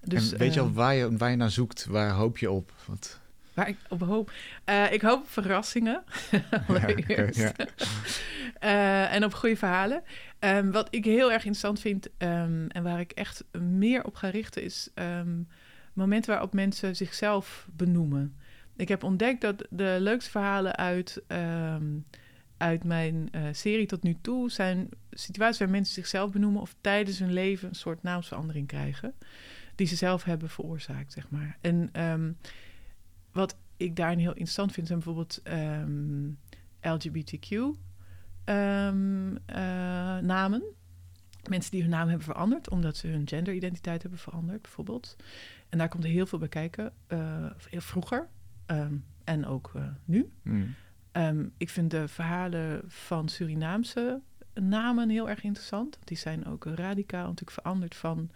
Dus, 0.00 0.32
en 0.32 0.38
weet 0.38 0.54
je 0.54 0.60
al 0.60 0.72
waar 0.72 0.94
je, 0.94 1.16
waar 1.16 1.30
je 1.30 1.36
naar 1.36 1.50
zoekt? 1.50 1.86
Waar 1.86 2.10
hoop 2.10 2.38
je 2.38 2.50
op? 2.50 2.72
Wat... 2.86 3.20
Waar 3.54 3.68
ik 3.68 3.76
op 3.88 4.00
hoop? 4.00 4.32
Uh, 4.68 4.92
ik 4.92 5.00
hoop 5.00 5.20
op 5.22 5.28
verrassingen. 5.28 6.04
allereerst. 6.68 7.38
Ja, 7.38 7.52
ja. 7.56 9.08
uh, 9.08 9.14
en 9.14 9.24
op 9.24 9.34
goede 9.34 9.56
verhalen. 9.56 10.02
Um, 10.40 10.72
wat 10.72 10.88
ik 10.90 11.04
heel 11.04 11.32
erg 11.32 11.44
interessant 11.44 11.80
vind 11.80 12.06
um, 12.18 12.68
en 12.68 12.82
waar 12.82 13.00
ik 13.00 13.12
echt 13.12 13.44
meer 13.58 14.04
op 14.04 14.14
ga 14.14 14.28
richten, 14.28 14.62
is 14.62 14.90
um, 14.94 15.48
momenten 15.96 16.30
waarop 16.30 16.52
mensen 16.52 16.96
zichzelf 16.96 17.68
benoemen. 17.72 18.36
Ik 18.76 18.88
heb 18.88 19.02
ontdekt 19.04 19.40
dat 19.40 19.66
de 19.70 19.96
leukste 20.00 20.30
verhalen 20.30 20.76
uit, 20.76 21.22
uit 22.56 22.84
mijn 22.84 23.28
uh, 23.32 23.42
serie 23.52 23.86
tot 23.86 24.02
nu 24.02 24.16
toe 24.20 24.50
zijn 24.50 24.88
situaties 25.10 25.58
waar 25.58 25.70
mensen 25.70 25.94
zichzelf 25.94 26.32
benoemen 26.32 26.60
of 26.60 26.74
tijdens 26.80 27.18
hun 27.18 27.32
leven 27.32 27.68
een 27.68 27.74
soort 27.74 28.02
naamsverandering 28.02 28.66
krijgen. 28.66 29.14
Die 29.74 29.86
ze 29.86 29.96
zelf 29.96 30.24
hebben 30.24 30.48
veroorzaakt, 30.48 31.12
zeg 31.12 31.30
maar. 31.30 31.58
En 31.60 31.90
wat 33.32 33.56
ik 33.76 33.96
daarin 33.96 34.18
heel 34.18 34.28
interessant 34.28 34.72
vind, 34.72 34.86
zijn 34.86 34.98
bijvoorbeeld 34.98 35.40
um, 35.44 36.38
LGBTQ 36.80 37.50
um, 37.50 39.32
uh, 39.32 39.36
namen. 40.18 40.62
mensen 41.48 41.70
die 41.70 41.80
hun 41.80 41.90
naam 41.90 42.08
hebben 42.08 42.26
veranderd, 42.26 42.70
omdat 42.70 42.96
ze 42.96 43.06
hun 43.06 43.28
genderidentiteit 43.28 44.02
hebben 44.02 44.20
veranderd, 44.20 44.62
bijvoorbeeld. 44.62 45.16
En 45.76 45.82
daar 45.82 45.90
komt 45.90 46.04
er 46.04 46.10
heel 46.10 46.26
veel 46.26 46.38
bij 46.38 46.48
kijken, 46.48 46.92
heel 47.68 47.80
vroeger 47.80 48.28
ehm, 48.66 48.96
en 49.24 49.46
ook 49.46 49.72
uh, 49.76 49.84
nu. 50.04 50.32
Mm. 50.42 50.74
Um, 51.12 51.52
ik 51.56 51.70
vind 51.70 51.90
de 51.90 52.08
verhalen 52.08 52.82
van 52.86 53.28
Surinaamse 53.28 54.20
namen 54.54 55.08
heel 55.08 55.28
erg 55.28 55.42
interessant. 55.42 55.98
Die 56.04 56.16
zijn 56.16 56.46
ook 56.46 56.64
radicaal 56.64 57.22
natuurlijk 57.22 57.50
veranderd 57.50 57.94
van 57.94 58.30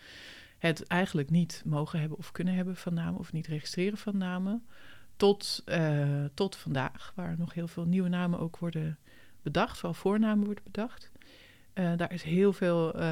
het 0.59 0.87
eigenlijk 0.87 1.31
niet 1.31 1.63
mogen 1.65 2.01
hebben 2.01 2.19
of 2.19 2.33
kunnen 2.33 2.55
hebben 2.55 2.77
van 2.77 2.95
namen 2.95 3.21
of 3.21 3.33
niet 3.33 3.47
registreren 3.47 3.99
van 3.99 4.17
namen. 4.17 4.67
Tot, 5.17 5.63
uh, 5.67 6.25
tot 6.35 6.57
vandaag, 6.57 7.13
waar 7.15 7.35
nog 7.39 7.55
heel 7.55 7.69
veel 7.69 7.87
nieuwe 7.87 8.09
namen 8.09 8.39
ook 8.39 8.59
worden 8.59 8.99
bedacht, 9.43 9.79
vooral 9.79 9.95
voornamen 9.95 10.45
worden 10.45 10.65
bedacht. 10.65 11.11
Uh, 11.75 11.93
daar 11.97 12.13
is 12.13 12.23
heel 12.23 12.53
veel 12.53 12.97
uh, 12.97 13.03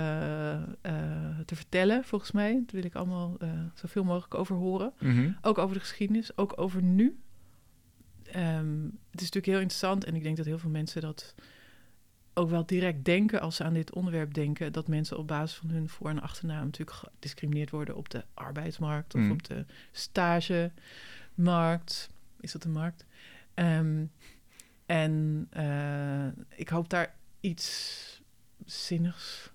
te 1.45 1.57
vertellen, 1.57 2.05
volgens 2.05 2.33
mij. 2.33 2.53
Daar 2.53 2.63
wil 2.71 2.85
ik 2.85 2.95
allemaal 2.95 3.37
zoveel 3.75 4.05
mogelijk 4.05 4.35
over 4.35 4.57
horen. 4.57 4.93
Mm 4.99 5.17
-hmm. 5.17 5.37
Ook 5.41 5.59
over 5.59 5.75
de 5.75 5.81
geschiedenis, 5.81 6.37
ook 6.37 6.53
over 6.57 6.83
nu. 6.83 7.19
Um, 8.37 8.99
het 9.11 9.21
is 9.21 9.31
natuurlijk 9.31 9.47
heel 9.47 9.61
interessant 9.61 10.05
en 10.05 10.15
ik 10.15 10.23
denk 10.23 10.37
dat 10.37 10.47
heel 10.47 10.59
veel 10.59 10.71
mensen 10.71 11.01
dat 11.01 11.35
ook 12.35 12.51
wel 12.51 12.67
direct 12.67 13.05
denken 13.05 13.41
als 13.41 13.57
ze 13.57 13.65
aan 13.65 13.73
dit 13.73 13.93
onderwerp 13.93 14.35
denken. 14.35 14.73
Dat 14.73 14.89
mensen 14.89 15.19
op 15.19 15.27
basis 15.27 15.59
van 15.59 15.71
hun 15.71 15.89
voor- 15.89 16.09
en 16.09 16.21
achternaam 16.21 16.65
natuurlijk 16.65 16.97
gediscrimineerd 16.97 17.71
worden 17.71 17.97
op 17.97 18.09
de 18.09 18.25
arbeidsmarkt 18.35 19.15
of 19.15 19.21
Mm. 19.21 19.31
op 19.31 19.45
de 19.45 19.65
stagemarkt. 19.93 22.11
Is 22.41 22.53
dat 22.53 22.65
een 22.65 22.73
markt? 22.73 23.07
Um, 23.55 24.11
en 24.87 25.49
ik 26.49 26.69
hoop 26.69 26.89
daar 26.89 27.15
iets 27.41 28.18
zinnigs 28.71 29.53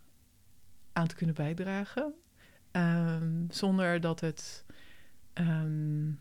aan 0.94 1.08
te 1.08 1.16
kunnen 1.16 1.36
bijdragen. 1.36 2.14
Um, 2.72 3.48
zonder 3.50 4.02
dat 4.02 4.20
het. 4.20 4.66
Um, 5.34 6.20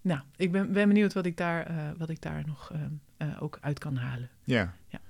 nou, 0.00 0.20
ik 0.36 0.52
ben, 0.52 0.72
ben 0.72 0.88
benieuwd 0.88 1.12
wat 1.12 1.26
ik 1.26 1.36
daar, 1.36 1.70
uh, 1.70 1.90
wat 1.96 2.08
ik 2.08 2.20
daar 2.20 2.46
nog 2.46 2.72
uh, 2.72 2.80
uh, 3.18 3.42
ook 3.42 3.58
uit 3.60 3.78
kan 3.78 3.96
halen. 3.96 4.30
Ja. 4.44 4.74
ja. 4.88 5.00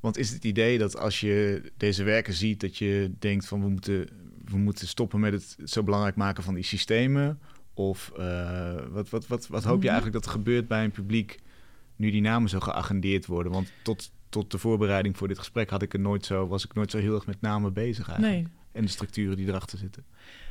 Want 0.00 0.16
is 0.16 0.30
het 0.30 0.44
idee 0.44 0.78
dat 0.78 0.96
als 0.96 1.20
je 1.20 1.62
deze 1.76 2.02
werken 2.02 2.34
ziet, 2.34 2.60
dat 2.60 2.76
je 2.76 3.12
denkt 3.18 3.46
van 3.46 3.60
we 3.60 3.68
moeten, 3.68 4.08
we 4.44 4.56
moeten 4.56 4.88
stoppen 4.88 5.20
met 5.20 5.32
het 5.32 5.70
zo 5.70 5.82
belangrijk 5.82 6.16
maken 6.16 6.42
van 6.42 6.54
die 6.54 6.64
systemen? 6.64 7.40
Of 7.74 8.12
uh, 8.18 8.86
wat, 8.88 9.08
wat, 9.08 9.26
wat, 9.26 9.46
wat 9.46 9.64
hoop 9.64 9.82
je 9.82 9.88
eigenlijk 9.88 10.16
dat 10.16 10.26
er 10.26 10.38
gebeurt 10.38 10.68
bij 10.68 10.84
een 10.84 10.90
publiek 10.90 11.38
nu 11.96 12.10
die 12.10 12.20
namen 12.20 12.48
zo 12.48 12.60
geagendeerd 12.60 13.26
worden? 13.26 13.52
Want 13.52 13.72
tot, 13.82 14.12
tot 14.28 14.50
de 14.50 14.58
voorbereiding 14.58 15.16
voor 15.16 15.28
dit 15.28 15.38
gesprek 15.38 15.70
had 15.70 15.82
ik 15.82 15.92
er 15.92 16.00
nooit 16.00 16.26
zo, 16.26 16.46
was 16.46 16.64
ik 16.64 16.74
nooit 16.74 16.90
zo 16.90 16.98
heel 16.98 17.14
erg 17.14 17.26
met 17.26 17.40
namen 17.40 17.72
bezig 17.72 18.08
eigenlijk. 18.08 18.44
Nee. 18.44 18.52
En 18.72 18.82
de 18.82 18.90
structuren 18.90 19.36
die 19.36 19.46
erachter 19.46 19.78
zitten. 19.78 20.04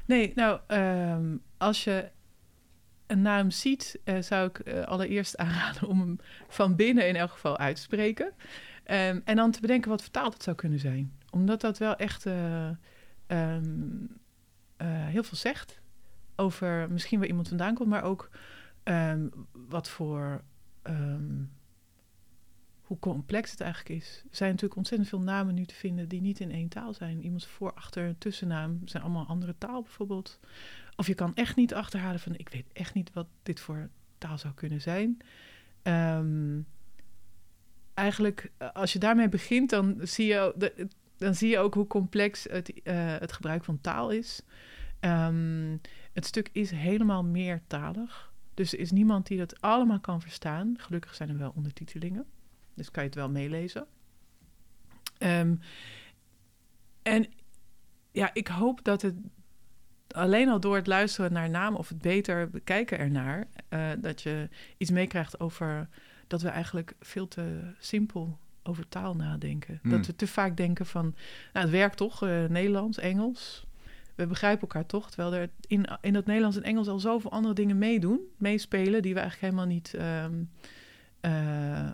Nee, 0.06 0.32
nou, 0.36 0.60
um, 0.68 1.42
als 1.58 1.84
je 1.84 2.10
een 3.08 3.22
naam 3.22 3.52
ziet, 3.52 4.00
uh, 4.06 4.22
zou 4.22 4.48
ik 4.48 4.62
uh, 4.68 4.84
allereerst 4.84 5.38
aanraden 5.44 5.88
om 5.88 6.00
hem 6.00 6.20
van 6.48 6.76
binnen 6.76 7.08
in 7.08 7.16
elk 7.16 7.32
geval 7.32 7.58
uit 7.58 7.76
te 7.76 7.82
spreken. 7.82 8.26
Um, 8.26 9.22
en 9.26 9.36
dan 9.36 9.52
te 9.52 9.62
bedenken 9.62 9.90
wat 9.90 10.02
vertaald 10.02 10.34
het 10.34 10.44
zou 10.44 10.56
kunnen 10.56 10.80
zijn. 10.80 11.14
Omdat 11.30 11.62
dat 11.62 11.78
wel 11.78 11.96
echt 11.96 12.26
uh, 12.26 12.70
um, 13.28 14.10
heel 14.86 15.24
veel 15.24 15.38
zegt 15.38 15.82
over 16.36 16.92
misschien 16.92 17.20
waar 17.20 17.28
iemand 17.28 17.48
vandaan 17.48 17.74
komt, 17.74 17.90
maar 17.90 18.04
ook 18.04 18.30
wat 19.52 19.90
voor. 19.90 20.42
Hoe 22.88 23.00
complex 23.00 23.52
het 23.52 23.62
eigenlijk 23.62 24.02
is. 24.02 24.22
Er 24.30 24.36
zijn 24.36 24.50
natuurlijk 24.50 24.78
ontzettend 24.78 25.10
veel 25.10 25.22
namen 25.22 25.54
nu 25.54 25.66
te 25.66 25.74
vinden 25.74 26.08
die 26.08 26.22
niet 26.22 26.40
in 26.40 26.52
één 26.52 26.68
taal 26.68 26.94
zijn. 26.94 27.24
Iemands 27.24 27.48
voor, 27.48 27.74
achter, 27.74 28.18
tussennaam 28.18 28.82
zijn 28.86 29.04
allemaal 29.04 29.26
andere 29.26 29.56
taal 29.58 29.82
bijvoorbeeld. 29.82 30.40
Of 30.96 31.08
je 31.08 31.14
kan 31.14 31.36
echt 31.36 31.56
niet 31.56 31.74
achterhalen 31.74 32.20
van 32.20 32.36
ik 32.36 32.50
weet 32.50 32.66
echt 32.74 32.94
niet 32.94 33.14
wat 33.14 33.28
dit 33.44 33.60
voor 33.60 33.90
taal 34.18 34.38
zou 34.38 34.54
kunnen 34.54 34.82
zijn. 34.82 35.18
Um, 35.84 36.66
eigenlijk, 37.94 38.52
als 38.74 38.94
je 38.94 39.00
daarmee 39.00 39.30
begint, 39.30 39.70
dan 39.70 39.98
zie 40.02 40.26
je, 40.26 40.88
dan 41.18 41.36
zie 41.36 41.50
je 41.50 41.60
ook 41.60 41.74
hoe 41.74 41.88
complex 41.88 42.44
het, 42.44 42.72
uh, 42.84 43.18
het 43.18 43.32
gebruik 43.32 43.64
van 43.64 43.82
taal 43.82 44.10
is. 44.10 44.42
Um, 45.00 45.82
het 46.14 46.26
stuk 46.26 46.50
is 46.52 46.72
helemaal 46.72 47.24
meertalig. 47.24 48.34
Dus 48.54 48.74
er 48.74 48.80
is 48.80 48.92
niemand 48.92 49.28
die 49.28 49.38
dat 49.38 49.62
allemaal 49.62 50.00
kan 50.00 50.22
verstaan. 50.22 50.74
Gelukkig 50.78 51.16
zijn 51.16 51.30
er 51.30 51.38
wel 51.38 51.54
ondertitelingen. 51.56 52.26
Dus 52.78 52.92
kan 52.92 53.04
je 53.04 53.10
het 53.10 53.18
wel 53.18 53.30
meelezen. 53.30 53.88
Um, 55.20 55.60
en 57.02 57.26
ja, 58.12 58.30
ik 58.34 58.48
hoop 58.48 58.84
dat 58.84 59.02
het 59.02 59.16
alleen 60.08 60.50
al 60.50 60.60
door 60.60 60.76
het 60.76 60.88
luisteren 60.88 61.34
naar 61.34 61.50
namen 61.50 61.80
of 61.80 61.90
het 61.90 62.02
beter 62.02 62.50
bekijken 62.50 63.00
ernaar, 63.00 63.48
uh, 63.70 63.90
dat 63.98 64.22
je 64.22 64.50
iets 64.78 64.92
meekrijgt 64.92 65.40
over 65.40 65.90
dat 66.28 66.42
we 66.42 66.50
eigenlijk 66.50 66.96
veel 67.00 67.28
te 67.28 67.74
simpel 67.80 68.38
over 68.64 68.88
taal 68.88 69.16
nadenken. 69.16 69.80
Hmm. 69.82 69.92
Dat 69.92 70.06
we 70.06 70.16
te 70.16 70.28
vaak 70.28 70.58
denken 70.58 70.86
van, 70.86 71.16
nou, 71.54 71.66
het 71.66 71.76
werkt 71.76 71.98
toch, 71.98 72.24
uh, 72.24 72.46
Nederlands, 72.46 72.98
Engels 72.98 73.68
we 74.18 74.28
begrijpen 74.28 74.62
elkaar 74.62 74.86
toch. 74.86 75.10
Terwijl 75.10 75.34
er 75.34 75.50
in, 75.68 75.86
in 76.02 76.14
dat 76.14 76.26
Nederlands 76.26 76.58
en 76.58 76.64
Engels 76.64 76.88
al 76.88 77.00
zoveel 77.00 77.32
andere 77.32 77.54
dingen 77.54 77.78
meedoen, 77.78 78.20
meespelen, 78.38 79.02
die 79.02 79.14
we 79.14 79.20
eigenlijk 79.20 79.54
helemaal 79.54 79.74
niet. 79.74 79.94
Um, 79.94 80.50
uh, 81.22 81.90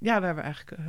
ja, 0.00 0.20
waar 0.20 0.34
we 0.34 0.40
eigenlijk 0.40 0.80
uh, 0.80 0.86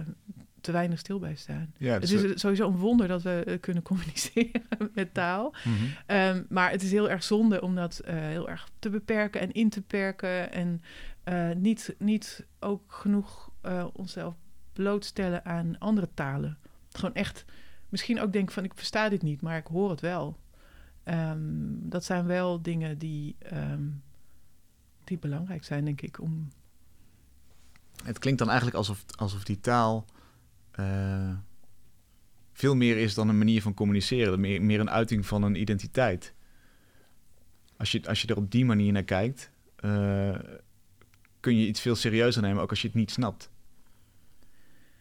te 0.62 0.72
weinig 0.72 1.00
stil 1.00 1.20
bij 1.20 1.36
staan. 1.36 1.74
Ja, 1.78 2.00
dus 2.00 2.10
het 2.10 2.24
is 2.24 2.42
sowieso 2.42 2.68
een 2.68 2.78
wonder 2.78 3.08
dat 3.08 3.22
we 3.22 3.44
uh, 3.48 3.60
kunnen 3.60 3.84
communiceren 3.92 4.62
met 4.94 5.14
taal. 5.14 5.56
Mm 5.64 5.74
-hmm. 5.74 6.18
um, 6.18 6.46
maar 6.50 6.72
het 6.72 6.82
is 6.82 6.92
heel 6.92 7.10
erg 7.10 7.24
zonde 7.24 7.62
om 7.62 7.76
dat 7.76 8.02
uh, 8.06 8.14
heel 8.14 8.50
erg 8.50 8.70
te 8.80 8.90
beperken 8.90 9.42
en 9.42 9.52
in 9.52 9.70
te 9.70 9.82
perken. 9.82 10.52
En 10.52 10.82
niet, 11.62 11.96
niet 11.98 12.46
ook 12.60 12.94
genoeg 12.94 13.52
onszelf 13.94 14.36
blootstellen 14.74 15.46
aan 15.46 15.80
andere 15.80 16.10
talen. 16.14 16.58
Gewoon 16.92 17.16
echt 17.16 17.46
misschien 17.90 18.20
ook 18.22 18.34
denken 18.34 18.54
van 18.54 18.64
ik 18.64 18.74
versta 18.76 19.10
dit 19.10 19.22
niet, 19.22 19.42
maar 19.42 19.58
ik 19.58 19.68
hoor 19.68 19.90
het 19.90 20.02
wel. 20.02 20.40
Um, 21.06 21.90
dat 21.90 22.04
zijn 22.04 22.26
wel 22.26 22.62
dingen 22.62 22.98
die, 22.98 23.36
um, 23.54 24.04
die 25.04 25.18
belangrijk 25.18 25.64
zijn, 25.64 25.86
denk 25.86 26.02
ik. 26.02 26.20
Om... 26.20 26.48
Het 28.04 28.20
klinkt 28.20 28.40
dan 28.40 28.48
eigenlijk 28.48 28.78
alsof, 28.78 29.06
alsof 29.16 29.44
die 29.44 29.60
taal 29.60 30.06
uh, 30.80 31.36
veel 32.54 32.76
meer 32.76 32.98
is 32.98 33.14
dan 33.14 33.30
een 33.30 33.38
manier 33.38 33.62
van 33.62 33.74
communiceren, 33.74 34.40
meer, 34.40 34.62
meer 34.62 34.80
een 34.80 34.90
uiting 34.90 35.26
van 35.26 35.44
een 35.44 35.62
identiteit. 35.62 36.34
Als 37.78 37.92
je, 37.92 38.08
als 38.08 38.22
je 38.22 38.28
er 38.28 38.38
op 38.38 38.52
die 38.52 38.66
manier 38.66 38.92
naar 38.92 39.04
kijkt, 39.04 39.52
uh, 39.86 40.40
kun 41.40 41.58
je 41.58 41.68
iets 41.68 41.82
veel 41.82 41.96
serieuzer 41.96 42.42
nemen, 42.42 42.62
ook 42.62 42.70
als 42.70 42.82
je 42.82 42.88
het 42.88 42.96
niet 42.96 43.12
snapt. 43.12 43.50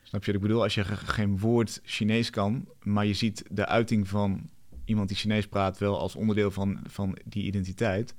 Snap 0.02 0.24
je 0.24 0.32
wat 0.32 0.40
ik 0.40 0.46
bedoel? 0.46 0.62
Als 0.62 0.74
je 0.74 0.84
geen 0.84 1.38
woord 1.38 1.80
Chinees 1.84 2.30
kan, 2.30 2.68
maar 2.82 3.06
je 3.06 3.14
ziet 3.14 3.44
de 3.50 3.66
uiting 3.66 4.08
van 4.08 4.50
iemand 4.84 5.08
die 5.08 5.16
Chinees 5.16 5.46
praat 5.46 5.78
wel 5.78 5.98
als 5.98 6.14
onderdeel 6.16 6.50
van, 6.50 6.80
van 6.86 7.18
die 7.24 7.44
identiteit, 7.44 8.14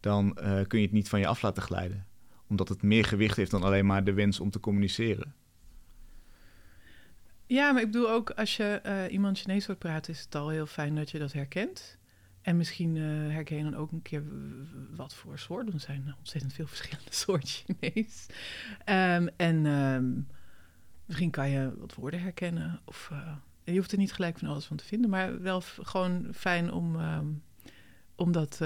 dan 0.00 0.26
uh, 0.26 0.60
kun 0.66 0.78
je 0.78 0.84
het 0.84 0.94
niet 0.94 1.08
van 1.08 1.20
je 1.20 1.26
af 1.26 1.42
laten 1.42 1.62
glijden. 1.62 2.06
Omdat 2.46 2.68
het 2.68 2.82
meer 2.82 3.04
gewicht 3.04 3.36
heeft 3.36 3.50
dan 3.50 3.62
alleen 3.62 3.86
maar 3.86 4.04
de 4.04 4.12
wens 4.12 4.40
om 4.40 4.50
te 4.50 4.60
communiceren. 4.60 5.34
Ja, 7.46 7.72
maar 7.72 7.82
ik 7.82 7.90
bedoel 7.90 8.10
ook 8.10 8.30
als 8.30 8.56
je 8.56 8.80
uh, 8.86 9.12
iemand 9.12 9.38
Chinees 9.38 9.66
hoort 9.66 9.78
praten, 9.78 10.12
is 10.12 10.20
het 10.20 10.34
al 10.34 10.48
heel 10.48 10.66
fijn 10.66 10.94
dat 10.94 11.10
je 11.10 11.18
dat 11.18 11.32
herkent. 11.32 11.98
En 12.42 12.56
misschien 12.56 12.96
uh, 12.96 13.32
herken 13.32 13.56
je 13.56 13.62
dan 13.62 13.76
ook 13.76 13.92
een 13.92 14.02
keer 14.02 14.22
wat 14.94 15.14
voor 15.14 15.38
soorten. 15.38 15.72
Er 15.72 15.80
zijn 15.80 16.14
ontzettend 16.18 16.52
veel 16.52 16.66
verschillende 16.66 17.14
soorten 17.24 17.48
Chinees. 17.48 18.26
Um, 18.86 19.28
en 19.36 19.66
um, 19.66 20.26
misschien 21.04 21.30
kan 21.30 21.50
je 21.50 21.72
wat 21.78 21.94
woorden 21.94 22.20
herkennen. 22.20 22.80
Of 22.84 23.08
uh, 23.12 23.32
je 23.64 23.76
hoeft 23.76 23.92
er 23.92 23.98
niet 23.98 24.12
gelijk 24.12 24.38
van 24.38 24.48
alles 24.48 24.64
van 24.64 24.76
te 24.76 24.84
vinden. 24.84 25.10
Maar 25.10 25.42
wel 25.42 25.60
gewoon 25.60 26.26
fijn 26.32 26.72
om, 26.72 26.96
um, 26.96 27.42
om 28.14 28.32
dat. 28.32 28.60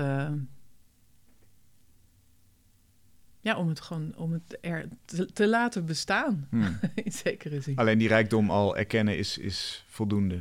Ja, 3.49 3.57
om 3.57 3.69
het 3.69 3.81
gewoon 3.81 4.13
om 4.17 4.33
het 4.33 4.59
er 4.61 4.89
te, 5.05 5.33
te 5.33 5.49
laten 5.49 5.87
bestaan. 5.87 6.47
Hmm. 6.51 6.79
In 7.05 7.13
zekere 7.13 7.61
zin. 7.61 7.77
Alleen 7.77 7.99
die 7.99 8.09
rijkdom 8.09 8.51
al 8.51 8.77
erkennen 8.77 9.19
is, 9.19 9.39
is 9.39 9.85
voldoende. 9.89 10.41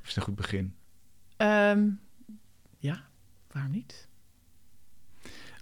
Of 0.00 0.08
is 0.08 0.16
een 0.16 0.22
goed 0.22 0.34
begin. 0.34 0.74
Um, 1.36 2.00
ja, 2.78 3.02
waarom 3.52 3.72
niet? 3.72 4.06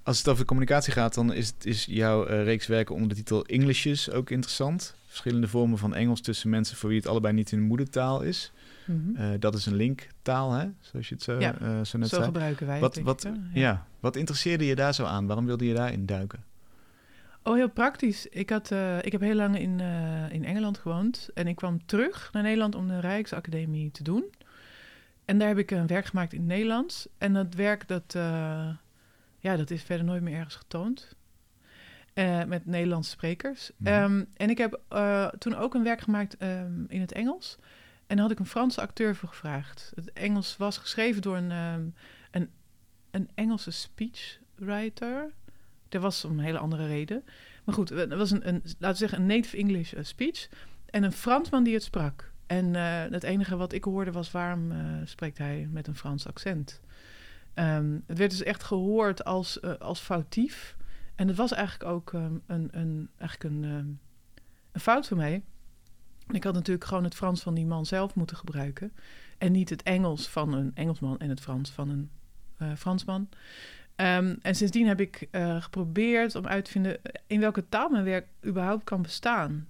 Als 0.03 0.19
het 0.19 0.29
over 0.29 0.45
communicatie 0.45 0.93
gaat, 0.93 1.15
dan 1.15 1.33
is, 1.33 1.47
het, 1.47 1.67
is 1.67 1.85
jouw 1.85 2.29
uh, 2.29 2.43
reeks 2.43 2.67
werken 2.67 2.95
onder 2.95 3.09
de 3.09 3.15
titel 3.15 3.45
Englishes 3.45 4.11
ook 4.11 4.31
interessant. 4.31 4.95
Verschillende 5.07 5.49
vormen 5.49 5.79
van 5.79 5.95
Engels 5.95 6.21
tussen 6.21 6.51
mensen 6.51 6.77
voor 6.77 6.89
wie 6.89 6.99
het 6.99 7.09
allebei 7.09 7.35
niet 7.35 7.51
hun 7.51 7.63
moedertaal 7.63 8.23
is. 8.23 8.53
Mm 8.87 9.15
-hmm. 9.17 9.25
uh, 9.25 9.41
dat 9.41 9.55
is 9.55 9.67
een 9.67 9.75
linktaal, 9.75 10.53
hè? 10.53 10.69
zoals 10.81 11.09
je 11.09 11.15
het 11.15 11.25
zo, 11.25 11.41
ja, 11.41 11.61
uh, 11.61 11.69
zo 11.85 11.99
net 11.99 12.09
zo 12.09 12.15
zei. 12.15 12.25
gebruiken 12.25 12.67
wij 12.67 12.81
wat, 12.81 12.95
het, 12.95 13.05
wat, 13.05 13.25
ik, 13.25 13.33
ja. 13.53 13.61
ja. 13.61 13.87
wat 14.01 14.17
interesseerde 14.17 14.67
je 14.67 14.75
daar 14.75 14.95
zo 14.95 15.05
aan? 15.05 15.27
Waarom 15.27 15.47
wilde 15.47 15.67
je 15.67 15.75
daarin 15.75 16.07
duiken? 16.07 16.45
Oh, 17.47 17.55
heel 17.55 17.69
praktisch. 17.69 18.27
Ik, 18.27 18.51
had, 18.51 18.71
eh, 18.71 18.99
ik 19.03 19.13
heb 19.13 19.21
heel 19.21 19.35
lang 19.35 19.59
in, 19.59 19.81
eh, 19.81 20.33
in 20.33 20.45
Engeland 20.45 20.79
gewoond. 20.79 21.29
En 21.35 21.47
ik 21.47 21.57
kwam 21.57 21.87
terug 21.87 22.33
naar 22.33 22.43
Nederland 22.43 22.75
om 22.75 22.89
de 22.89 23.01
Rijksacademie 23.01 23.91
te 23.91 24.03
doen. 24.03 24.25
En 25.25 25.39
daar 25.39 25.49
heb 25.49 25.59
ik 25.59 25.71
een 25.71 25.87
werk 25.87 26.07
gemaakt 26.07 26.33
in 26.33 26.39
het 26.39 26.49
Nederlands. 26.49 27.09
En 27.19 27.33
dat 27.33 27.55
werk, 27.55 27.89
dat, 27.89 28.15
eh, 28.15 28.69
ja, 29.39 29.57
dat 29.57 29.71
is 29.71 29.83
verder 29.83 30.07
nooit 30.07 30.23
meer 30.23 30.37
ergens 30.37 30.55
getoond. 30.55 31.15
met 32.47 32.67
Nederlandse 32.67 33.11
sprekers. 33.11 33.71
Mhm. 33.77 33.93
Ehm, 33.93 34.25
en 34.37 34.51
ik 34.51 34.59
heb 34.59 34.81
toen 35.39 35.55
ook 35.55 35.75
een 35.75 35.83
werk 35.83 36.01
gemaakt 36.01 36.37
ehm, 36.37 36.85
in 36.89 37.01
het 37.01 37.13
Engels. 37.13 37.57
En 38.07 38.17
daar 38.17 38.25
had 38.25 38.31
ik 38.31 38.39
een 38.39 38.47
Franse 38.47 38.81
acteur 38.81 39.17
voor 39.17 39.29
gevraagd. 39.29 39.93
Het 39.95 40.13
Engels 40.13 40.57
was 40.57 40.79
geschreven 40.79 41.23
door 41.23 41.37
een, 41.37 41.51
ehm, 41.51 41.87
een, 42.31 42.51
een 43.11 43.31
Engelse 43.35 43.71
speechwriter. 43.71 45.33
Dat 45.97 46.05
was 46.05 46.25
om 46.25 46.39
een 46.39 46.45
hele 46.45 46.59
andere 46.59 46.87
reden. 46.87 47.25
Maar 47.65 47.75
goed, 47.75 47.89
het 47.89 48.15
was 48.15 48.31
een, 48.31 48.49
een 48.49 48.63
laten 48.65 48.89
we 48.89 48.95
zeggen, 48.95 49.21
een 49.21 49.27
native 49.27 49.57
English 49.57 49.93
eh, 49.93 50.05
speech. 50.05 50.49
En 50.87 51.03
een 51.03 51.13
Fransman 51.13 51.65
die 51.65 51.75
het 51.75 51.83
sprak. 51.83 52.33
En 52.47 52.75
uh, 52.75 53.03
het 53.11 53.23
enige 53.23 53.57
wat 53.57 53.73
ik 53.73 53.85
hoorde 53.85 54.13
was, 54.13 54.31
waarom 54.31 54.73
spreekt 55.05 55.39
hij 55.39 55.69
met 55.71 55.87
een 55.87 55.97
Frans 55.97 56.27
accent? 56.27 56.81
Um, 57.55 58.05
het 58.07 58.19
werd 58.19 58.31
dus 58.31 58.43
echt 58.43 58.63
gehoord 58.63 59.25
als, 59.25 59.63
als 59.79 60.01
foutief. 60.01 60.77
En 61.15 61.29
het 61.29 61.37
was 61.37 61.53
eigenlijk 61.53 61.91
ook 61.91 62.13
um, 62.13 62.43
een, 62.47 62.69
een, 62.71 63.09
eigenlijk 63.17 63.55
een, 63.55 63.65
um, 63.65 64.01
een 64.73 64.81
fout 64.81 65.07
van 65.07 65.17
mij. 65.17 65.43
Ik 66.31 66.45
had 66.45 66.55
natuurlijk 66.55 66.87
gewoon 66.87 67.05
het 67.05 67.15
Frans 67.15 67.43
van 67.43 67.55
die 67.55 67.67
man 67.67 67.87
zelf 67.87 68.15
moeten 68.15 68.37
gebruiken. 68.37 68.93
En 69.39 69.53
niet 69.53 69.71
het 69.71 69.83
Engels 69.83 70.29
van 70.29 70.53
een 70.53 70.71
Engelsman 70.75 71.19
en 71.19 71.29
het 71.29 71.41
Frans 71.41 71.71
van 71.71 71.89
een 71.89 72.11
Fransman. 72.77 73.29
Um, 73.97 74.39
en 74.43 74.55
sindsdien 74.55 74.87
heb 74.87 75.01
ik 75.01 75.29
uh, 75.33 75.63
geprobeerd 75.63 76.35
om 76.35 76.47
uit 76.47 76.65
te 76.65 76.71
vinden 76.71 77.01
in 77.27 77.41
welke 77.41 77.69
taal 77.69 77.89
mijn 77.89 78.05
werk 78.05 78.27
überhaupt 78.45 78.85
kan 78.85 79.03
bestaan. 79.03 79.69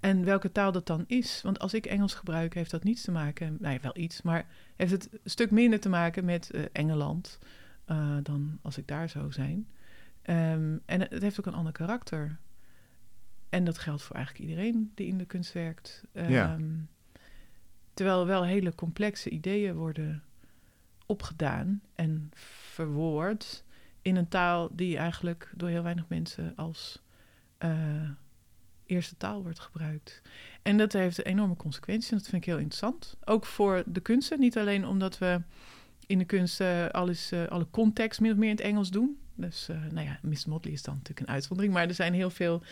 En 0.00 0.24
welke 0.24 0.52
taal 0.52 0.72
dat 0.72 0.86
dan 0.86 1.04
is. 1.06 1.42
Want 1.42 1.58
als 1.58 1.74
ik 1.74 1.86
Engels 1.86 2.14
gebruik, 2.14 2.54
heeft 2.54 2.70
dat 2.70 2.84
niets 2.84 3.02
te 3.02 3.10
maken. 3.10 3.56
Nou 3.60 3.74
ja, 3.74 3.80
wel 3.80 3.96
iets, 3.96 4.22
maar 4.22 4.46
heeft 4.76 4.92
het 4.92 5.08
een 5.12 5.30
stuk 5.30 5.50
minder 5.50 5.80
te 5.80 5.88
maken 5.88 6.24
met 6.24 6.50
uh, 6.54 6.62
Engeland 6.72 7.38
uh, 7.86 8.16
dan 8.22 8.58
als 8.62 8.78
ik 8.78 8.86
daar 8.86 9.08
zou 9.08 9.32
zijn. 9.32 9.68
Um, 10.24 10.80
en 10.86 11.00
het 11.00 11.22
heeft 11.22 11.38
ook 11.38 11.46
een 11.46 11.54
ander 11.54 11.72
karakter. 11.72 12.38
En 13.48 13.64
dat 13.64 13.78
geldt 13.78 14.02
voor 14.02 14.16
eigenlijk 14.16 14.48
iedereen 14.48 14.92
die 14.94 15.06
in 15.06 15.18
de 15.18 15.26
kunst 15.26 15.52
werkt. 15.52 16.04
Um, 16.12 16.30
Ja. 16.30 16.58
Terwijl 17.94 18.26
wel 18.26 18.44
hele 18.44 18.74
complexe 18.74 19.30
ideeën 19.30 19.74
worden 19.74 20.22
opgedaan 21.08 21.82
en 21.94 22.30
verwoord 22.34 23.64
in 24.02 24.16
een 24.16 24.28
taal 24.28 24.68
die 24.72 24.96
eigenlijk 24.96 25.52
door 25.56 25.68
heel 25.68 25.82
weinig 25.82 26.08
mensen 26.08 26.52
als 26.56 27.02
uh, 27.64 28.10
eerste 28.86 29.16
taal 29.16 29.42
wordt 29.42 29.58
gebruikt. 29.58 30.22
En 30.62 30.76
dat 30.76 30.92
heeft 30.92 31.24
enorme 31.24 31.56
consequenties 31.56 32.10
en 32.10 32.16
dat 32.16 32.28
vind 32.28 32.42
ik 32.42 32.48
heel 32.48 32.58
interessant. 32.58 33.16
Ook 33.24 33.46
voor 33.46 33.82
de 33.86 34.00
kunsten, 34.00 34.40
niet 34.40 34.58
alleen 34.58 34.86
omdat 34.86 35.18
we 35.18 35.40
in 36.06 36.18
de 36.18 36.24
kunst 36.24 36.60
uh, 36.60 36.86
alles, 36.86 37.32
uh, 37.32 37.46
alle 37.46 37.66
context 37.70 38.20
min 38.20 38.30
of 38.30 38.36
meer 38.36 38.50
in 38.50 38.56
het 38.56 38.64
Engels 38.64 38.90
doen. 38.90 39.18
Dus, 39.34 39.68
uh, 39.70 39.76
nou 39.90 40.06
ja, 40.06 40.18
Miss 40.22 40.44
Motley 40.44 40.72
is 40.72 40.82
dan 40.82 40.94
natuurlijk 40.94 41.26
een 41.26 41.34
uitzondering, 41.34 41.74
maar 41.74 41.88
er 41.88 41.94
zijn 41.94 42.14
heel 42.14 42.30
veel 42.30 42.62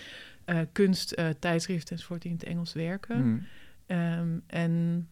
kunst, 0.72 1.16
tijdschriften 1.38 1.96
enzovoort 1.96 2.22
die 2.22 2.30
in 2.30 2.36
het 2.36 2.46
Engels 2.46 2.72
werken. 2.72 3.26
Mm. 3.26 3.46
Um, 3.86 4.42
en 4.46 5.08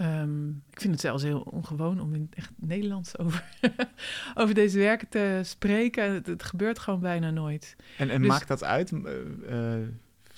Um, 0.00 0.62
ik 0.70 0.80
vind 0.80 0.92
het 0.92 1.02
zelfs 1.02 1.22
heel 1.22 1.40
ongewoon 1.40 2.00
om 2.00 2.14
in 2.14 2.28
echt 2.34 2.50
Nederlands 2.56 3.18
over, 3.18 3.44
over 4.34 4.54
deze 4.54 4.78
werken 4.78 5.08
te 5.08 5.40
spreken. 5.42 6.12
Het, 6.12 6.26
het, 6.26 6.42
gebeurt 6.42 6.78
gewoon 6.78 7.00
bijna 7.00 7.30
nooit. 7.30 7.76
En, 7.98 8.10
en 8.10 8.20
Dus- 8.20 8.28
maakt 8.28 8.48
dat 8.48 8.64
uit? 8.64 8.90
Uh, 8.92 9.00
uh, 9.50 9.88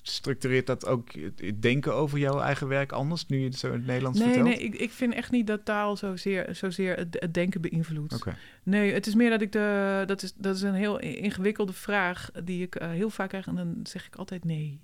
structureert 0.08 0.66
dat 0.66 0.86
ook 0.86 1.12
het, 1.12 1.62
denken 1.62 1.94
over 1.94 2.18
jouw 2.18 2.40
eigen 2.40 2.68
werk 2.68 2.92
anders, 2.92 3.26
nu 3.26 3.38
je 3.38 3.44
het 3.44 3.58
zo 3.58 3.66
in 3.66 3.72
het 3.72 3.86
Nederlands 3.86 4.18
Nee, 4.18 4.28
vertelt? 4.28 4.48
nee, 4.56 4.64
ik, 4.64 4.74
ik 4.74 4.90
vind 4.90 5.14
echt 5.14 5.30
niet 5.30 5.46
dat 5.46 5.64
taal 5.64 5.96
zozeer, 5.96 6.46
zozeer 6.50 6.96
het, 6.96 7.16
het 7.20 7.34
denken 7.34 7.60
beïnvloedt. 7.60 8.24
Nee, 8.62 8.92
het 8.92 9.06
is 9.06 9.14
meer 9.14 9.30
dat 9.30 9.40
ik 9.40 9.52
de... 9.52 10.02
Dat 10.06 10.22
is, 10.22 10.32
dat 10.36 10.54
is 10.56 10.62
een 10.62 10.74
heel 10.74 10.98
ingewikkelde 10.98 11.72
vraag 11.72 12.30
die 12.44 12.62
ik 12.62 12.82
uh, 12.82 12.90
heel 12.90 13.10
vaak 13.10 13.28
krijg 13.28 13.46
en 13.46 13.54
dan 13.54 13.80
zeg 13.82 14.06
ik 14.06 14.16
altijd 14.16 14.44
nee. 14.44 14.80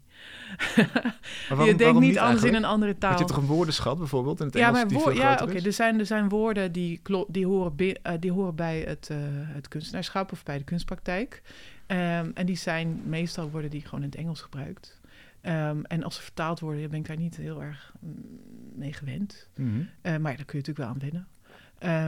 waarom- 1.49 1.66
je 1.66 1.75
denkt 1.75 2.01
niet 2.01 2.09
niet 2.09 2.18
anders 2.18 2.43
in 2.43 2.55
een 2.55 2.64
andere 2.64 2.99
taal. 2.99 3.11
Had 3.11 3.18
je 3.18 3.25
toch 3.27 3.37
een 3.37 3.47
woordenschat 3.47 3.99
bijvoorbeeld 3.99 4.41
in 4.41 4.47
het 4.47 4.55
ja, 4.55 4.61
Engels 4.61 4.77
maar 4.79 4.89
die 4.89 4.99
woor- 4.99 5.12
veel 5.12 5.20
ja, 5.20 5.39
oké. 5.43 5.53
Er, 5.66 5.72
zijn, 5.72 5.99
er 5.99 6.07
zijn 6.07 6.29
woorden 6.29 6.72
die, 6.72 7.01
die, 7.29 7.47
horen, 7.47 7.72
uh, 7.79 7.93
die 8.20 8.33
horen 8.33 8.55
bij 8.55 8.81
het, 8.81 9.09
uh, 9.12 9.18
het 9.31 9.68
kunstenaarschap 9.68 10.33
of 10.33 10.43
bij 10.43 10.59
de 10.59 10.64
kunstpraktijk. 10.64 11.43
Um, 11.87 12.31
en 12.35 12.47
die 12.47 12.57
zijn 12.57 13.03
meestal 13.07 13.51
woorden 13.51 13.70
die 13.70 13.81
gewoon 13.85 14.01
in 14.01 14.07
het 14.11 14.18
Engels 14.18 14.41
gebruikt. 14.41 15.01
Um, 15.47 15.85
en 15.85 16.03
als 16.03 16.15
ze 16.15 16.23
vertaald 16.23 16.61
worden, 16.61 16.91
ben 16.91 16.99
ik 16.99 17.07
daar 17.07 17.17
niet 17.17 17.37
heel 17.37 17.63
erg 17.63 17.93
mm, 18.01 18.41
mee 18.75 18.93
gewend. 18.93 19.49
Mhm. 19.57 19.79
Uh, 19.79 19.87
maar 20.03 20.31
ja, 20.31 20.37
daar 20.37 20.45
kun 20.45 20.59
je 20.59 20.65
natuurlijk 20.67 20.79
wel 20.79 20.89
aan 20.89 20.99
wennen. 20.99 21.29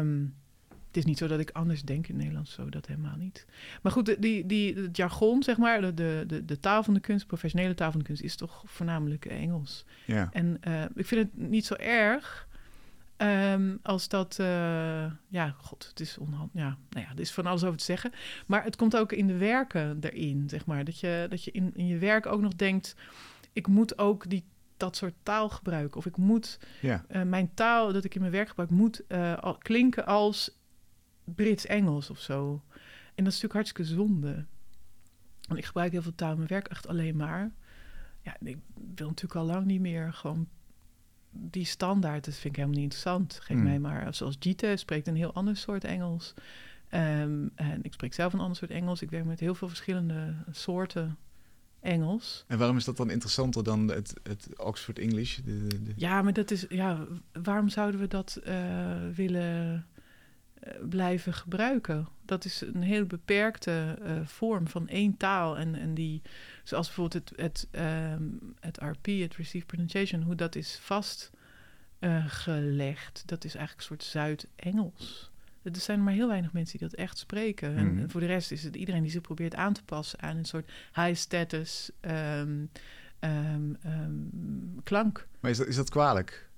Um, 0.00 0.34
het 0.86 0.96
is 0.96 1.04
niet 1.04 1.18
zo 1.18 1.26
dat 1.26 1.40
ik 1.40 1.50
anders 1.50 1.82
denk 1.82 2.06
in 2.06 2.14
het 2.14 2.16
Nederlands, 2.16 2.52
zo 2.52 2.68
dat 2.68 2.86
helemaal 2.86 3.16
niet. 3.16 3.46
Maar 3.82 3.92
goed, 3.92 4.06
de, 4.06 4.16
die, 4.18 4.46
die, 4.46 4.74
het 4.74 4.96
jargon, 4.96 5.42
zeg 5.42 5.56
maar, 5.56 5.80
de, 5.80 5.94
de, 5.94 6.24
de, 6.26 6.44
de 6.44 6.58
taal 6.58 6.82
van 6.82 6.94
de 6.94 7.00
kunst, 7.00 7.26
professionele 7.26 7.74
taal 7.74 7.90
van 7.90 8.00
de 8.00 8.06
kunst, 8.06 8.22
is 8.22 8.36
toch 8.36 8.62
voornamelijk 8.66 9.24
Engels. 9.24 9.84
Ja. 10.04 10.28
En 10.32 10.60
uh, 10.68 10.82
ik 10.94 11.06
vind 11.06 11.22
het 11.22 11.48
niet 11.48 11.66
zo 11.66 11.74
erg 11.74 12.45
um, 13.18 13.78
als 13.82 14.08
dat, 14.08 14.36
uh, 14.40 14.46
ja, 15.28 15.54
god, 15.56 15.86
het 15.88 16.00
is 16.00 16.18
onhand, 16.18 16.50
ja, 16.54 16.78
nou 16.90 17.06
ja, 17.06 17.12
er 17.12 17.20
is 17.20 17.32
van 17.32 17.46
alles 17.46 17.64
over 17.64 17.78
te 17.78 17.84
zeggen. 17.84 18.12
Maar 18.46 18.64
het 18.64 18.76
komt 18.76 18.96
ook 18.96 19.12
in 19.12 19.26
de 19.26 19.36
werken 19.36 19.98
erin, 20.00 20.48
zeg 20.48 20.66
maar, 20.66 20.84
dat 20.84 21.00
je, 21.00 21.26
dat 21.30 21.44
je 21.44 21.50
in, 21.50 21.70
in 21.74 21.86
je 21.86 21.98
werk 21.98 22.26
ook 22.26 22.40
nog 22.40 22.54
denkt, 22.54 22.96
ik 23.52 23.66
moet 23.66 23.98
ook 23.98 24.30
die 24.30 24.44
dat 24.76 24.96
soort 24.96 25.14
taal 25.22 25.48
gebruiken. 25.48 25.96
Of 25.96 26.06
ik 26.06 26.16
moet 26.16 26.58
Ja. 26.80 27.04
uh, 27.10 27.22
mijn 27.22 27.54
taal 27.54 27.92
dat 27.92 28.04
ik 28.04 28.14
in 28.14 28.20
mijn 28.20 28.32
werk 28.32 28.48
gebruik, 28.48 28.70
moet 28.70 29.02
uh, 29.08 29.38
al, 29.38 29.58
klinken 29.58 30.06
als 30.06 30.58
Brits-Engels 31.24 32.10
of 32.10 32.20
zo. 32.20 32.62
En 33.14 33.24
dat 33.24 33.32
is 33.32 33.40
natuurlijk 33.42 33.52
hartstikke 33.52 33.84
zonde. 33.94 34.44
Want 35.48 35.58
ik 35.58 35.64
gebruik 35.64 35.92
heel 35.92 36.02
veel 36.02 36.14
taal 36.14 36.30
in 36.30 36.36
mijn 36.36 36.48
werk 36.48 36.68
echt 36.68 36.88
alleen 36.88 37.16
maar. 37.16 37.52
Ja, 38.22 38.36
ik 38.40 38.58
wil 38.94 39.08
natuurlijk 39.08 39.40
al 39.40 39.46
lang 39.46 39.66
niet 39.66 39.80
meer 39.80 40.12
gewoon 40.12 40.48
die 41.38 41.64
standaard. 41.64 42.24
Dat 42.24 42.34
vind 42.34 42.44
ik 42.44 42.56
helemaal 42.56 42.74
niet 42.74 42.84
interessant. 42.84 43.38
Geef 43.42 43.56
Mm. 43.56 43.62
mij 43.62 43.78
maar, 43.78 44.14
zoals 44.14 44.36
Gita 44.40 44.76
spreekt 44.76 45.06
een 45.06 45.16
heel 45.16 45.32
ander 45.34 45.56
soort 45.56 45.84
Engels. 45.84 46.34
Um, 46.90 47.50
en 47.54 47.82
ik 47.82 47.92
spreek 47.92 48.14
zelf 48.14 48.32
een 48.32 48.40
ander 48.40 48.56
soort 48.56 48.70
Engels. 48.70 49.02
Ik 49.02 49.10
werk 49.10 49.24
met 49.24 49.40
heel 49.40 49.54
veel 49.54 49.68
verschillende 49.68 50.34
soorten 50.50 51.16
Engels. 51.80 52.44
En 52.46 52.58
waarom 52.58 52.76
is 52.76 52.84
dat 52.84 52.96
dan 52.96 53.10
interessanter 53.10 53.64
dan 53.64 53.88
het, 53.88 54.14
het 54.22 54.48
Oxford 54.56 54.98
English? 54.98 55.36
De, 55.36 55.68
Ja, 55.96 56.22
maar 56.22 56.32
dat 56.32 56.50
is, 56.50 56.66
ja, 56.68 57.06
waarom 57.42 57.68
zouden 57.68 58.00
we 58.00 58.08
dat 58.08 58.40
uh, 58.46 58.54
willen 59.14 59.86
uh, 60.66 60.72
blijven 60.88 61.32
gebruiken? 61.34 62.08
Dat 62.24 62.44
is 62.44 62.60
een 62.60 62.82
heel 62.82 63.04
beperkte 63.04 63.98
uh, 64.02 64.12
vorm 64.24 64.68
van 64.68 64.88
één 64.88 65.16
taal. 65.16 65.58
En, 65.58 65.74
en 65.74 65.94
die, 65.94 66.22
zoals 66.68 66.86
bijvoorbeeld 66.86 67.28
het, 67.28 67.40
het, 67.40 67.68
um, 67.82 68.54
het 68.60 68.76
RP, 68.76 69.06
het 69.06 69.36
Received 69.36 69.66
Pronunciation, 69.66 70.22
hoe 70.22 70.34
dat 70.34 70.54
is 70.54 70.78
vastgelegd. 70.82 73.22
dat 73.26 73.44
is 73.44 73.54
eigenlijk 73.54 73.90
een 73.90 73.96
soort 73.96 74.04
Zuid-Engels. 74.04 75.30
Er 75.62 75.76
zijn 75.76 76.04
maar 76.04 76.12
heel 76.12 76.28
weinig 76.28 76.52
mensen 76.52 76.78
die 76.78 76.88
dat 76.88 76.98
echt 76.98 77.18
spreken. 77.18 77.72
Mm. 77.72 77.78
En, 77.78 77.98
en, 77.98 78.10
voor 78.10 78.20
de 78.20 78.26
rest 78.26 78.50
is 78.50 78.62
het 78.62 78.76
iedereen 78.76 79.02
die 79.02 79.10
zich 79.10 79.20
probeert 79.20 79.54
aan 79.54 79.72
te 79.72 79.84
passen 79.84 80.20
aan 80.20 80.36
een 80.36 80.44
soort 80.44 80.72
high 80.94 81.14
status 81.14 81.90
um, 82.00 82.70
um, 83.20 83.76
um, 83.86 84.80
klank. 84.82 85.26
Maar 85.40 85.50
is 85.50 85.56
dat, 85.56 85.66
is 85.66 85.76
dat 85.76 85.90
kwalijk? 85.90 86.48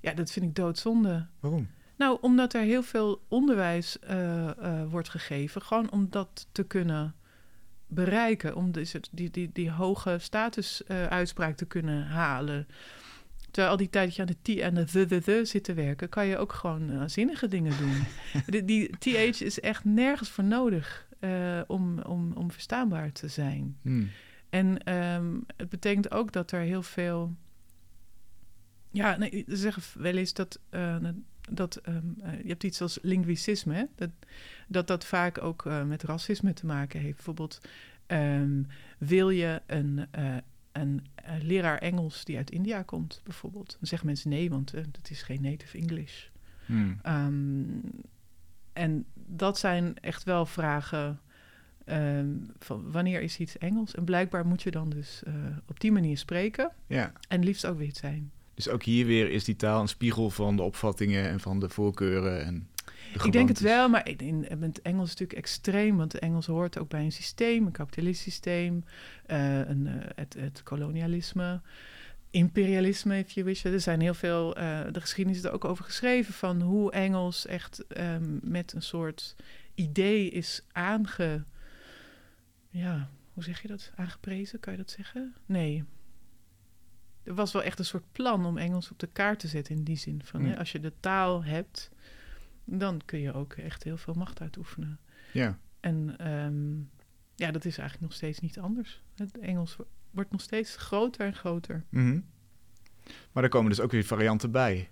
Ja, 0.00 0.12
dat 0.12 0.30
vind 0.30 0.46
ik 0.46 0.54
doodzonde. 0.54 1.26
Waarom? 1.40 1.68
Nou, 1.96 2.18
omdat 2.20 2.54
er 2.54 2.62
heel 2.62 2.82
veel 2.82 3.24
onderwijs 3.28 3.98
uh, 4.10 4.50
uh, 4.60 4.90
wordt 4.90 5.08
gegeven, 5.08 5.62
gewoon 5.62 5.90
om 5.90 6.06
dat 6.10 6.46
te 6.52 6.64
kunnen 6.64 7.14
bereiken, 7.88 8.56
om 8.56 8.72
dus 8.72 8.92
het, 8.92 9.08
die, 9.12 9.30
die, 9.30 9.50
die 9.52 9.70
hoge 9.70 10.16
statusuitspraak 10.20 11.50
uh, 11.50 11.56
te 11.56 11.66
kunnen 11.66 12.06
halen. 12.06 12.66
Terwijl 13.50 13.70
al 13.70 13.76
die 13.76 13.90
tijd 13.90 14.06
dat 14.06 14.16
je 14.16 14.22
aan 14.22 14.36
de 14.42 14.54
T 14.54 14.60
en 14.60 14.74
de 14.74 14.84
the, 14.84 15.06
the, 15.06 15.20
the 15.20 15.44
zit 15.44 15.64
te 15.64 15.74
werken, 15.74 16.08
kan 16.08 16.26
je 16.26 16.38
ook 16.38 16.52
gewoon 16.52 16.90
uh, 16.90 17.02
zinnige 17.06 17.48
dingen 17.48 17.72
doen. 17.78 18.04
die, 18.64 18.64
die 18.64 18.98
TH 18.98 19.40
is 19.40 19.60
echt 19.60 19.84
nergens 19.84 20.30
voor 20.30 20.44
nodig 20.44 21.06
uh, 21.20 21.60
om, 21.66 21.98
om, 21.98 22.32
om 22.32 22.50
verstaanbaar 22.50 23.12
te 23.12 23.28
zijn. 23.28 23.76
Hmm. 23.82 24.10
En 24.50 24.94
um, 24.94 25.44
het 25.56 25.68
betekent 25.68 26.10
ook 26.10 26.32
dat 26.32 26.52
er 26.52 26.60
heel 26.60 26.82
veel. 26.82 27.34
Ja, 28.90 29.16
nee, 29.16 29.44
ze 29.48 29.56
zeggen 29.56 29.82
wel 30.02 30.16
eens 30.16 30.32
dat. 30.32 30.60
Uh, 30.70 30.96
dat 31.50 31.80
um, 31.88 32.16
je 32.42 32.48
hebt 32.48 32.64
iets 32.64 32.80
als 32.80 32.98
linguicisme, 33.02 33.74
hè? 33.74 33.84
Dat, 33.94 34.10
dat 34.68 34.86
dat 34.86 35.04
vaak 35.04 35.42
ook 35.42 35.64
met 35.86 36.02
racisme 36.02 36.52
te 36.52 36.66
maken 36.66 37.00
heeft. 37.00 37.16
Bijvoorbeeld, 37.16 37.60
um, 38.06 38.66
wil 38.98 39.30
je 39.30 39.62
een 39.66 40.06
een 40.72 41.06
uh, 41.28 41.42
leraar 41.42 41.78
Engels 41.78 42.24
die 42.24 42.36
uit 42.36 42.50
India 42.50 42.82
komt, 42.82 43.20
bijvoorbeeld. 43.24 43.70
Dan 43.70 43.88
zeggen 43.88 44.06
mensen 44.06 44.30
nee, 44.30 44.50
want 44.50 44.72
dat 44.72 45.10
is 45.10 45.22
geen 45.22 45.42
native 45.42 45.78
English. 45.78 46.26
Hmm. 46.66 47.00
Um, 47.06 47.80
en 48.72 49.06
dat 49.14 49.58
zijn 49.58 50.00
echt 50.00 50.24
wel 50.24 50.46
vragen 50.46 51.20
ehm, 51.84 52.28
van 52.58 52.90
wanneer 52.90 53.20
is 53.20 53.38
iets 53.38 53.58
Engels? 53.58 53.94
En 53.94 54.04
blijkbaar 54.04 54.46
moet 54.46 54.62
je 54.62 54.70
dan 54.70 54.90
dus 54.90 55.22
eh, 55.22 55.34
op 55.66 55.80
die 55.80 55.92
manier 55.92 56.18
spreken. 56.18 56.70
Ja. 56.86 57.12
En 57.28 57.44
liefst 57.44 57.66
ook 57.66 57.78
wit 57.78 57.96
zijn. 57.96 58.32
Dus 58.58 58.68
ook 58.68 58.82
hier 58.82 59.06
weer 59.06 59.30
is 59.30 59.44
die 59.44 59.56
taal 59.56 59.80
een 59.80 59.88
spiegel 59.88 60.30
van 60.30 60.56
de 60.56 60.62
opvattingen 60.62 61.28
en 61.28 61.40
van 61.40 61.60
de 61.60 61.68
voorkeuren 61.68 62.44
en 62.44 62.68
de 63.12 63.24
Ik 63.24 63.32
denk 63.32 63.48
het 63.48 63.60
wel, 63.60 63.88
maar 63.88 64.08
in, 64.08 64.48
in 64.48 64.62
het 64.62 64.82
Engels 64.82 65.04
is 65.04 65.10
natuurlijk 65.10 65.38
extreem, 65.38 65.96
want 65.96 66.12
het 66.12 66.22
Engels 66.22 66.46
hoort 66.46 66.78
ook 66.78 66.88
bij 66.88 67.04
een 67.04 67.12
systeem, 67.12 67.66
een 67.66 67.72
kapitalistisch 67.72 68.22
systeem, 68.22 68.84
eh, 69.26 69.58
een, 69.58 69.86
eh, 69.86 69.94
het, 70.14 70.34
het 70.38 70.62
kolonialisme, 70.62 71.60
imperialisme, 72.30 73.18
if 73.18 73.30
you 73.30 73.46
wish. 73.46 73.64
Er 73.64 73.80
zijn 73.80 74.00
heel 74.00 74.14
veel, 74.14 74.56
eh, 74.56 74.80
de 74.92 75.00
geschiedenis 75.00 75.38
is 75.38 75.44
er 75.44 75.52
ook 75.52 75.64
over 75.64 75.84
geschreven, 75.84 76.34
van 76.34 76.60
hoe 76.60 76.92
Engels 76.92 77.46
echt 77.46 77.86
ehm, 77.86 78.38
met 78.42 78.72
een 78.72 78.82
soort 78.82 79.36
idee 79.74 80.30
is 80.30 80.62
aange... 80.72 81.44
Ja, 82.70 83.10
hoe 83.32 83.42
zeg 83.42 83.62
je 83.62 83.68
dat? 83.68 83.92
Aangeprezen, 83.96 84.60
kan 84.60 84.72
je 84.72 84.78
dat 84.78 84.90
zeggen? 84.90 85.34
Nee. 85.46 85.84
Er 87.28 87.34
was 87.34 87.52
wel 87.52 87.62
echt 87.62 87.78
een 87.78 87.84
soort 87.84 88.12
plan 88.12 88.46
om 88.46 88.58
Engels 88.58 88.90
op 88.90 88.98
de 88.98 89.06
kaart 89.06 89.38
te 89.38 89.48
zetten 89.48 89.76
in 89.76 89.82
die 89.84 89.96
zin. 89.96 90.20
Van, 90.24 90.44
hè, 90.44 90.58
als 90.58 90.72
je 90.72 90.80
de 90.80 90.92
taal 91.00 91.44
hebt, 91.44 91.90
dan 92.64 93.00
kun 93.04 93.18
je 93.20 93.32
ook 93.32 93.52
echt 93.52 93.82
heel 93.82 93.96
veel 93.96 94.14
macht 94.14 94.40
uitoefenen. 94.40 94.98
Ja, 95.32 95.58
En 95.80 96.14
ehm, 96.18 96.76
ja, 97.34 97.50
dat 97.50 97.64
is 97.64 97.78
eigenlijk 97.78 98.00
nog 98.00 98.12
steeds 98.12 98.40
niet 98.40 98.58
anders. 98.58 99.02
Het 99.16 99.38
Engels 99.38 99.76
wo- 99.76 99.86
wordt 100.10 100.30
nog 100.30 100.40
steeds 100.40 100.76
groter 100.76 101.26
en 101.26 101.34
groter. 101.34 101.84
mhm. 101.88 102.20
maar 103.32 103.42
er 103.42 103.48
komen 103.48 103.70
dus 103.70 103.80
ook 103.80 103.90
weer 103.90 104.04
varianten 104.04 104.50
bij. 104.50 104.88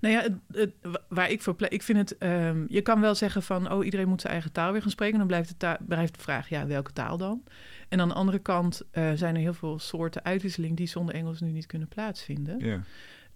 Nou 0.00 0.14
ja, 0.14 0.22
het, 0.22 0.32
het- 0.52 0.74
wa- 0.82 1.02
waar 1.08 1.30
ik 1.30 1.42
voor 1.42 1.54
pleit, 1.54 1.72
ik 1.72 1.82
vind 1.82 1.98
het, 1.98 2.18
ehm, 2.18 2.64
je 2.68 2.80
kan 2.80 3.00
wel 3.00 3.14
zeggen 3.14 3.42
van, 3.42 3.70
oh, 3.72 3.84
iedereen 3.84 4.08
moet 4.08 4.20
zijn 4.20 4.32
eigen 4.32 4.52
taal 4.52 4.72
weer 4.72 4.82
gaan 4.82 4.90
spreken. 4.90 5.18
Dan 5.18 5.26
blijft 5.26 5.48
de, 5.48 5.56
ta- 5.56 5.78
blijft 5.86 6.14
de 6.14 6.20
vraag, 6.20 6.48
ja, 6.48 6.66
welke 6.66 6.92
taal 6.92 7.16
dan? 7.16 7.42
En 7.88 8.00
aan 8.00 8.08
de 8.08 8.14
andere 8.14 8.38
kant 8.38 8.82
eh, 8.90 9.10
zijn 9.14 9.34
er 9.34 9.40
heel 9.40 9.54
veel 9.54 9.78
soorten 9.78 10.24
uitwisseling 10.24 10.76
die 10.76 10.86
zonder 10.86 11.14
Engels 11.14 11.40
nu 11.40 11.50
niet 11.50 11.66
kunnen 11.66 11.88
plaatsvinden. 11.88 12.58
Ja. 12.64 12.80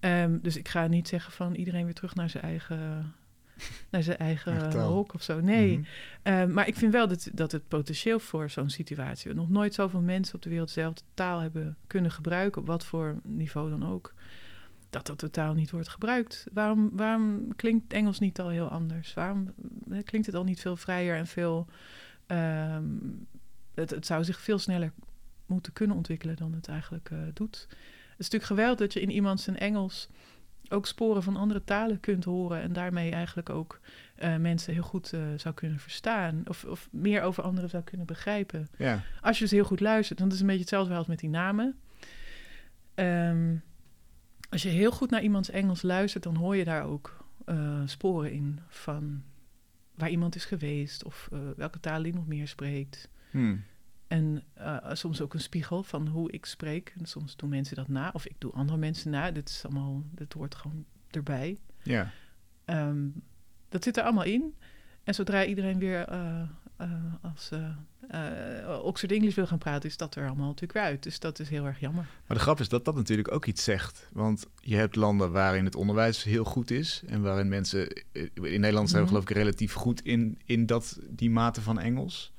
Ehm, 0.01 0.39
dus 0.43 0.57
ik 0.57 0.69
ga 0.69 0.87
niet 0.87 1.09
zeggen 1.09 1.33
van 1.33 1.55
iedereen 1.55 1.85
weer 1.85 1.95
terug 1.95 2.15
naar 2.15 2.31
zijn 2.31 2.43
eigen, 2.45 3.13
naar 3.91 4.03
zijn 4.03 4.19
eigen 4.19 4.71
taal. 4.71 4.93
hok 4.93 5.15
of 5.15 5.23
zo. 5.23 5.41
Nee. 5.41 5.79
Mhm. 5.79 5.87
Ehm, 6.23 6.53
maar 6.53 6.67
ik 6.69 6.77
vind 6.77 6.93
wel 6.93 7.09
dat, 7.09 7.29
dat 7.33 7.53
het 7.53 7.69
potentieel 7.69 8.19
voor 8.19 8.51
zo'n 8.51 8.71
situatie... 8.71 9.35
nog 9.35 9.51
nooit 9.51 9.75
zoveel 9.75 10.01
mensen 10.01 10.35
op 10.35 10.43
de 10.43 10.49
wereld 10.51 10.75
dezelfde 10.75 11.03
taal 11.15 11.41
hebben 11.41 11.77
kunnen 11.87 12.11
gebruiken... 12.11 12.61
op 12.61 12.67
wat 12.67 12.85
voor 12.85 13.21
niveau 13.23 13.71
dan 13.71 13.87
ook... 13.93 14.15
dat 14.93 15.07
dat 15.07 15.19
totaal 15.19 15.55
niet 15.55 15.71
wordt 15.71 15.89
gebruikt. 15.89 16.47
Waarom, 16.53 16.91
waarom 16.93 17.55
klinkt 17.57 17.93
Engels 17.93 18.19
niet 18.19 18.41
al 18.41 18.49
heel 18.49 18.69
anders? 18.69 19.15
Waarom 19.15 19.53
eh, 19.91 20.05
klinkt 20.05 20.27
het 20.27 20.37
al 20.37 20.45
niet 20.45 20.61
veel 20.61 20.77
vrijer 20.77 21.17
en 21.17 21.27
veel... 21.27 21.67
ehm, 22.27 22.85
het, 23.75 23.91
het 23.91 24.07
zou 24.07 24.25
zich 24.25 24.41
veel 24.41 24.59
sneller 24.59 24.93
moeten 25.47 25.73
kunnen 25.73 25.97
ontwikkelen 25.97 26.37
dan 26.37 26.53
het 26.53 26.69
eigenlijk 26.69 27.11
eh, 27.11 27.19
doet. 27.35 27.67
Het 27.69 28.21
is 28.21 28.31
natuurlijk 28.31 28.45
geweldig 28.45 28.79
dat 28.79 28.93
je 28.93 29.01
in 29.01 29.11
iemand 29.11 29.41
zijn 29.41 29.59
Engels... 29.59 30.09
ook 30.69 30.87
sporen 30.87 31.23
van 31.23 31.37
andere 31.37 31.65
talen 31.65 32.01
kunt 32.01 32.25
horen... 32.25 32.61
en 32.61 32.73
daarmee 32.73 33.11
eigenlijk 33.11 33.51
ook 33.51 33.81
eh, 34.15 34.37
mensen 34.37 34.73
heel 34.73 34.83
goed 34.83 35.13
zou 35.37 35.55
kunnen 35.55 35.79
verstaan. 35.79 36.43
Of, 36.47 36.65
of 36.65 36.89
meer 36.91 37.23
over 37.23 37.43
anderen 37.43 37.71
zou 37.71 37.83
kunnen 37.83 38.07
begrijpen. 38.07 38.69
ja. 38.77 39.03
Als 39.21 39.39
je 39.39 39.45
dus 39.45 39.53
heel 39.53 39.65
goed 39.65 39.81
luistert. 39.81 40.19
Het 40.19 40.33
is 40.33 40.41
een 40.41 40.47
beetje 40.47 40.61
hetzelfde 40.61 40.95
als 40.95 41.07
met 41.07 41.19
die 41.19 41.29
namen. 41.29 41.77
Ehm, 42.95 43.55
als 44.53 44.63
je 44.63 44.69
heel 44.69 44.91
goed 44.91 45.11
naar 45.11 45.23
iemands 45.23 45.51
Engels 45.51 45.83
luistert, 45.83 46.25
dan 46.25 46.37
hoor 46.37 46.57
je 46.57 46.65
daar 46.65 46.85
ook 46.85 47.25
eh, 47.45 47.83
sporen 47.85 48.33
in 48.33 48.61
van 48.69 49.23
waar 49.95 50.11
iemand 50.11 50.35
is 50.35 50.45
geweest 50.45 51.05
of 51.05 51.29
eh, 51.33 51.39
welke 51.57 51.81
taal 51.81 52.01
nog 52.01 52.27
meer 52.27 52.49
spreekt. 52.49 53.09
Hm. 53.31 53.57
En 54.07 54.43
eh, 54.55 54.77
soms 54.93 55.21
ook 55.21 55.35
een 55.35 55.41
spiegel 55.41 55.83
van 55.83 56.07
hoe 56.07 56.31
ik 56.33 56.45
spreek. 56.45 56.93
En 56.99 57.07
soms 57.07 57.37
doen 57.37 57.49
mensen 57.49 57.77
dat 57.77 57.89
na, 57.89 58.11
of 58.13 58.27
ik 58.27 58.35
doe 58.39 58.53
andere 58.53 58.79
mensen 58.79 59.11
na. 59.11 59.31
Dit 59.31 59.49
is 59.49 59.65
allemaal, 59.65 60.03
dit 60.11 60.33
hoort 60.33 60.55
gewoon 60.55 60.85
erbij. 61.11 61.59
ja. 61.83 62.11
Ehm, 62.65 63.09
dat 63.69 63.85
zit 63.85 63.97
er 63.97 64.03
allemaal 64.03 64.25
in. 64.25 64.55
En 65.05 65.15
zodra 65.15 65.45
iedereen 65.45 65.79
weer 65.79 66.09
als 67.23 67.51
eh, 67.51 68.63
eh, 68.69 68.85
Oxford 68.85 69.13
English 69.13 69.35
wil 69.35 69.47
gaan 69.47 69.59
praten, 69.59 69.89
is 69.89 69.97
dat 69.97 70.15
er 70.15 70.27
allemaal 70.27 70.47
natuurlijk 70.47 70.73
weer 70.73 70.83
uit. 70.83 71.03
Dus 71.03 71.19
dat 71.19 71.39
is 71.39 71.49
heel 71.49 71.65
erg 71.67 71.81
jammer. 71.81 72.07
Maar 72.27 72.37
de 72.37 72.43
grap 72.43 72.61
is 72.61 72.69
dat 72.69 72.85
dat 72.85 72.95
natuurlijk 72.95 73.33
ook 73.33 73.47
iets 73.47 73.65
zegt. 73.65 74.09
Want 74.13 74.47
je 74.61 74.77
hebt 74.77 74.97
landen 74.97 75.33
waarin 75.33 75.65
het 75.65 75.77
onderwijs 75.77 76.23
heel 76.23 76.45
goed 76.45 76.71
is. 76.71 77.03
En 77.07 77.23
waarin 77.23 77.49
mensen... 77.49 77.89
eh, 78.13 78.23
In 78.35 78.61
Nederland 78.61 78.89
zijn 78.89 79.03
we 79.03 79.09
Mhm. 79.09 79.09
geloof 79.09 79.23
ik 79.23 79.37
relatief 79.37 79.73
goed 79.73 80.01
in, 80.03 80.39
in 80.45 80.67
dat, 80.67 80.99
die 81.09 81.31
mate 81.31 81.61
van 81.61 81.79
Engels. 81.81 82.33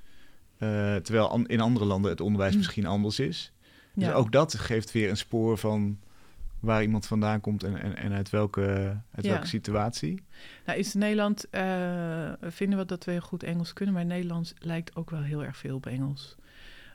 Eh, 0.58 0.96
terwijl 0.96 1.30
an- 1.30 1.48
in 1.48 1.60
andere 1.60 1.86
landen 1.86 2.12
het 2.12 2.22
onderwijs 2.22 2.52
Mhm. 2.52 2.60
misschien 2.60 2.86
anders 2.86 3.20
is. 3.20 3.52
Dus 3.96 4.08
Ja. 4.08 4.14
ook 4.14 4.32
dat 4.32 4.54
geeft 4.54 4.92
weer 4.92 5.10
een 5.10 5.18
spoor 5.18 5.58
van 5.58 6.00
waar 6.64 6.82
iemand 6.82 7.06
vandaan 7.06 7.42
komt 7.42 7.64
en, 7.64 7.82
en, 7.82 7.96
en 7.96 8.12
uit, 8.12 8.30
welke, 8.30 8.62
uit 9.12 9.26
Ja. 9.26 9.32
welke 9.32 9.48
situatie. 9.48 10.24
Nou, 10.66 10.80
is 10.80 10.94
Nederland, 10.94 11.50
eh, 11.50 12.32
vinden 12.42 12.80
we 12.80 12.86
dat 12.86 13.06
we 13.06 13.12
heel 13.12 13.22
goed 13.22 13.44
Engels 13.44 13.74
kunnen, 13.74 13.94
maar 13.94 14.06
Nederlands 14.06 14.54
lijkt 14.58 14.96
ook 14.96 15.10
wel 15.10 15.22
heel 15.22 15.44
erg 15.44 15.58
veel 15.58 15.76
op 15.76 15.86
Engels. 15.86 16.36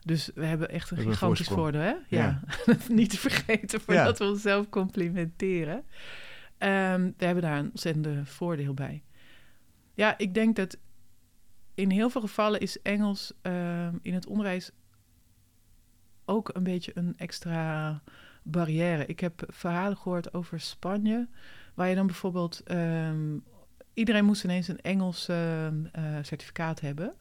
Dus 0.05 0.31
we 0.35 0.45
hebben 0.45 0.71
echt 0.71 0.91
een 0.91 0.97
hebben 0.97 1.15
gigantisch 1.15 1.49
voordeel, 1.49 1.81
hè? 1.81 1.95
Ja. 2.09 2.41
Niet 2.89 3.11
te 3.11 3.19
vergeten 3.19 3.81
voordat 3.81 4.19
we 4.19 4.25
onszelf 4.25 4.69
complimenteren. 4.69 5.85
Ehm, 6.59 7.11
we 7.17 7.25
hebben 7.25 7.43
daar 7.43 7.59
een 7.59 7.71
ontzettende 7.71 8.25
voordeel 8.25 8.75
bij. 8.75 9.03
Ja, 9.95 10.19
ik 10.19 10.35
denk 10.35 10.57
dat 10.57 10.77
in 11.75 11.91
heel 11.91 12.11
veel 12.11 12.21
gevallen 12.21 12.61
is 12.61 12.83
Engels 12.83 13.33
ehm, 13.43 13.97
in 14.03 14.15
het 14.15 14.27
onderwijs 14.27 14.71
ook 16.25 16.51
een 16.53 16.63
beetje 16.63 16.93
een 16.95 17.15
extra 17.17 18.03
barrière. 18.51 19.07
Ik 19.07 19.21
heb 19.21 19.43
verhalen 19.49 19.97
gehoord 19.97 20.35
over 20.35 20.61
Spanje, 20.61 21.29
waar 21.75 21.89
je 21.89 21.95
dan 21.95 22.07
bijvoorbeeld... 22.07 22.63
ehm, 22.65 23.37
iedereen 23.95 24.25
moest 24.25 24.45
ineens 24.45 24.69
een 24.69 24.81
Engels 24.81 25.29
eh, 25.29 25.69
certificaat 26.23 26.81
hebben. 26.81 27.15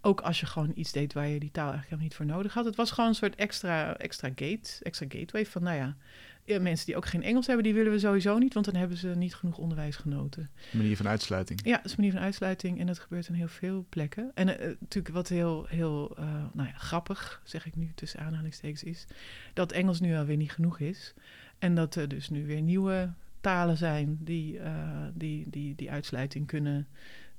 Ook 0.00 0.20
als 0.20 0.40
je 0.40 0.46
gewoon 0.46 0.72
iets 0.74 0.92
deed 0.92 1.12
waar 1.12 1.26
je 1.26 1.40
die 1.40 1.50
taal 1.50 1.70
eigenlijk 1.70 1.90
helemaal 1.90 2.04
niet 2.04 2.14
voor 2.14 2.36
nodig 2.36 2.54
had. 2.54 2.64
Het 2.64 2.76
was 2.76 2.90
gewoon 2.90 3.10
een 3.10 3.16
soort 3.16 3.34
extra, 3.34 3.96
extra 3.96 4.28
gate, 4.28 4.70
extra 4.82 5.06
gateway 5.08 5.46
van, 5.46 5.62
nou 5.62 5.76
ja... 5.76 5.96
ja, 6.44 6.60
mensen 6.60 6.86
die 6.86 6.96
ook 6.96 7.06
geen 7.06 7.22
Engels 7.22 7.46
hebben, 7.46 7.64
die 7.64 7.74
willen 7.74 7.92
we 7.92 7.98
sowieso 7.98 8.38
niet... 8.38 8.54
want 8.54 8.66
dan 8.66 8.74
hebben 8.74 8.96
ze 8.96 9.08
niet 9.08 9.34
genoeg 9.34 9.58
onderwijs 9.58 9.96
genoten. 9.96 10.50
Manier 10.72 10.96
van 10.96 11.08
uitsluiting. 11.08 11.60
Ja, 11.64 11.76
dat 11.76 11.84
is 11.84 11.90
een 11.90 11.96
manier 11.96 12.12
van 12.12 12.22
uitsluiting 12.22 12.80
en 12.80 12.86
dat 12.86 12.98
gebeurt 12.98 13.28
in 13.28 13.34
heel 13.34 13.48
veel 13.48 13.86
plekken. 13.88 14.30
En 14.34 14.58
eh, 14.58 14.66
natuurlijk 14.80 15.14
wat 15.14 15.28
heel, 15.28 15.66
heel 15.68 16.16
eh, 16.16 16.24
nou 16.52 16.68
ja, 16.68 16.74
grappig, 16.76 17.42
zeg 17.44 17.66
ik 17.66 17.76
nu 17.76 17.92
tussen 17.94 18.20
aanhalingstekens, 18.20 18.82
is 18.82 19.06
dat 19.52 19.72
Engels 19.72 20.00
nu 20.00 20.16
alweer 20.16 20.36
niet 20.36 20.52
genoeg 20.52 20.78
is. 20.78 21.14
En 21.58 21.74
dat 21.74 21.94
er 21.94 22.08
dus 22.08 22.30
nu 22.30 22.46
weer 22.46 22.62
nieuwe 22.62 23.12
talen 23.44 23.76
zijn 23.76 24.18
die 24.20 24.58
eh, 24.58 25.06
die, 25.14 25.50
die, 25.50 25.74
die 25.74 25.90
uitsluiting 25.90 26.46
kunnen 26.46 26.86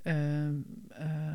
ehm, 0.02 0.54
eh, 0.88 1.32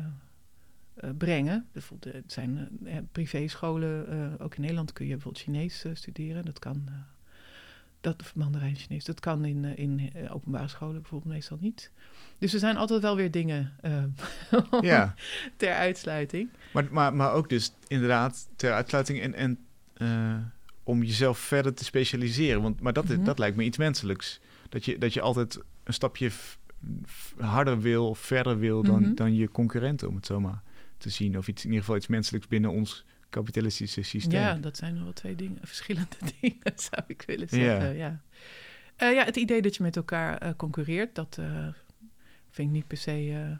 eh, 0.94 1.10
brengen. 1.18 1.66
Bijvoorbeeld, 1.72 2.14
het 2.14 2.32
zijn 2.32 2.68
privéscholen, 3.12 4.38
ook 4.40 4.54
in 4.54 4.60
Nederland 4.60 4.92
kun 4.92 5.06
je 5.06 5.12
bijvoorbeeld 5.12 5.44
Chinees 5.44 5.84
studeren. 5.92 6.44
Dat 6.44 6.58
kan... 6.58 6.88
dat, 8.02 8.20
of 8.20 8.34
Mandarijn 8.34 8.76
Chinees. 8.76 9.04
Dat 9.04 9.20
kan 9.20 9.44
in, 9.44 9.64
eh, 9.64 9.78
in 9.78 10.10
eh, 10.14 10.34
openbare 10.34 10.68
scholen 10.68 11.00
bijvoorbeeld 11.00 11.32
meestal 11.34 11.58
niet. 11.60 11.90
Dus 12.38 12.52
er 12.52 12.58
zijn 12.58 12.76
altijd 12.76 13.02
wel 13.02 13.16
weer 13.16 13.30
dingen 13.30 13.72
eh, 13.80 14.04
Ja, 14.80 15.14
ter 15.56 15.72
uitsluiting. 15.74 16.48
maar, 16.72 16.84
maar, 16.90 17.14
maar 17.14 17.32
ook 17.32 17.48
dus 17.48 17.72
inderdaad 17.86 18.48
ter 18.56 18.72
uitsluiting 18.72 19.20
en, 19.20 19.34
en 19.34 19.58
om 20.84 21.02
jezelf 21.02 21.38
verder 21.38 21.74
te 21.74 21.84
specialiseren. 21.84 22.62
Want, 22.62 22.80
maar 22.80 22.92
dat, 22.92 23.08
Mhm. 23.08 23.24
dat 23.24 23.38
lijkt 23.38 23.56
me 23.56 23.64
iets 23.64 23.78
menselijks. 23.78 24.40
Dat 24.68 24.84
je, 24.84 24.98
dat 24.98 25.12
je 25.14 25.20
altijd 25.20 25.58
een 25.84 25.92
stapje 25.94 26.30
harder 27.38 27.80
wil, 27.80 28.08
of 28.08 28.18
verder 28.18 28.58
wil 28.58 28.82
dan, 28.82 29.02
Mhm. 29.02 29.14
dan 29.14 29.34
je 29.34 29.48
concurrenten, 29.48 30.08
om 30.08 30.14
het 30.16 30.26
zo 30.26 30.40
maar 30.40 30.62
te 30.98 31.10
zien. 31.10 31.38
Of 31.38 31.48
iets, 31.48 31.60
in 31.62 31.68
ieder 31.68 31.80
geval 31.84 31.96
iets 31.96 32.06
menselijks 32.06 32.46
binnen 32.48 32.70
ons 32.70 33.04
kapitalistische 33.32 34.02
systeem. 34.02 34.40
Ja, 34.40 34.54
dat 34.54 34.76
zijn 34.76 35.04
wel 35.04 35.12
twee 35.12 35.34
dingen, 35.34 35.58
verschillende 35.74 36.16
dingen, 36.40 36.72
zou 36.74 37.02
ik 37.06 37.22
willen 37.26 37.48
zeggen. 37.48 37.96
Ja. 37.96 38.20
Eh, 38.96 39.12
ja, 39.12 39.24
het 39.24 39.36
idee 39.36 39.62
dat 39.62 39.76
je 39.76 39.82
met 39.82 39.96
elkaar 39.96 40.38
eh, 40.38 40.50
concurreert, 40.56 41.14
dat 41.14 41.36
eh, 41.38 41.68
vind 42.50 42.68
ik 42.68 42.74
niet 42.74 42.86
per 42.86 42.96
se. 42.96 43.56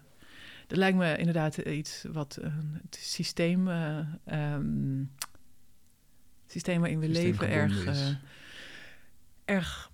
dat 0.67 0.79
lijkt 0.79 0.97
me 0.97 1.17
inderdaad 1.17 1.57
iets 1.57 2.05
wat 2.13 2.39
het 2.83 2.99
systeem, 3.01 3.69
eh, 3.69 3.99
ehm, 4.25 5.05
systeem 6.47 6.81
waarin 6.81 6.99
we 7.01 7.09
leven, 7.09 7.49
erg, 7.49 8.17
erg. 9.45 9.91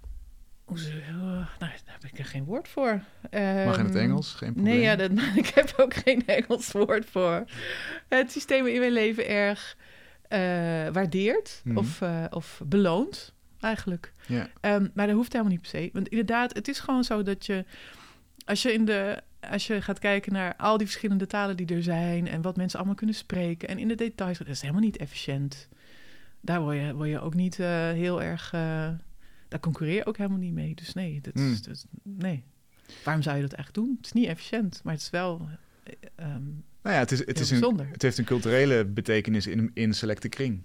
Eh, 0.70 1.16
nou, 1.18 1.46
daar 1.58 1.80
heb 1.84 2.04
ik 2.12 2.18
er 2.18 2.24
geen 2.24 2.44
woord 2.44 2.68
voor. 2.68 3.00
Mag 3.30 3.78
in 3.78 3.84
het 3.84 3.94
Ehm, 3.94 3.96
Engels, 3.96 4.32
geen 4.34 4.52
probleem. 4.52 4.74
Nee, 4.74 4.82
ja, 4.82 4.96
dat, 4.96 5.10
ik 5.42 5.46
heb 5.46 5.72
ook 5.76 5.94
geen 5.94 6.26
Engels 6.26 6.72
woord 6.72 7.06
voor. 7.06 7.44
Het 8.08 8.32
systeem 8.32 8.66
in 8.66 8.78
mijn 8.80 8.92
leven 8.92 9.28
erg 9.28 9.76
eh, 10.28 10.38
waardeert 10.92 11.60
Mhm. 11.64 11.76
of, 11.78 12.00
eh, 12.00 12.24
of 12.30 12.60
beloont, 12.66 13.34
eigenlijk. 13.60 14.12
Ja. 14.26 14.48
Ehm, 14.60 14.86
maar 14.94 15.06
dat 15.06 15.16
hoeft 15.16 15.32
helemaal 15.32 15.52
niet 15.52 15.60
per 15.60 15.70
se. 15.70 15.90
Want 15.92 16.08
inderdaad, 16.08 16.54
het 16.54 16.68
is 16.68 16.78
gewoon 16.80 17.04
zo 17.04 17.22
dat 17.22 17.46
je... 17.46 17.64
Als 18.44 18.62
je 18.62 18.72
in 18.72 18.84
de 18.84 19.22
als 19.50 19.66
je 19.66 19.82
gaat 19.82 19.98
kijken 19.98 20.32
naar 20.32 20.54
al 20.56 20.76
die 20.76 20.86
verschillende 20.86 21.26
talen 21.26 21.56
die 21.56 21.74
er 21.74 21.82
zijn 21.82 22.28
en 22.28 22.42
wat 22.42 22.56
mensen 22.56 22.78
allemaal 22.78 22.96
kunnen 22.96 23.14
spreken 23.16 23.68
en 23.68 23.78
in 23.78 23.88
de 23.88 23.94
details, 23.94 24.38
dat 24.38 24.46
is 24.48 24.60
helemaal 24.60 24.82
niet 24.82 24.96
efficiënt. 24.96 25.68
Daar 26.40 26.60
word 26.60 26.76
je, 26.76 26.94
word 26.94 27.08
je 27.08 27.20
ook 27.20 27.34
niet 27.34 27.56
heel 27.56 28.22
erg. 28.22 28.54
Daar 29.48 29.60
concurreer 29.60 29.94
je 29.94 30.06
ook 30.06 30.16
helemaal 30.16 30.38
niet 30.38 30.52
mee. 30.52 30.74
Dus 30.74 30.94
nee, 30.94 31.20
dat 31.20 31.34
is, 31.34 31.40
Hmm. 31.40 31.54
dat 31.62 31.68
is- 31.74 31.84
nee. 32.02 32.44
Waarom 33.04 33.22
zou 33.22 33.36
je 33.36 33.42
dat 33.42 33.52
eigenlijk 33.52 33.86
doen? 33.86 33.96
Het 33.96 34.06
is 34.06 34.12
niet 34.12 34.26
efficiënt, 34.26 34.80
maar 34.84 34.92
het 34.92 35.02
is 35.02 35.10
wel. 35.10 35.48
ehm, 36.14 36.42
Nou 36.82 36.94
ja, 36.94 36.98
het, 37.02 37.12
is, 37.12 37.18
het, 37.18 37.40
is 37.40 37.50
een, 37.50 37.78
het 37.90 38.02
heeft 38.02 38.18
een 38.18 38.24
culturele 38.24 38.84
betekenis 38.84 39.46
in, 39.46 39.70
in 39.74 39.88
een 39.88 39.94
selecte 39.94 40.28
kring, 40.28 40.62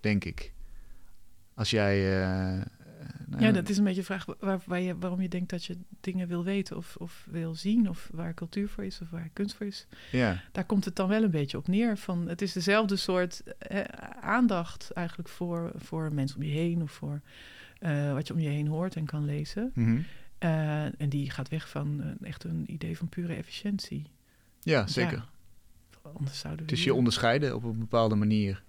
denk 0.00 0.24
ik. 0.24 0.52
Als 1.54 1.70
jij... 1.70 2.22
eh, 2.22 2.62
nou 3.26 3.42
ja, 3.44 3.50
dat 3.52 3.68
is 3.68 3.76
een 3.78 3.84
beetje 3.84 4.00
de 4.00 4.06
vraag 4.06 4.26
waar, 4.40 4.60
waar 4.66 4.80
je, 4.80 4.98
waarom 4.98 5.20
je 5.20 5.28
denkt 5.28 5.50
dat 5.50 5.64
je 5.64 5.76
dingen 6.00 6.28
wil 6.28 6.44
weten 6.44 6.76
of, 6.76 6.96
of 6.96 7.26
wil 7.30 7.54
zien, 7.54 7.88
of 7.88 8.08
waar 8.12 8.34
cultuur 8.34 8.68
voor 8.68 8.84
is 8.84 9.00
of 9.00 9.10
waar 9.10 9.30
kunst 9.32 9.54
voor 9.56 9.66
is. 9.66 9.86
Ja, 10.12 10.42
daar 10.52 10.64
komt 10.64 10.84
het 10.84 10.96
dan 10.96 11.08
wel 11.08 11.22
een 11.22 11.30
beetje 11.30 11.56
op 11.58 11.68
neer. 11.68 11.96
Van, 11.98 12.28
het 12.28 12.42
is 12.42 12.52
dezelfde 12.52 12.96
soort 12.96 13.42
eh, 13.58 13.80
aandacht 14.20 14.90
eigenlijk 14.90 15.28
voor, 15.28 15.72
voor 15.74 16.12
mensen 16.12 16.36
om 16.36 16.42
je 16.42 16.52
heen 16.52 16.82
of 16.82 16.90
voor 16.92 17.20
eh, 17.84 18.12
wat 18.12 18.26
je 18.26 18.32
om 18.32 18.38
je 18.40 18.48
heen 18.48 18.66
hoort 18.66 18.96
en 18.96 19.04
kan 19.04 19.24
lezen. 19.24 19.70
mhm. 19.74 19.98
Eh, 20.38 21.00
en 21.00 21.08
die 21.08 21.30
gaat 21.30 21.48
weg 21.48 21.68
van 21.68 22.02
eh, 22.02 22.28
echt 22.28 22.44
een 22.44 22.64
idee 22.66 22.96
van 22.96 23.08
pure 23.08 23.34
efficiëntie. 23.34 24.06
ja 24.60 24.86
zeker. 24.86 25.28
Ja, 26.04 26.10
anders 26.14 26.38
zouden 26.38 26.64
we. 26.64 26.70
Het 26.70 26.80
is 26.80 26.84
je 26.84 26.94
onderscheiden 26.94 27.54
op 27.54 27.64
een 27.64 27.78
bepaalde 27.78 28.14
manier. 28.14 28.62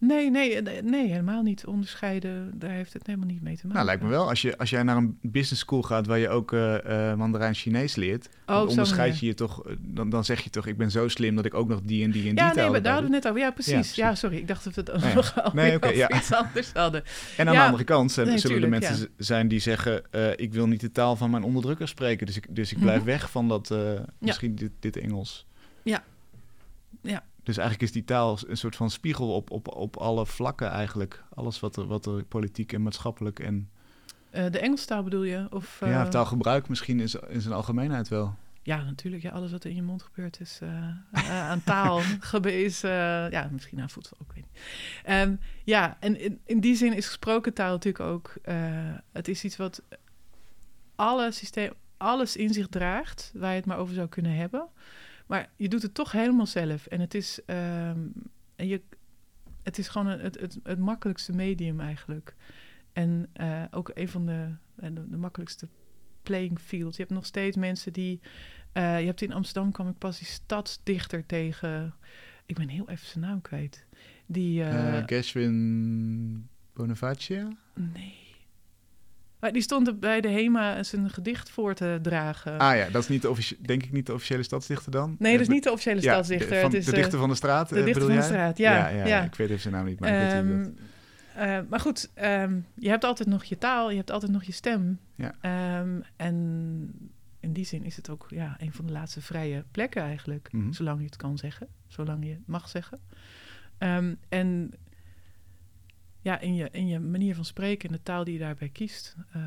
Nee, 0.00 0.30
nee, 0.30 0.62
eh, 0.62 0.82
nee, 0.82 1.08
helemaal 1.08 1.42
niet 1.42 1.66
onderscheiden. 1.66 2.58
Daar 2.58 2.70
heeft 2.70 2.92
het 2.92 3.06
helemaal 3.06 3.28
niet 3.28 3.42
mee 3.42 3.54
te 3.56 3.60
maken. 3.66 3.74
Nou, 3.74 3.86
lijkt 3.86 4.02
me 4.02 4.08
wel. 4.08 4.28
Als, 4.28 4.42
je, 4.42 4.58
als 4.58 4.70
jij 4.70 4.82
naar 4.82 4.96
een 4.96 5.18
business 5.22 5.60
school 5.60 5.82
gaat 5.82 6.06
waar 6.06 6.18
je 6.18 6.28
ook 6.28 6.52
eh, 6.52 7.10
eh, 7.10 7.18
Mandarijn 7.18 7.54
Chinees 7.54 7.94
leert, 7.94 8.28
Oh, 8.46 8.68
onderscheid 8.68 9.18
je 9.18 9.26
je 9.26 9.34
toch, 9.34 9.62
dan, 9.78 10.10
dan 10.10 10.24
zeg 10.24 10.40
je 10.40 10.50
toch, 10.50 10.66
ik 10.66 10.76
ben 10.76 10.90
zo 10.90 11.08
slim 11.08 11.36
dat 11.36 11.44
ik 11.44 11.54
ook 11.54 11.68
nog 11.68 11.80
die 11.82 12.04
en 12.04 12.10
die 12.10 12.28
en 12.28 12.34
die 12.34 12.44
Ja, 12.44 12.54
nee, 12.54 12.70
maar 12.70 12.82
daar 12.82 12.92
hadden 12.92 13.10
we 13.10 13.16
net 13.16 13.28
over. 13.28 13.40
Ja, 13.40 13.50
precies. 13.50 13.72
precies. 13.72 13.94
Ja, 13.94 14.14
sorry. 14.14 14.36
Ik 14.36 14.48
dacht 14.48 14.64
dat 14.64 14.74
we 14.74 14.92
het 14.92 15.02
ja. 15.02 15.14
nog 15.14 15.52
Nee, 15.52 15.76
oké, 15.76 15.86
over 15.86 15.98
ja. 15.98 16.10
iets 16.10 16.32
anders 16.32 16.72
hadden. 16.72 17.02
En 17.36 17.48
aan 17.48 17.54
de 17.54 17.60
andere 17.60 17.84
kant 17.84 18.12
zijn, 18.12 18.26
Nee, 18.26 18.38
zullen 18.38 18.62
er 18.62 18.68
mensen 18.68 19.08
zijn 19.16 19.48
die 19.48 19.60
zeggen, 19.60 20.02
ik 20.36 20.52
wil 20.52 20.66
niet 20.66 20.80
de 20.80 20.90
taal 20.92 21.16
van 21.16 21.30
mijn 21.30 21.42
onderdrukker 21.42 21.88
spreken, 21.88 22.26
dus 22.26 22.36
ik, 22.36 22.46
dus 22.50 22.72
ik 22.72 22.78
blijf 22.78 22.98
Mhm. 22.98 23.06
weg 23.06 23.30
van 23.30 23.48
dat, 23.48 23.74
misschien 24.18 24.54
dit, 24.54 24.70
dit 24.80 24.96
Engels. 24.96 25.46
Ja. 25.82 26.02
Ja. 27.02 27.22
Dus 27.48 27.56
eigenlijk 27.56 27.88
is 27.88 27.92
die 27.96 28.04
taal 28.04 28.38
een 28.46 28.56
soort 28.56 28.76
van 28.76 28.90
spiegel 28.90 29.34
op, 29.34 29.50
op, 29.50 29.74
op 29.74 29.96
alle 29.96 30.26
vlakken 30.26 30.70
eigenlijk. 30.70 31.24
Alles 31.34 31.60
wat 31.60 31.76
er, 31.76 31.86
wat 31.86 32.06
er 32.06 32.24
politiek 32.24 32.72
en 32.72 32.82
maatschappelijk 32.82 33.40
en 33.40 33.68
Eh, 34.30 34.50
de 34.50 34.58
Engelstaal 34.58 35.02
bedoel 35.02 35.22
je? 35.22 35.46
Of, 35.50 35.80
ja, 35.80 36.04
eh, 36.04 36.08
taalgebruik 36.08 36.68
misschien 36.68 37.00
in, 37.00 37.08
z- 37.08 37.14
in 37.28 37.40
zijn 37.40 37.54
algemeenheid 37.54 38.08
wel. 38.08 38.34
Ja, 38.62 38.82
natuurlijk. 38.84 39.22
Ja, 39.22 39.30
alles 39.30 39.50
wat 39.50 39.64
er 39.64 39.70
in 39.70 39.76
je 39.76 39.82
mond 39.82 40.02
gebeurt 40.02 40.40
is 40.40 40.58
eh, 40.62 41.40
aan 41.50 41.62
taal. 41.64 42.00
is, 42.44 42.80
ja, 42.80 43.48
misschien 43.52 43.80
aan 43.80 43.90
voedsel 43.90 44.16
ook, 44.22 44.32
weet 44.34 44.44
niet. 44.52 44.62
Ehm, 45.04 45.34
ja, 45.64 45.96
en 46.00 46.20
in, 46.20 46.40
in 46.44 46.60
die 46.60 46.74
zin 46.76 46.92
is 46.92 47.06
gesproken 47.06 47.54
taal 47.54 47.70
natuurlijk 47.72 48.04
ook... 48.04 48.34
het 49.12 49.28
is 49.28 49.44
iets 49.44 49.56
wat 49.56 49.82
alle 50.94 51.32
systeem, 51.32 51.72
alles 51.96 52.36
in 52.36 52.52
zich 52.52 52.68
draagt... 52.68 53.32
waar 53.34 53.50
je 53.50 53.56
het 53.56 53.66
maar 53.66 53.78
over 53.78 53.94
zou 53.94 54.08
kunnen 54.08 54.34
hebben. 54.34 54.68
Maar 55.28 55.50
je 55.56 55.68
doet 55.68 55.82
het 55.82 55.94
toch 55.94 56.12
helemaal 56.12 56.46
zelf. 56.46 56.86
En 56.86 57.00
het 57.00 57.14
is, 57.14 57.40
ehm, 57.46 58.06
en 58.56 58.66
je, 58.66 58.82
het 59.62 59.78
is 59.78 59.88
gewoon 59.88 60.06
een, 60.06 60.20
het, 60.20 60.40
het, 60.40 60.58
het 60.62 60.78
makkelijkste 60.78 61.32
medium 61.32 61.80
eigenlijk. 61.80 62.34
En 62.92 63.28
eh, 63.32 63.62
ook 63.70 63.90
een 63.94 64.08
van 64.08 64.26
de, 64.26 64.48
eh, 64.76 64.88
de, 64.92 65.08
de 65.08 65.16
makkelijkste 65.16 65.68
playing 66.22 66.58
fields. 66.58 66.96
Je 66.96 67.02
hebt 67.02 67.14
nog 67.14 67.26
steeds 67.26 67.56
mensen 67.56 67.92
die... 67.92 68.20
eh, 68.72 69.00
je 69.00 69.06
hebt 69.06 69.22
in 69.22 69.32
Amsterdam 69.32 69.72
kwam 69.72 69.88
ik 69.88 69.98
pas 69.98 70.18
die 70.18 70.26
stadsdichter 70.26 71.26
tegen... 71.26 71.94
Ik 72.46 72.56
ben 72.56 72.68
heel 72.68 72.88
even 72.88 73.06
zijn 73.06 73.24
naam 73.24 73.40
kwijt. 73.40 73.86
Die... 74.26 74.64
Eh 74.64 75.02
Gershwin 75.06 76.48
Bonifacia? 76.72 77.48
nee. 77.74 78.27
Maar 79.40 79.52
die 79.52 79.62
stond 79.62 80.00
bij 80.00 80.20
de 80.20 80.28
HEMA 80.28 80.82
zijn 80.82 81.10
gedicht 81.10 81.50
voor 81.50 81.74
te 81.74 81.98
dragen. 82.02 82.58
Ah 82.58 82.76
ja, 82.76 82.88
dat 82.90 83.02
is 83.02 83.08
niet 83.08 83.22
de 83.22 83.56
denk 83.60 83.82
ik 83.82 83.92
niet 83.92 84.06
de 84.06 84.12
officiële 84.14 84.42
stadsdichter 84.42 84.92
dan? 84.92 85.16
nee, 85.18 85.32
dat 85.32 85.40
is 85.40 85.46
Eh, 85.46 85.52
niet 85.52 85.62
de 85.62 85.70
officiële 85.72 86.02
ja, 86.02 86.12
stadsdichter. 86.12 86.48
De, 86.48 86.60
van, 86.60 86.70
het 86.70 86.78
is 86.78 86.84
de 86.84 86.90
eh, 86.90 86.96
dichter 86.98 87.18
van 87.18 87.28
de 87.28 87.34
straat, 87.34 87.68
de 87.68 87.78
eh, 87.78 87.84
dichter 87.84 88.06
van 88.06 88.16
de 88.16 88.22
straat, 88.22 88.58
ja, 88.58 88.88
ja, 88.88 89.06
ja. 89.06 89.22
Ik 89.22 89.34
weet 89.34 89.48
even 89.48 89.60
zijn 89.60 89.74
naam 89.74 89.84
niet, 89.84 90.00
maar 90.00 90.08
ik 90.08 90.44
weet 90.44 90.64
dat... 90.64 90.72
eh, 91.34 91.58
maar 91.68 91.80
goed, 91.80 92.10
ehm, 92.14 92.58
je 92.74 92.88
hebt 92.88 93.04
altijd 93.04 93.28
nog 93.28 93.44
je 93.44 93.58
taal, 93.58 93.90
je 93.90 93.96
hebt 93.96 94.10
altijd 94.10 94.32
nog 94.32 94.44
je 94.44 94.52
stem. 94.52 94.98
Ja. 95.14 95.34
Ehm, 95.40 96.00
en 96.16 97.10
in 97.40 97.52
die 97.52 97.64
zin 97.64 97.84
is 97.84 97.96
het 97.96 98.10
ook 98.10 98.26
ja, 98.28 98.56
een 98.58 98.72
van 98.72 98.86
de 98.86 98.92
laatste 98.92 99.20
vrije 99.20 99.64
plekken 99.70 100.02
eigenlijk. 100.02 100.48
Mhm. 100.52 100.72
Zolang 100.72 100.98
je 100.98 101.04
het 101.04 101.16
kan 101.16 101.38
zeggen, 101.38 101.68
zolang 101.86 102.24
je 102.24 102.30
het 102.30 102.46
mag 102.46 102.68
zeggen. 102.68 102.98
En 104.28 104.72
ja, 106.20 106.40
in 106.40 106.54
je, 106.54 106.68
in 106.72 106.86
je 106.86 106.98
manier 106.98 107.34
van 107.34 107.44
spreken 107.44 107.88
en 107.88 107.94
de 107.94 108.02
taal 108.02 108.24
die 108.24 108.32
je 108.32 108.38
daarbij 108.38 108.68
kiest, 108.68 109.16
eh, 109.32 109.42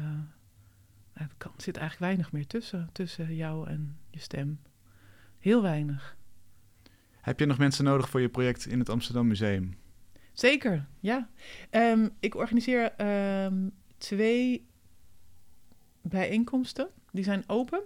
er 1.14 1.30
kan, 1.38 1.52
zit 1.58 1.78
eigenlijk 1.78 2.12
weinig 2.12 2.32
meer 2.32 2.48
tussen, 2.48 2.90
tussen 2.92 3.36
jou 3.36 3.68
en 3.68 3.98
je 4.10 4.20
stem. 4.20 4.60
Heel 5.40 5.62
weinig. 5.62 6.18
Heb 7.22 7.40
je 7.40 7.46
nog 7.46 7.58
mensen 7.58 7.84
nodig 7.84 8.10
voor 8.10 8.22
je 8.22 8.30
project 8.30 8.66
in 8.66 8.80
het 8.80 8.90
Amsterdam 8.90 9.28
Museum? 9.28 9.78
Zeker, 10.34 10.86
ja. 11.00 11.30
Ehm, 11.70 12.10
ik 12.20 12.36
organiseer 12.36 12.92
ehm, 12.92 13.68
twee 13.98 14.68
bijeenkomsten. 16.02 16.90
Die 17.12 17.24
zijn 17.24 17.44
open. 17.48 17.82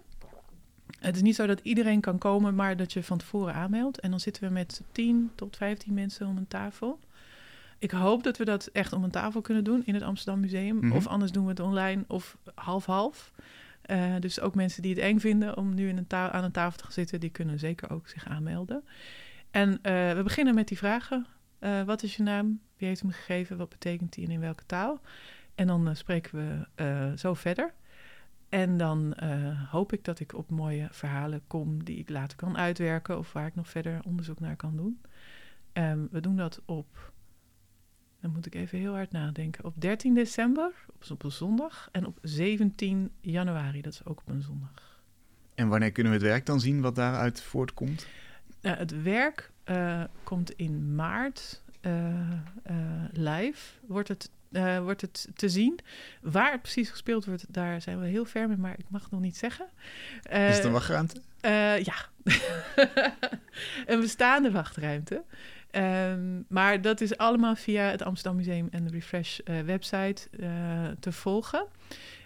Het 0.99 1.15
is 1.15 1.21
niet 1.21 1.35
zo 1.35 1.45
dat 1.45 1.59
iedereen 1.59 2.01
kan 2.01 2.17
komen, 2.17 2.55
maar 2.55 2.77
dat 2.77 2.93
je 2.93 3.03
van 3.03 3.17
tevoren 3.17 3.53
aanmeldt. 3.53 3.99
En 3.99 4.09
dan 4.09 4.19
zitten 4.19 4.43
we 4.43 4.49
met 4.49 4.81
10 4.91 5.31
tot 5.35 5.57
15 5.57 5.93
mensen 5.93 6.27
om 6.27 6.37
een 6.37 6.47
tafel. 6.47 6.99
Ik 7.79 7.91
hoop 7.91 8.23
dat 8.23 8.37
we 8.37 8.45
dat 8.45 8.65
echt 8.65 8.93
om 8.93 9.03
een 9.03 9.11
tafel 9.11 9.41
kunnen 9.41 9.63
doen 9.63 9.85
in 9.85 9.93
het 9.93 10.03
Amsterdam 10.03 10.39
Museum. 10.39 10.77
Mhm. 10.77 10.91
Of 10.91 11.07
anders 11.07 11.31
doen 11.31 11.43
we 11.43 11.49
het 11.49 11.59
online 11.59 12.03
of 12.07 12.37
half-half. 12.55 13.31
Eh, 13.81 14.15
dus 14.19 14.39
ook 14.39 14.55
mensen 14.55 14.81
die 14.81 14.93
het 14.93 15.03
eng 15.03 15.19
vinden 15.19 15.57
om 15.57 15.73
nu 15.73 15.87
in 15.87 15.97
een 15.97 16.11
aan 16.11 16.43
een 16.43 16.51
tafel 16.51 16.77
te 16.77 16.83
gaan 16.83 16.93
zitten, 16.93 17.19
die 17.19 17.29
kunnen 17.29 17.59
zeker 17.59 17.89
ook 17.89 18.07
zich 18.07 18.27
aanmelden. 18.27 18.83
En 19.51 19.79
eh, 19.81 20.13
we 20.13 20.21
beginnen 20.23 20.55
met 20.55 20.67
die 20.67 20.77
vragen. 20.77 21.25
Eh, 21.59 21.83
wat 21.83 22.03
is 22.03 22.15
je 22.15 22.23
naam? 22.23 22.59
Wie 22.77 22.87
heeft 22.87 23.01
hem 23.01 23.11
gegeven? 23.11 23.57
Wat 23.57 23.69
betekent 23.69 24.13
die 24.13 24.25
en 24.25 24.31
in 24.31 24.39
welke 24.39 24.65
taal? 24.65 24.99
En 25.55 25.67
dan 25.67 25.95
spreken 25.95 26.37
we 26.37 27.13
zo 27.17 27.33
verder. 27.33 27.73
En 28.49 28.77
dan 28.77 29.15
hoop 29.69 29.93
ik 29.93 30.03
dat 30.03 30.19
ik 30.19 30.33
op 30.33 30.49
mooie 30.49 30.87
verhalen 30.91 31.41
kom 31.47 31.83
die 31.83 31.97
ik 31.97 32.09
later 32.09 32.37
kan 32.37 32.57
uitwerken 32.57 33.17
of 33.17 33.33
waar 33.33 33.47
ik 33.47 33.55
nog 33.55 33.69
verder 33.69 33.99
onderzoek 34.05 34.39
naar 34.39 34.55
kan 34.55 34.75
doen. 34.75 35.01
Ehm, 35.73 35.99
we 36.11 36.19
doen 36.19 36.35
dat 36.35 36.61
op, 36.65 37.13
dan 38.25 38.33
moet 38.33 38.45
ik 38.45 38.55
even 38.55 38.79
heel 38.79 38.93
hard 38.93 39.11
nadenken, 39.11 39.63
op 39.65 39.81
13 39.81 40.13
december, 40.13 40.71
op, 41.09 41.23
een 41.23 41.31
zondag, 41.31 41.89
en 41.91 42.05
op 42.05 42.17
17 42.21 43.11
januari, 43.21 43.81
dat 43.81 43.93
is 43.93 44.05
ook 44.05 44.19
op 44.19 44.29
een 44.29 44.41
zondag. 44.41 45.01
En 45.55 45.67
wanneer 45.67 45.91
kunnen 45.91 46.11
we 46.11 46.17
het 46.17 46.27
werk 46.27 46.45
dan 46.45 46.59
zien 46.59 46.81
wat 46.81 46.95
daaruit 46.95 47.41
voortkomt? 47.41 48.07
Nou, 48.61 48.77
het 48.77 49.01
werk 49.01 49.51
eh, 49.63 50.03
komt 50.23 50.51
in 50.51 50.95
maart 50.95 51.61
eh, 51.81 52.31
eh, 52.63 52.75
live. 53.11 53.59
Wordt 53.87 54.07
het, 54.07 54.29
wordt 54.81 55.01
het 55.01 55.27
te 55.35 55.49
zien. 55.49 55.79
Waar 56.21 56.51
het 56.51 56.61
precies 56.61 56.89
gespeeld 56.89 57.25
wordt, 57.25 57.53
daar 57.53 57.81
zijn 57.81 57.99
we 57.99 58.07
heel 58.07 58.25
ver 58.25 58.47
mee, 58.47 58.57
maar 58.57 58.75
ik 58.77 58.89
mag 58.89 59.01
het 59.01 59.11
nog 59.11 59.21
niet 59.21 59.37
zeggen. 59.37 59.65
Is 60.23 60.55
het 60.55 60.63
een 60.63 60.71
wachtruimte? 60.71 61.21
ja. 61.83 61.95
een 63.91 63.99
bestaande 63.99 64.51
wachtruimte. 64.51 65.23
Ehm, 65.75 66.41
maar 66.47 66.81
dat 66.81 67.01
is 67.01 67.17
allemaal 67.17 67.55
via 67.55 67.83
het 67.83 68.01
Amsterdam 68.01 68.35
Museum 68.35 68.67
en 68.71 68.83
de 68.83 68.89
Refresh 68.89 69.39
eh, 69.39 69.59
website 69.59 70.29
eh, 70.29 70.87
te 70.99 71.11
volgen. 71.11 71.67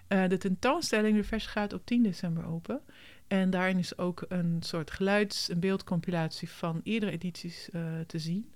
Eh, 0.08 0.28
de 0.28 0.38
tentoonstelling 0.38 1.16
Refresh 1.16 1.48
gaat 1.48 1.74
op 1.74 1.86
10 1.86 2.04
december 2.04 2.46
open. 2.46 2.82
En 3.28 3.50
daarin 3.50 3.78
is 3.78 3.98
ook 3.98 4.26
een 4.28 4.58
soort 4.60 4.92
geluids- 4.92 5.50
en 5.50 5.60
beeldcompilatie 5.60 6.50
van 6.50 6.82
eerdere 6.84 7.12
edities 7.12 7.70
te 8.08 8.20
zien. 8.20 8.54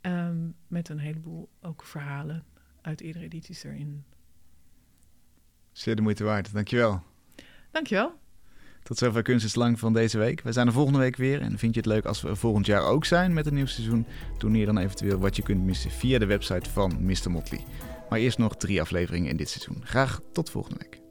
Ehm, 0.00 0.48
met 0.66 0.88
een 0.88 0.98
heleboel 0.98 1.48
ook 1.60 1.84
verhalen 1.84 2.44
uit 2.80 3.00
eerdere 3.00 3.24
edities 3.24 3.64
erin. 3.64 4.04
Zeer 5.72 5.96
de 5.96 6.02
moeite 6.02 6.24
waard, 6.24 6.52
dankjewel. 6.52 7.02
Dankjewel. 7.70 8.22
Tot 8.84 8.98
zover 8.98 9.22
Kunst 9.22 9.44
is 9.44 9.54
Lang 9.54 9.78
van 9.78 9.92
deze 9.92 10.18
week. 10.18 10.40
We 10.40 10.52
zijn 10.52 10.66
er 10.66 10.72
volgende 10.72 10.98
week 10.98 11.16
weer. 11.16 11.40
En 11.40 11.58
vind 11.58 11.74
je 11.74 11.80
het 11.80 11.88
leuk 11.88 12.04
als 12.04 12.22
we 12.22 12.36
volgend 12.36 12.66
jaar 12.66 12.82
ook 12.82 13.04
zijn 13.04 13.32
met 13.32 13.46
een 13.46 13.54
nieuw 13.54 13.66
seizoen? 13.66 14.06
Doneer 14.38 14.66
dan 14.66 14.78
eventueel 14.78 15.18
wat 15.18 15.36
je 15.36 15.42
kunt 15.42 15.64
missen 15.64 15.90
via 15.90 16.18
de 16.18 16.26
website 16.26 16.70
van 16.70 16.96
Mr. 17.00 17.30
Motley. 17.30 17.64
Maar 18.08 18.18
eerst 18.18 18.38
nog 18.38 18.56
drie 18.56 18.80
afleveringen 18.80 19.30
in 19.30 19.36
dit 19.36 19.48
seizoen. 19.48 19.82
Graag 19.84 20.20
tot 20.32 20.50
volgende 20.50 20.78
week. 20.78 21.03